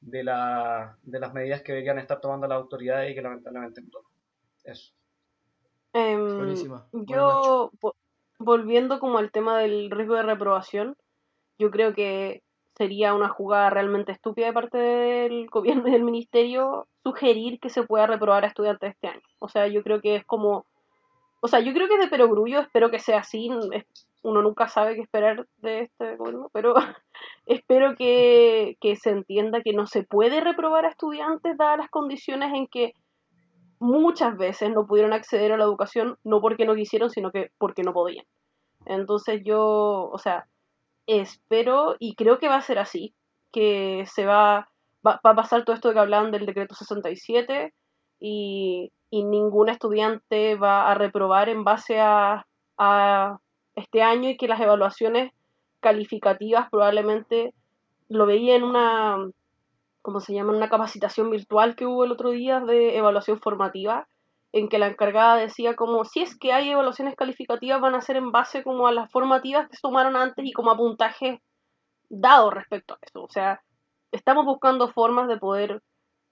de, 0.00 0.24
la, 0.24 0.96
de 1.02 1.20
las 1.20 1.32
medidas 1.32 1.62
que 1.62 1.72
deberían 1.72 1.98
estar 1.98 2.20
tomando 2.20 2.46
las 2.46 2.56
autoridades 2.56 3.10
y 3.10 3.14
que 3.14 3.22
lamentablemente 3.22 3.80
no 3.82 3.90
toman. 3.90 4.12
Eso. 4.64 4.92
Em, 5.92 6.54
yo, 7.06 7.70
volviendo 8.38 8.98
como 8.98 9.18
al 9.18 9.30
tema 9.30 9.58
del 9.58 9.90
riesgo 9.90 10.14
de 10.16 10.24
reprobación, 10.24 10.96
yo 11.58 11.70
creo 11.70 11.94
que 11.94 12.42
sería 12.76 13.14
una 13.14 13.28
jugada 13.28 13.70
realmente 13.70 14.12
estúpida 14.12 14.46
de 14.46 14.52
parte 14.52 14.78
del 14.78 15.46
gobierno 15.50 15.88
y 15.88 15.92
del 15.92 16.04
ministerio 16.04 16.88
sugerir 17.02 17.60
que 17.60 17.70
se 17.70 17.82
pueda 17.84 18.06
reprobar 18.06 18.44
a 18.44 18.48
estudiantes 18.48 18.90
este 18.90 19.08
año. 19.08 19.22
O 19.38 19.48
sea, 19.48 19.66
yo 19.68 19.82
creo 19.82 20.00
que 20.00 20.16
es 20.16 20.24
como... 20.24 20.66
O 21.40 21.48
sea, 21.48 21.60
yo 21.60 21.74
creo 21.74 21.88
que 21.88 21.94
es 21.94 22.00
de 22.00 22.08
perogrullo, 22.08 22.60
espero 22.60 22.90
que 22.90 22.98
sea 22.98 23.18
así. 23.18 23.50
Uno 24.22 24.40
nunca 24.40 24.66
sabe 24.66 24.94
qué 24.94 25.02
esperar 25.02 25.46
de 25.58 25.82
este 25.82 26.16
gobierno, 26.16 26.48
pero 26.54 26.74
espero 27.46 27.94
que, 27.96 28.78
se 28.98 29.10
entienda 29.10 29.60
que 29.60 29.74
no 29.74 29.86
se 29.86 30.04
puede 30.04 30.40
reprobar 30.40 30.86
a 30.86 30.88
estudiantes 30.88 31.58
dadas 31.58 31.78
las 31.78 31.90
condiciones 31.90 32.54
en 32.54 32.66
que 32.66 32.94
muchas 33.78 34.38
veces 34.38 34.70
no 34.70 34.86
pudieron 34.86 35.12
acceder 35.12 35.52
a 35.52 35.58
la 35.58 35.64
educación, 35.64 36.16
no 36.24 36.40
porque 36.40 36.64
no 36.64 36.74
quisieron, 36.74 37.10
sino 37.10 37.30
que 37.30 37.50
porque 37.58 37.82
no 37.82 37.92
podían. 37.92 38.24
Entonces 38.86 39.42
yo, 39.44 40.08
o 40.10 40.18
sea, 40.18 40.48
espero 41.06 41.96
y 41.98 42.14
creo 42.14 42.38
que 42.38 42.48
va 42.48 42.56
a 42.56 42.62
ser 42.62 42.78
así, 42.78 43.14
que 43.52 44.04
se 44.06 44.26
va, 44.26 44.68
va, 45.06 45.20
a 45.22 45.34
pasar 45.34 45.64
todo 45.64 45.74
esto 45.74 45.92
que 45.92 45.98
hablaban 45.98 46.30
del 46.30 46.46
decreto 46.46 46.74
67 46.74 47.72
y, 48.20 48.90
y 49.10 49.24
ningún 49.24 49.68
estudiante 49.68 50.56
va 50.56 50.90
a 50.90 50.94
reprobar 50.94 51.48
en 51.48 51.64
base 51.64 52.00
a, 52.00 52.46
a 52.78 53.38
este 53.74 54.02
año 54.02 54.30
y 54.30 54.36
que 54.36 54.48
las 54.48 54.60
evaluaciones 54.60 55.32
calificativas 55.80 56.68
probablemente 56.70 57.52
lo 58.08 58.26
veía 58.26 58.56
en 58.56 58.62
una, 58.62 59.18
¿cómo 60.02 60.20
se 60.20 60.34
llama? 60.34 60.52
Una 60.52 60.68
capacitación 60.68 61.30
virtual 61.30 61.76
que 61.76 61.86
hubo 61.86 62.04
el 62.04 62.12
otro 62.12 62.30
día 62.30 62.60
de 62.60 62.96
evaluación 62.96 63.40
formativa 63.40 64.06
en 64.54 64.68
que 64.68 64.78
la 64.78 64.86
encargada 64.86 65.34
decía 65.34 65.74
como 65.74 66.04
si 66.04 66.22
es 66.22 66.38
que 66.38 66.52
hay 66.52 66.70
evaluaciones 66.70 67.16
calificativas 67.16 67.80
van 67.80 67.96
a 67.96 68.00
ser 68.00 68.14
en 68.16 68.30
base 68.30 68.62
como 68.62 68.86
a 68.86 68.92
las 68.92 69.10
formativas 69.10 69.68
que 69.68 69.74
se 69.74 69.82
tomaron 69.82 70.14
antes 70.14 70.46
y 70.46 70.52
como 70.52 70.70
a 70.70 70.76
puntajes 70.76 71.40
dados 72.08 72.54
respecto 72.54 72.94
a 72.94 72.98
eso. 73.02 73.24
O 73.24 73.28
sea, 73.28 73.60
estamos 74.12 74.44
buscando 74.44 74.86
formas 74.92 75.26
de 75.26 75.38
poder 75.38 75.82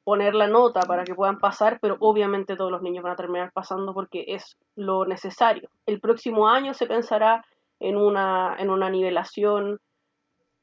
poner 0.05 0.37
la 0.37 0.47
nota 0.47 0.83
para 0.83 1.03
que 1.03 1.17
puedan 1.17 1.41
pasar, 1.41 1.81
pero 1.83 1.97
obviamente 1.99 2.55
todos 2.55 2.71
los 2.71 2.81
niños 2.81 3.03
van 3.03 3.15
a 3.15 3.17
terminar 3.17 3.51
pasando 3.53 3.93
porque 3.93 4.25
es 4.29 4.57
lo 4.77 5.05
necesario. 5.05 5.69
El 5.85 5.99
próximo 5.99 6.49
año 6.49 6.75
se 6.75 6.87
pensará 6.87 7.45
en 7.81 7.97
una, 7.97 8.55
en 8.57 8.71
una 8.71 8.89
nivelación 8.89 9.81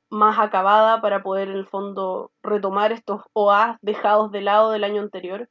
más 0.10 0.40
acabada 0.40 1.02
para 1.02 1.24
poder 1.24 1.50
en 1.50 1.58
el 1.58 1.68
fondo 1.68 2.32
retomar 2.42 2.94
estos 2.94 3.22
OA 3.34 3.80
dejados 3.82 4.32
de 4.32 4.40
lado 4.40 4.72
del 4.72 4.86
año 4.86 5.02
anterior 5.02 5.50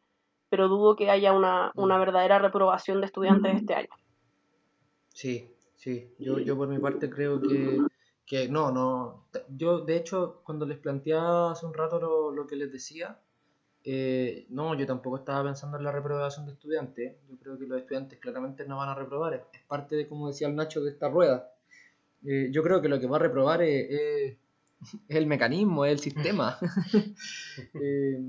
pero 0.49 0.69
dudo 0.69 0.97
que 0.97 1.11
haya 1.11 1.33
una, 1.33 1.73
una 1.75 1.97
mm. 1.97 2.01
verdadera 2.01 2.39
reprobación 2.39 3.01
de 3.01 3.07
estudiantes 3.07 3.57
este 3.57 3.75
año. 3.75 3.89
Sí, 5.13 5.55
sí, 5.75 6.15
yo, 6.19 6.39
yo 6.39 6.57
por 6.57 6.69
mi 6.69 6.79
parte 6.79 7.11
creo 7.11 7.41
que, 7.41 7.79
que 8.25 8.49
no, 8.49 8.71
no, 8.71 9.27
yo 9.49 9.81
de 9.81 9.97
hecho 9.97 10.43
cuando 10.45 10.67
les 10.67 10.79
planteaba 10.79 11.53
hace 11.53 11.67
un 11.67 11.75
rato 11.75 11.99
lo, 12.01 12.31
lo 12.31 12.47
que 12.47 12.57
les 12.57 12.73
decía, 12.73 13.19
eh, 13.85 14.47
no, 14.51 14.75
yo 14.75 14.87
tampoco 14.87 15.17
estaba 15.17 15.45
pensando 15.45 15.79
en 15.79 15.85
la 15.85 15.93
reprobación 15.93 16.47
de 16.47 16.53
estudiantes, 16.53 17.17
yo 17.29 17.39
creo 17.39 17.59
que 17.59 17.67
los 17.67 17.81
estudiantes 17.81 18.19
claramente 18.19 18.67
no 18.67 18.77
van 18.77 18.91
a 18.91 18.95
reprobar, 18.95 19.35
es, 19.35 19.63
parte 19.67 19.97
de, 19.97 20.07
como 20.07 20.29
decía 20.29 20.49
el 20.49 20.57
Nacho, 20.57 20.83
de 20.83 20.91
esta 20.91 21.09
rueda. 21.09 21.51
Eh, 22.25 22.49
yo 22.51 22.63
creo 22.63 22.83
que 22.83 22.89
lo 22.89 22.99
que 22.99 23.07
va 23.07 23.17
a 23.17 23.21
reprobar 23.21 23.63
es, 23.63 23.91
es, 23.91 24.37
el 25.09 25.27
mecanismo, 25.27 25.85
es 25.85 25.93
el 25.93 25.99
sistema. 26.01 26.59
eh, 27.75 28.21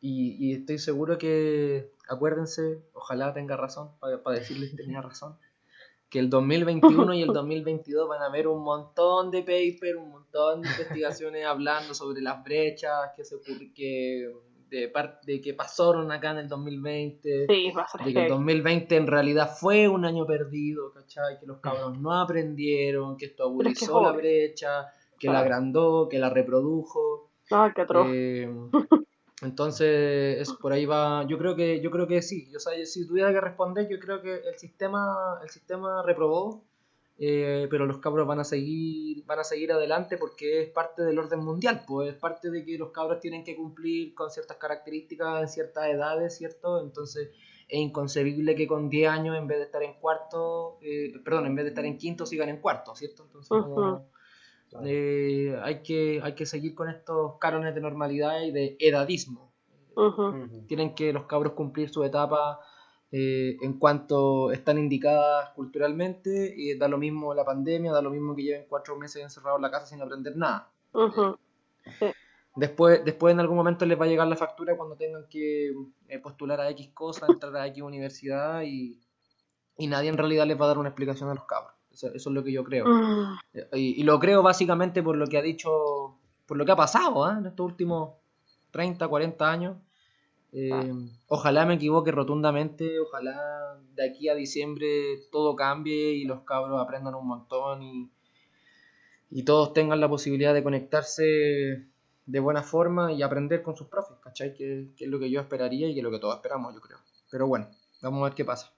y, 0.00 0.52
estoy 0.52 0.78
seguro 0.78 1.18
que, 1.18 1.90
acuérdense, 2.08 2.82
ojalá 2.92 3.32
tenga 3.32 3.56
razón, 3.56 3.90
para, 4.00 4.38
decirles 4.38 4.70
que 4.70 4.76
tenía 4.76 5.00
razón, 5.00 5.36
que 6.08 6.18
el 6.18 6.30
2021 6.30 7.14
y 7.14 7.22
el 7.22 7.28
2022 7.32 8.08
van 8.08 8.22
a 8.22 8.26
haber 8.26 8.48
un 8.48 8.62
montón 8.62 9.30
de 9.30 9.40
papers, 9.40 9.98
un 9.98 10.10
montón 10.10 10.62
de 10.62 10.68
investigaciones 10.68 11.46
hablando 11.46 11.94
sobre 11.94 12.20
las 12.20 12.42
brechas 12.44 13.10
que 13.16 13.24
se 13.24 13.36
que 13.74 14.30
de 14.68 14.88
parte 14.88 15.40
que 15.40 15.54
pasaron 15.54 16.10
acá 16.10 16.32
en 16.32 16.38
el 16.38 16.48
2020, 16.48 17.46
sí, 17.48 17.72
de 18.04 18.12
que 18.12 18.22
el 18.24 18.28
2020 18.28 18.96
en 18.96 19.06
realidad 19.06 19.56
fue 19.56 19.88
un 19.88 20.04
año 20.04 20.26
perdido, 20.26 20.92
¿cachai? 20.92 21.38
Que 21.38 21.46
los 21.46 21.58
cabros 21.60 21.98
no 21.98 22.12
aprendieron, 22.12 23.16
que 23.16 23.26
esto 23.26 23.44
agudizó 23.44 24.02
la 24.02 24.12
brecha, 24.12 24.88
que 25.18 25.28
la 25.28 25.40
agrandó, 25.40 26.08
que 26.08 26.18
la 26.18 26.30
reprodujo. 26.30 27.30
Ah, 27.50 27.72
qué 27.74 27.82
atroz. 27.82 28.08
Eh, 28.10 28.50
entonces, 29.46 30.40
es, 30.40 30.52
por 30.52 30.72
ahí 30.72 30.84
va, 30.84 31.26
yo 31.26 31.38
creo 31.38 31.54
que, 31.56 31.80
yo 31.80 31.90
creo 31.90 32.06
que 32.06 32.20
sí, 32.20 32.48
yo, 32.50 32.58
si 32.58 33.06
tuviera 33.06 33.32
que 33.32 33.40
responder, 33.40 33.88
yo 33.88 33.98
creo 33.98 34.20
que 34.20 34.34
el 34.34 34.56
sistema, 34.56 35.38
el 35.42 35.48
sistema 35.50 36.02
reprobó, 36.02 36.64
eh, 37.18 37.66
pero 37.70 37.86
los 37.86 37.98
cabros 37.98 38.26
van 38.26 38.40
a 38.40 38.44
seguir, 38.44 39.24
van 39.24 39.38
a 39.38 39.44
seguir 39.44 39.72
adelante 39.72 40.18
porque 40.18 40.62
es 40.62 40.70
parte 40.70 41.02
del 41.02 41.18
orden 41.18 41.40
mundial, 41.40 41.84
pues 41.86 42.10
es 42.10 42.16
parte 42.16 42.50
de 42.50 42.64
que 42.64 42.76
los 42.76 42.90
cabros 42.90 43.20
tienen 43.20 43.42
que 43.42 43.56
cumplir 43.56 44.14
con 44.14 44.30
ciertas 44.30 44.58
características 44.58 45.40
en 45.40 45.48
ciertas 45.48 45.86
edades, 45.88 46.36
¿cierto? 46.36 46.82
Entonces 46.82 47.30
es 47.68 47.78
inconcebible 47.78 48.54
que 48.54 48.66
con 48.66 48.90
10 48.90 49.08
años 49.08 49.36
en 49.38 49.46
vez 49.46 49.58
de 49.58 49.64
estar 49.64 49.82
en 49.82 49.94
cuarto, 49.94 50.78
eh, 50.82 51.12
perdón, 51.24 51.46
en 51.46 51.54
vez 51.54 51.64
de 51.64 51.70
estar 51.70 51.86
en 51.86 51.96
quinto 51.96 52.26
sigan 52.26 52.50
en 52.50 52.60
cuarto, 52.60 52.94
¿cierto? 52.94 53.24
Entonces 53.24 53.56
eh, 54.84 55.58
hay, 55.62 55.82
que, 55.82 56.20
hay 56.22 56.34
que 56.34 56.46
seguir 56.46 56.74
con 56.74 56.88
estos 56.88 57.38
cánones 57.38 57.74
de 57.74 57.80
normalidad 57.80 58.42
y 58.42 58.50
de 58.52 58.76
edadismo. 58.80 59.52
Tienen 60.66 60.94
que 60.94 61.12
los 61.12 61.24
cabros 61.24 61.54
cumplir 61.54 61.88
su 61.88 62.04
etapa 62.04 62.60
eh, 63.12 63.56
en 63.62 63.78
cuanto 63.78 64.52
están 64.52 64.78
indicadas 64.78 65.50
culturalmente 65.50 66.52
y 66.54 66.76
da 66.76 66.88
lo 66.88 66.98
mismo 66.98 67.32
la 67.32 67.44
pandemia, 67.44 67.92
da 67.92 68.02
lo 68.02 68.10
mismo 68.10 68.34
que 68.34 68.42
lleven 68.42 68.66
cuatro 68.68 68.96
meses 68.96 69.22
encerrados 69.22 69.58
en 69.58 69.62
la 69.62 69.70
casa 69.70 69.86
sin 69.86 70.02
aprender 70.02 70.36
nada. 70.36 70.70
Después, 72.56 73.04
después 73.04 73.32
en 73.32 73.40
algún 73.40 73.56
momento 73.56 73.86
les 73.86 74.00
va 74.00 74.06
a 74.06 74.08
llegar 74.08 74.26
la 74.26 74.36
factura 74.36 74.76
cuando 74.76 74.96
tengan 74.96 75.28
que 75.28 75.72
eh, 76.08 76.18
postular 76.18 76.60
a 76.60 76.70
X 76.70 76.90
cosa, 76.92 77.26
entrar 77.28 77.54
a 77.56 77.66
X 77.66 77.82
universidad 77.82 78.62
y, 78.62 79.00
y 79.78 79.86
nadie 79.86 80.08
en 80.08 80.16
realidad 80.16 80.46
les 80.46 80.60
va 80.60 80.64
a 80.64 80.68
dar 80.68 80.78
una 80.78 80.88
explicación 80.88 81.28
a 81.30 81.34
los 81.34 81.44
cabros. 81.44 81.75
Eso, 81.96 82.12
es 82.14 82.26
lo 82.26 82.44
que 82.44 82.52
yo 82.52 82.62
creo. 82.62 82.86
Mm. 82.86 83.38
Y, 83.74 84.02
lo 84.02 84.18
creo 84.18 84.42
básicamente 84.42 85.02
por 85.02 85.16
lo 85.16 85.26
que 85.26 85.38
ha 85.38 85.42
dicho, 85.42 86.18
por 86.46 86.56
lo 86.56 86.64
que 86.66 86.72
ha 86.72 86.76
pasado 86.76 87.30
¿eh? 87.30 87.36
en 87.38 87.46
estos 87.46 87.64
últimos 87.64 88.14
30, 88.70 89.08
40 89.08 89.50
años. 89.50 89.76
Eh, 90.52 90.70
ah. 90.72 90.84
Ojalá 91.28 91.64
me 91.66 91.74
equivoque 91.74 92.12
rotundamente, 92.12 93.00
ojalá 93.00 93.78
de 93.94 94.08
aquí 94.08 94.28
a 94.28 94.34
diciembre 94.34 94.88
todo 95.32 95.56
cambie 95.56 96.12
y 96.12 96.24
los 96.24 96.42
cabros 96.42 96.80
aprendan 96.80 97.14
un 97.14 97.26
montón 97.26 97.82
y, 97.82 98.10
y 99.30 99.42
todos 99.44 99.72
tengan 99.72 100.00
la 100.00 100.08
posibilidad 100.08 100.54
de 100.54 100.62
conectarse 100.62 101.86
de 102.26 102.40
buena 102.40 102.62
forma 102.62 103.12
y 103.12 103.22
aprender 103.22 103.62
con 103.62 103.76
sus 103.76 103.86
profes, 103.86 104.18
¿cachai? 104.22 104.54
Que, 104.54 104.88
que 104.96 105.04
es 105.04 105.10
lo 105.10 105.18
que 105.18 105.30
yo 105.30 105.40
esperaría 105.40 105.88
y 105.88 105.94
que 105.94 106.00
es 106.00 106.04
lo 106.04 106.10
que 106.10 106.18
todos 106.18 106.36
esperamos, 106.36 106.74
yo 106.74 106.80
creo. 106.80 106.98
Pero 107.30 107.46
bueno, 107.46 107.68
vamos 108.02 108.20
a 108.20 108.24
ver 108.24 108.34
qué 108.34 108.44
pasa. 108.44 108.72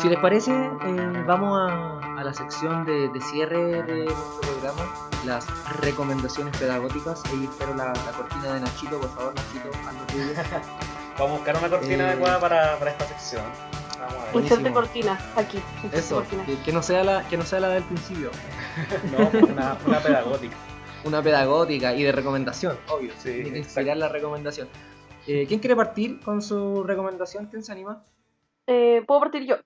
Si 0.00 0.08
les 0.08 0.18
parece, 0.20 0.52
eh, 0.52 1.24
vamos 1.26 1.58
a, 1.58 1.98
a 2.20 2.24
la 2.24 2.32
sección 2.32 2.84
de, 2.84 3.08
de 3.08 3.20
cierre 3.20 3.82
de 3.82 4.04
nuestro 4.04 4.40
programa, 4.42 4.84
las 5.24 5.46
recomendaciones 5.80 6.56
pedagógicas. 6.56 7.22
Ahí 7.26 7.44
espero 7.50 7.74
la, 7.74 7.86
la 7.86 8.12
cortina 8.16 8.54
de 8.54 8.60
Nachito, 8.60 9.00
por 9.00 9.10
favor, 9.10 9.34
Nachito, 9.34 9.70
tuyo. 10.06 10.24
Vamos 11.18 11.32
a 11.32 11.36
buscar 11.38 11.56
una 11.56 11.68
cortina 11.68 12.04
Eh. 12.04 12.08
adecuada 12.12 12.38
para, 12.40 12.78
para 12.78 12.90
esta 12.92 13.06
sección. 13.08 13.42
Vamos 13.98 14.14
a 14.14 14.22
ver. 14.24 14.32
Buenísimo. 14.32 14.40
Inserte 14.60 14.72
cortina, 14.72 15.18
aquí. 15.34 15.60
Eso, 15.92 16.14
cortina. 16.16 16.44
que, 16.46 16.58
que 16.62 16.72
no 16.72 16.82
sea 16.82 17.02
la, 17.02 17.26
que 17.28 17.36
no 17.36 17.42
sea 17.44 17.58
la 17.60 17.68
del 17.70 17.82
principio. 17.84 18.30
No, 19.18 19.28
pues 19.30 19.42
una, 19.42 19.76
una 19.84 19.98
pedagógica. 19.98 20.54
Una 21.04 21.20
pedagógica 21.22 21.92
y 21.94 22.04
de 22.04 22.12
recomendación, 22.12 22.78
obvio. 22.88 23.12
Sí, 23.18 23.30
Tiene 23.32 23.42
que 23.42 23.58
exacto. 23.58 23.80
inspirar 23.80 23.96
la 23.96 24.08
recomendación. 24.08 24.68
Eh, 25.26 25.44
¿Quién 25.48 25.58
quiere 25.58 25.74
partir 25.74 26.20
con 26.20 26.40
su 26.40 26.84
recomendación? 26.84 27.46
¿Quién 27.46 27.64
se 27.64 27.72
anima? 27.72 28.04
Eh, 28.68 29.02
Puedo 29.06 29.20
partir 29.20 29.46
yo. 29.46 29.56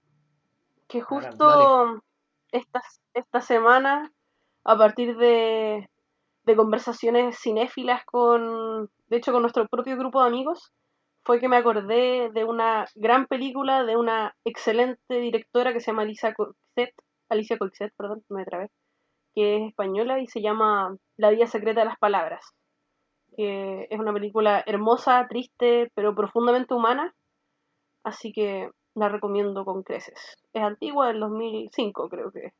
Que 0.88 1.00
justo 1.00 2.02
esta, 2.52 2.80
esta 3.14 3.40
semana, 3.40 4.12
a 4.64 4.78
partir 4.78 5.16
de, 5.16 5.90
de 6.44 6.56
conversaciones 6.56 7.36
cinéfilas 7.38 8.04
con, 8.04 8.90
de 9.08 9.16
hecho, 9.16 9.32
con 9.32 9.42
nuestro 9.42 9.66
propio 9.66 9.96
grupo 9.96 10.22
de 10.22 10.28
amigos, 10.28 10.72
fue 11.24 11.40
que 11.40 11.48
me 11.48 11.56
acordé 11.56 12.30
de 12.32 12.44
una 12.44 12.86
gran 12.94 13.26
película 13.26 13.84
de 13.84 13.96
una 13.96 14.36
excelente 14.44 15.14
directora 15.18 15.72
que 15.72 15.80
se 15.80 15.90
llama 15.90 16.02
Alicia 16.02 16.32
Coixet, 16.34 16.94
Alicia 17.28 17.58
Coixet, 17.58 17.92
perdón, 17.96 18.22
me 18.28 18.44
trabé, 18.44 18.68
que 19.34 19.56
es 19.56 19.68
española 19.68 20.20
y 20.20 20.28
se 20.28 20.42
llama 20.42 20.96
La 21.16 21.30
vida 21.30 21.46
secreta 21.48 21.80
de 21.80 21.86
las 21.86 21.98
palabras, 21.98 22.44
que 23.36 23.88
es 23.90 23.98
una 23.98 24.12
película 24.12 24.62
hermosa, 24.64 25.26
triste, 25.28 25.90
pero 25.94 26.14
profundamente 26.14 26.74
humana, 26.74 27.14
así 28.04 28.32
que 28.32 28.70
la 28.94 29.08
recomiendo 29.08 29.64
con 29.64 29.82
creces. 29.82 30.36
Es 30.52 30.62
antigua, 30.62 31.08
del 31.08 31.20
2005 31.20 32.08
creo 32.08 32.30
que, 32.30 32.52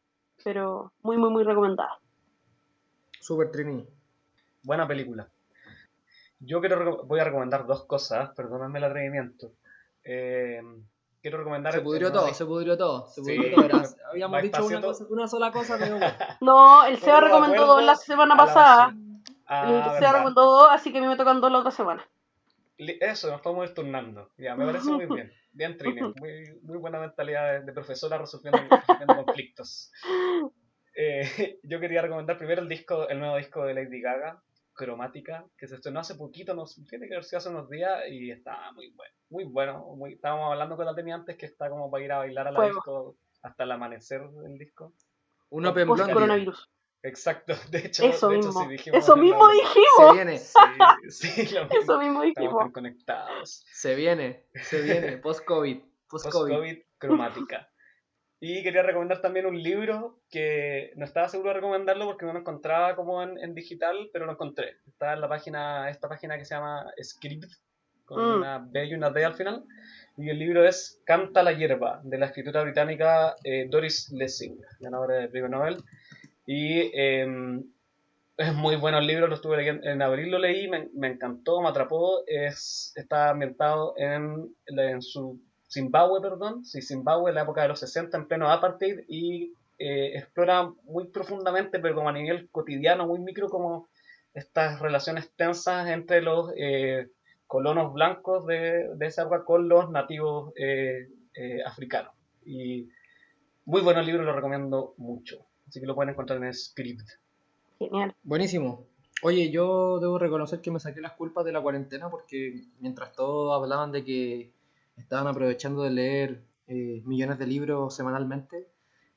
pero 0.45 0.93
muy, 1.03 1.17
muy, 1.17 1.31
muy 1.31 1.45
recomendada. 1.45 1.99
Super 3.21 3.51
Trini. 3.51 3.87
Buena 4.63 4.87
película. 4.87 5.29
Yo 6.41 6.61
quiero 6.61 7.05
voy 7.05 7.21
a 7.21 7.25
recomendar 7.25 7.67
dos 7.67 7.85
cosas, 7.85 8.31
perdóname 8.35 8.79
el 8.79 8.85
atrevimiento. 8.85 9.53
Eh, 10.05 10.61
quiero 11.21 11.39
recomendar. 11.39 11.73
Se 11.73 11.79
el- 11.79 11.85
pudrió 11.85 12.09
el 12.09 12.13
todo, 12.13 12.35
se 12.35 12.45
pudrió 12.45 12.77
todo. 12.77 13.07
Se 13.09 13.23
Sí. 13.23 13.37
pudrió 13.37 13.69
todo. 13.69 13.83
Habíamos 14.11 14.39
Va 14.39 14.43
dicho 14.43 14.67
una, 14.67 14.81
cosa- 14.81 15.07
una 15.11 15.29
sola 15.29 15.53
cosa, 15.53 15.77
pero 15.79 15.99
bueno. 15.99 16.07
No, 16.41 16.85
el 16.85 17.01
de 17.01 17.21
recomendó 17.21 17.67
dos 17.67 17.83
la 17.85 17.95
semana 17.95 18.37
pasada. 18.37 18.93
Ah, 19.47 19.63
el 19.69 19.83
Seba 19.85 19.93
verdad. 19.93 20.13
recomendó 20.15 20.43
dos, 20.45 20.69
así 20.71 20.91
que 20.93 20.99
a 20.99 21.01
mí 21.03 21.07
me 21.07 21.17
tocan 21.17 21.41
dos 21.41 21.53
la 21.53 21.59
otra 21.59 21.71
semana. 21.71 22.05
Eso, 23.01 23.31
nos 23.31 23.41
podemos 23.41 23.69
ir 23.69 23.75
turnando. 23.75 24.31
Ya, 24.39 24.55
me 24.55 24.67
parece 24.67 24.91
muy 24.91 25.07
bien. 25.07 25.33
Bien, 25.53 25.77
Trini. 25.77 26.01
Muy, 26.21 26.61
muy 26.63 26.79
buena 26.79 26.99
mentalidad 26.99 27.53
de, 27.53 27.67
de 27.67 27.73
profesora 27.73 28.19
resolviendo, 28.19 28.59
resolviendo 28.71 29.25
conflictos. 29.25 29.93
Eh, 30.95 31.23
yo 31.63 31.81
quería 31.81 32.03
recomendar 32.03 32.39
primero 32.39 32.63
el 32.63 32.69
disco, 32.69 33.09
el 33.09 33.19
nuevo 33.19 33.37
disco 33.37 33.65
de 33.65 33.75
Lady 33.75 34.01
Gaga, 34.01 34.43
Cromática, 34.75 35.45
que 35.57 35.69
se 35.69 35.77
estrenó 35.77 36.01
hace 36.01 36.15
poquito, 36.15 36.55
no, 36.55 36.67
sé, 36.67 36.83
tiene 36.89 37.07
que 37.07 37.15
haber 37.15 37.25
sido 37.25 37.39
hace 37.39 37.51
unos 37.51 37.69
días 37.69 38.01
y 38.09 38.31
está 38.31 38.73
muy 38.73 38.91
bueno. 38.93 39.15
Muy 39.31 39.45
bueno. 39.45 39.95
Muy, 39.97 40.15
estábamos 40.15 40.53
hablando 40.53 40.77
con 40.77 40.87
la 40.87 40.95
Teni 40.95 41.13
antes 41.13 41.37
que 41.37 41.47
está 41.47 41.69
como 41.69 41.91
para 41.91 42.05
ir 42.05 42.13
a 42.13 42.19
bailar 42.19 42.49
a 42.49 42.53
la 42.53 42.59
Fuego. 42.59 42.75
disco 42.75 43.17
hasta 43.43 43.65
el 43.65 43.73
amanecer 43.73 44.23
del 44.29 44.59
disco. 44.59 44.95
Un 45.51 45.67
Open 45.67 45.87
Post 45.87 46.11
coronavirus. 46.13 46.71
Exacto, 47.03 47.55
de 47.71 47.79
hecho, 47.79 48.05
Eso 48.05 48.29
de 48.29 48.37
hecho, 48.37 48.47
mismo. 48.49 48.63
sí 48.63 48.69
dijimos 48.69 48.99
Eso 49.03 49.17
la- 49.17 49.23
mismo 49.23 49.49
Se 49.49 49.55
dijimos. 49.55 50.15
viene, 50.15 50.39
Sí, 50.39 51.29
sí, 51.47 51.49
lo 51.55 51.63
mismo. 51.65 51.81
Eso 51.81 51.99
mismo 51.99 52.23
dijimos. 52.23 52.73
conectados. 52.73 53.65
se 53.73 53.95
viene, 53.95 54.45
se 54.63 54.83
viene. 54.83 55.17
Post-COVID. 55.23 55.81
Post-COVID. 56.09 56.51
Post-COVID 56.53 56.79
cromática. 56.99 57.69
Y 58.45 58.63
quería 58.65 58.83
recomendar 58.83 59.21
también 59.21 59.47
un 59.47 59.61
libro 59.63 60.21
que 60.29 60.93
no 60.97 61.05
estaba 61.05 61.29
seguro 61.29 61.51
de 61.51 61.55
recomendarlo 61.55 62.07
porque 62.07 62.27
no 62.27 62.33
lo 62.33 62.41
encontraba 62.41 62.97
como 62.97 63.23
en, 63.23 63.39
en 63.39 63.55
digital, 63.55 64.11
pero 64.13 64.27
lo 64.27 64.33
encontré. 64.33 64.79
Está 64.89 65.13
en 65.13 65.21
la 65.21 65.29
página, 65.29 65.89
esta 65.91 66.09
página 66.09 66.37
que 66.37 66.45
se 66.45 66.55
llama 66.57 66.85
Script, 67.01 67.45
con 68.05 68.21
Mm. 68.21 68.37
una 68.39 68.59
B 68.59 68.85
y 68.87 68.95
una 68.95 69.11
D 69.11 69.25
al 69.25 69.35
final. 69.35 69.65
Y 70.17 70.29
el 70.29 70.39
libro 70.41 70.67
es 70.67 71.01
Canta 71.07 71.43
la 71.45 71.53
hierba, 71.53 72.01
de 72.03 72.19
la 72.19 72.27
escritora 72.27 72.63
británica 72.65 73.37
eh, 73.45 73.67
Doris 73.71 74.11
Lessing, 74.11 74.61
ganadora 74.81 75.15
del 75.15 75.29
premio 75.31 75.49
Nobel. 75.49 75.77
Y 76.47 76.91
em, 76.95 77.65
es 78.37 78.55
muy 78.55 78.77
bueno 78.77 78.99
el 78.99 79.07
libro, 79.07 79.27
lo 79.27 79.35
estuve 79.35 79.59
leyendo, 79.59 79.87
en 79.89 80.03
abril 80.03 80.31
lo 80.31 80.39
leí, 80.39 80.69
me, 80.69 81.07
encantó, 81.07 81.61
me 81.61 81.69
atrapó. 81.69 82.25
Es, 82.27 82.93
está 82.97 83.31
ambientado 83.31 83.95
en, 83.97 84.55
en 84.67 85.03
su 85.03 85.41
Zimbabue, 85.71 86.21
perdón, 86.21 86.65
sí, 86.65 86.83
Zimbabue, 86.83 87.31
en 87.31 87.37
la 87.37 87.43
época 87.43 87.63
de 87.63 87.69
los 87.69 87.81
60, 87.81 88.17
en 88.17 88.29
pleno 88.29 88.51
apartheid, 88.51 89.01
y 89.09 89.55
eh, 89.79 90.19
explora 90.19 90.71
muy 90.85 91.09
profundamente, 91.09 91.79
pero 91.79 91.95
como 91.95 92.11
a 92.11 92.13
nivel 92.13 92.51
cotidiano, 92.51 93.07
muy 93.07 93.21
micro, 93.21 93.49
como 93.49 93.89
estas 94.35 94.81
relaciones 94.81 95.35
tensas 95.35 95.89
entre 95.89 96.23
los 96.23 96.53
eh, 96.57 97.09
colonos 97.47 97.93
blancos 97.93 98.47
de, 98.47 98.89
de 98.97 99.07
esa 99.07 99.23
época 99.23 99.45
con 99.45 99.69
los 99.69 99.91
nativos 99.91 100.53
eh, 100.57 101.09
eh, 101.35 101.63
africanos. 101.65 102.15
Y 102.45 102.89
muy 103.65 103.83
bueno 103.83 104.01
el 104.01 104.07
libro, 104.07 104.25
lo 104.25 104.35
recomiendo 104.35 104.95
mucho. 104.97 105.47
Así 105.73 105.81
que 105.81 105.87
lo 105.87 105.95
pueden 105.95 106.11
encontrar 106.11 106.45
en 106.45 106.53
Script. 106.53 107.09
Genial. 107.79 108.15
Buenísimo. 108.25 108.85
Oye, 109.23 109.51
yo 109.51 110.01
debo 110.01 110.19
reconocer 110.19 110.61
que 110.61 110.71
me 110.71 110.79
saqué 110.79 111.01
las 111.01 111.13
culpas 111.13 111.47
de 111.47 111.53
la 111.53 111.63
cuarentena 111.63 112.11
porque 112.11 112.67
mientras 112.81 113.13
todos 113.13 113.59
hablaban 113.59 113.91
de 113.91 114.05
que 114.05 114.53
estaban 114.99 115.27
aprovechando 115.29 115.83
de 115.83 115.91
leer 115.91 116.43
eh, 116.67 117.01
millones 117.07 117.39
de 117.39 117.47
libros 117.47 117.97
semanalmente, 117.97 118.69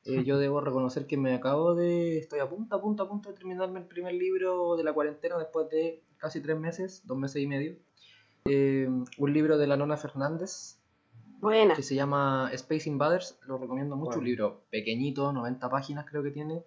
eh, 0.05 0.23
yo 0.23 0.39
debo 0.39 0.61
reconocer 0.61 1.07
que 1.07 1.17
me 1.17 1.33
acabo 1.33 1.75
de, 1.75 2.19
estoy 2.19 2.39
a 2.39 2.47
punto, 2.47 2.73
a 2.77 2.81
punto, 2.81 3.03
a 3.03 3.09
punto 3.09 3.31
de 3.31 3.35
terminarme 3.35 3.81
el 3.81 3.87
primer 3.87 4.13
libro 4.13 4.77
de 4.77 4.85
la 4.85 4.93
cuarentena 4.93 5.37
después 5.37 5.69
de 5.69 6.03
casi 6.15 6.39
tres 6.39 6.57
meses, 6.57 7.01
dos 7.05 7.17
meses 7.17 7.41
y 7.41 7.47
medio. 7.47 7.75
Eh, 8.45 8.87
un 9.17 9.33
libro 9.33 9.57
de 9.57 9.67
la 9.67 9.75
Nona 9.75 9.97
Fernández 9.97 10.79
Buena. 11.39 11.75
que 11.75 11.83
se 11.83 11.95
llama 11.95 12.49
Space 12.53 12.89
Invaders, 12.89 13.37
lo 13.45 13.57
recomiendo 13.57 13.95
mucho, 13.95 14.07
Bueno. 14.09 14.19
un 14.19 14.25
libro 14.25 14.61
pequeñito, 14.69 15.31
90 15.31 15.69
páginas 15.69 16.05
creo 16.09 16.23
que 16.23 16.31
tiene, 16.31 16.63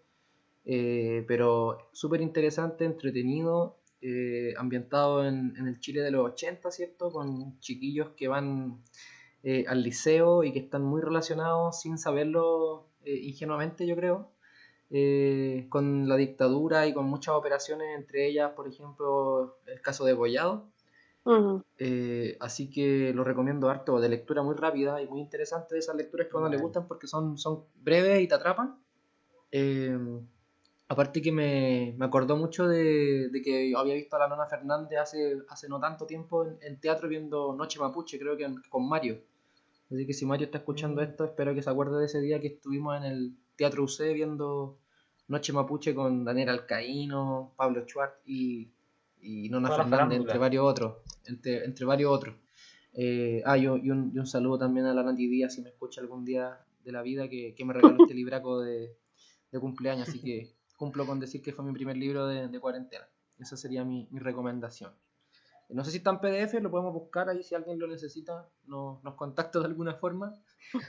eh, 0.64 1.24
pero 1.26 1.88
súper 1.92 2.20
interesante, 2.20 2.84
entretenido, 2.84 3.78
eh, 4.00 4.54
ambientado 4.56 5.26
en, 5.26 5.54
en 5.56 5.66
el 5.66 5.80
Chile 5.80 6.02
de 6.02 6.10
los 6.10 6.24
80, 6.32 6.70
¿cierto? 6.70 7.10
Con 7.10 7.58
chiquillos 7.60 8.10
que 8.16 8.28
van 8.28 8.82
eh, 9.42 9.64
al 9.68 9.82
liceo 9.82 10.44
y 10.44 10.52
que 10.52 10.58
están 10.60 10.82
muy 10.82 11.00
relacionados 11.00 11.80
sin 11.80 11.96
saberlo 11.98 12.88
eh, 13.04 13.14
ingenuamente, 13.22 13.86
yo 13.86 13.96
creo, 13.96 14.30
eh, 14.90 15.66
con 15.70 16.08
la 16.08 16.16
dictadura 16.16 16.86
y 16.86 16.92
con 16.94 17.06
muchas 17.06 17.34
operaciones, 17.34 17.88
entre 17.96 18.26
ellas, 18.28 18.52
por 18.52 18.68
ejemplo, 18.68 19.58
el 19.66 19.80
caso 19.80 20.04
de 20.04 20.12
Eh, 21.78 22.36
así 22.40 22.70
que 22.70 23.12
lo 23.14 23.22
recomiendo 23.24 23.68
harto, 23.68 24.00
de 24.00 24.08
lectura 24.08 24.42
muy 24.42 24.54
rápida 24.56 25.00
y 25.02 25.06
muy 25.08 25.20
interesante 25.20 25.78
esas 25.78 25.94
lecturas 25.96 26.26
que 26.28 26.36
a 26.36 26.40
uno 26.40 26.48
le 26.48 26.56
gustan 26.62 26.88
porque 26.88 27.06
son, 27.06 27.36
son 27.38 27.64
breves 27.76 28.20
y 28.22 28.28
te 28.28 28.34
atrapan. 28.34 28.78
Eh, 29.52 29.96
aparte 30.88 31.20
que 31.22 31.32
me, 31.32 31.94
me 31.98 32.04
acordó 32.06 32.36
mucho 32.36 32.66
de, 32.66 33.28
de 33.30 33.42
que 33.42 33.72
había 33.76 33.94
visto 33.94 34.16
a 34.16 34.20
la 34.20 34.28
Nona 34.28 34.46
Fernández 34.46 34.98
hace, 34.98 35.38
hace 35.48 35.68
no 35.68 35.78
tanto 35.80 36.06
tiempo 36.06 36.44
en, 36.44 36.58
en 36.62 36.80
teatro 36.80 37.08
viendo 37.08 37.54
Noche 37.54 37.78
Mapuche, 37.78 38.18
creo 38.18 38.36
que 38.36 38.44
en- 38.44 38.62
con 38.70 38.88
Mario. 38.88 39.20
Así 39.90 40.06
que 40.06 40.12
si 40.14 40.26
Mario 40.26 40.46
está 40.46 40.58
escuchando 40.58 41.00
Mm. 41.00 41.04
esto, 41.04 41.24
espero 41.24 41.54
que 41.54 41.62
se 41.62 41.70
acuerde 41.70 41.98
de 41.98 42.06
ese 42.06 42.20
día 42.20 42.40
que 42.40 42.48
estuvimos 42.48 42.96
en 42.96 43.04
el 43.04 43.32
Teatro 43.56 43.84
UC 43.84 44.12
viendo 44.14 44.78
Noche 45.28 45.52
Mapuche 45.52 45.94
con 45.94 46.24
Daniel 46.24 46.50
Alcaíno, 46.50 47.52
Pablo 47.56 47.82
Schwartz 47.86 48.20
y, 48.26 48.68
y 49.20 49.48
Nona 49.48 49.68
Fernández, 49.68 49.90
farándula. 49.90 50.20
entre 50.22 50.38
varios 50.38 50.64
otros. 50.64 50.96
Entre, 51.26 51.64
entre 51.64 51.84
varios 51.84 52.10
otros. 52.12 52.36
Eh, 52.94 53.42
ah, 53.46 53.56
y, 53.58 53.66
un, 53.66 53.84
y 53.84 53.90
un- 53.90 54.12
y 54.14 54.18
un 54.18 54.26
saludo 54.26 54.58
también 54.58 54.86
a 54.86 54.94
la 54.94 55.02
Nati 55.02 55.26
Díaz, 55.28 55.54
si 55.54 55.62
me 55.62 55.68
escucha 55.70 56.00
algún 56.00 56.24
día 56.24 56.58
de 56.84 56.92
la 56.92 57.02
vida, 57.02 57.28
que, 57.28 57.54
que 57.54 57.64
me 57.64 57.74
regaló 57.74 57.96
este 58.02 58.14
libraco 58.14 58.60
de, 58.60 58.96
de 59.52 59.60
cumpleaños, 59.60 60.08
así 60.08 60.20
que 60.20 60.54
cumplo 60.76 61.06
con 61.06 61.20
decir 61.20 61.42
que 61.42 61.52
fue 61.52 61.64
mi 61.64 61.72
primer 61.72 61.96
libro 61.96 62.26
de, 62.26 62.48
de 62.48 62.60
cuarentena. 62.60 63.06
Esa 63.38 63.56
sería 63.56 63.84
mi, 63.84 64.08
mi 64.10 64.18
recomendación. 64.20 64.92
No 65.70 65.84
sé 65.84 65.90
si 65.90 65.98
está 65.98 66.10
en 66.10 66.18
PDF, 66.18 66.54
lo 66.62 66.70
podemos 66.70 66.94
buscar 66.94 67.28
ahí 67.28 67.42
si 67.42 67.54
alguien 67.54 67.78
lo 67.78 67.86
necesita, 67.86 68.48
no- 68.64 69.00
nos 69.04 69.14
contacta 69.16 69.58
de 69.58 69.66
alguna 69.66 69.94
forma 69.94 70.32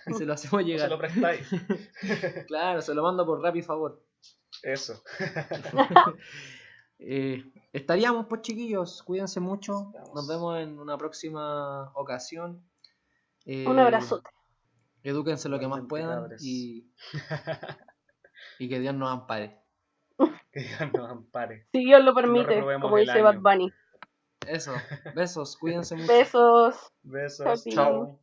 y 0.07 0.13
se 0.13 0.25
lo 0.25 0.31
hacemos 0.33 0.53
No 0.61 0.67
se 0.67 0.71
llegar. 0.71 0.89
lo 0.89 0.97
prestáis. 0.97 1.45
Claro, 2.47 2.81
se 2.81 2.93
lo 2.95 3.03
mando 3.03 3.25
por 3.25 3.41
Rappi 3.41 3.61
favor. 3.61 4.01
Eso. 4.63 5.03
Eh, 6.99 7.43
estaríamos 7.71 8.25
pues 8.27 8.41
chiquillos, 8.41 9.01
cuídense 9.03 9.39
mucho, 9.39 9.87
Estamos. 9.95 10.13
nos 10.13 10.27
vemos 10.27 10.59
en 10.59 10.79
una 10.79 10.97
próxima 10.97 11.91
ocasión. 11.95 12.61
Eh, 13.45 13.65
Un 13.67 13.79
abrazote. 13.79 14.29
Edúquense 15.01 15.47
lo 15.47 15.59
que 15.59 15.67
más 15.67 15.81
puedan 15.87 16.29
y, 16.41 16.91
y 18.59 18.67
que 18.69 18.79
Dios 18.79 18.93
nos 18.95 19.09
ampare. 19.09 19.57
Que 20.51 20.59
Dios 20.61 20.93
nos 20.93 21.09
ampare. 21.09 21.67
Si 21.71 21.85
Dios 21.85 22.03
lo 22.03 22.13
permite, 22.13 22.61
como 22.81 22.97
dice 22.97 23.21
Bad. 23.21 23.37
Bunny. 23.39 23.71
Eso. 24.45 24.73
Besos. 25.15 25.55
Cuídense 25.57 25.95
mucho. 25.95 26.11
Besos. 26.11 26.75
Besos. 27.03 27.63
Chao, 27.65 27.73
Chao. 27.73 28.19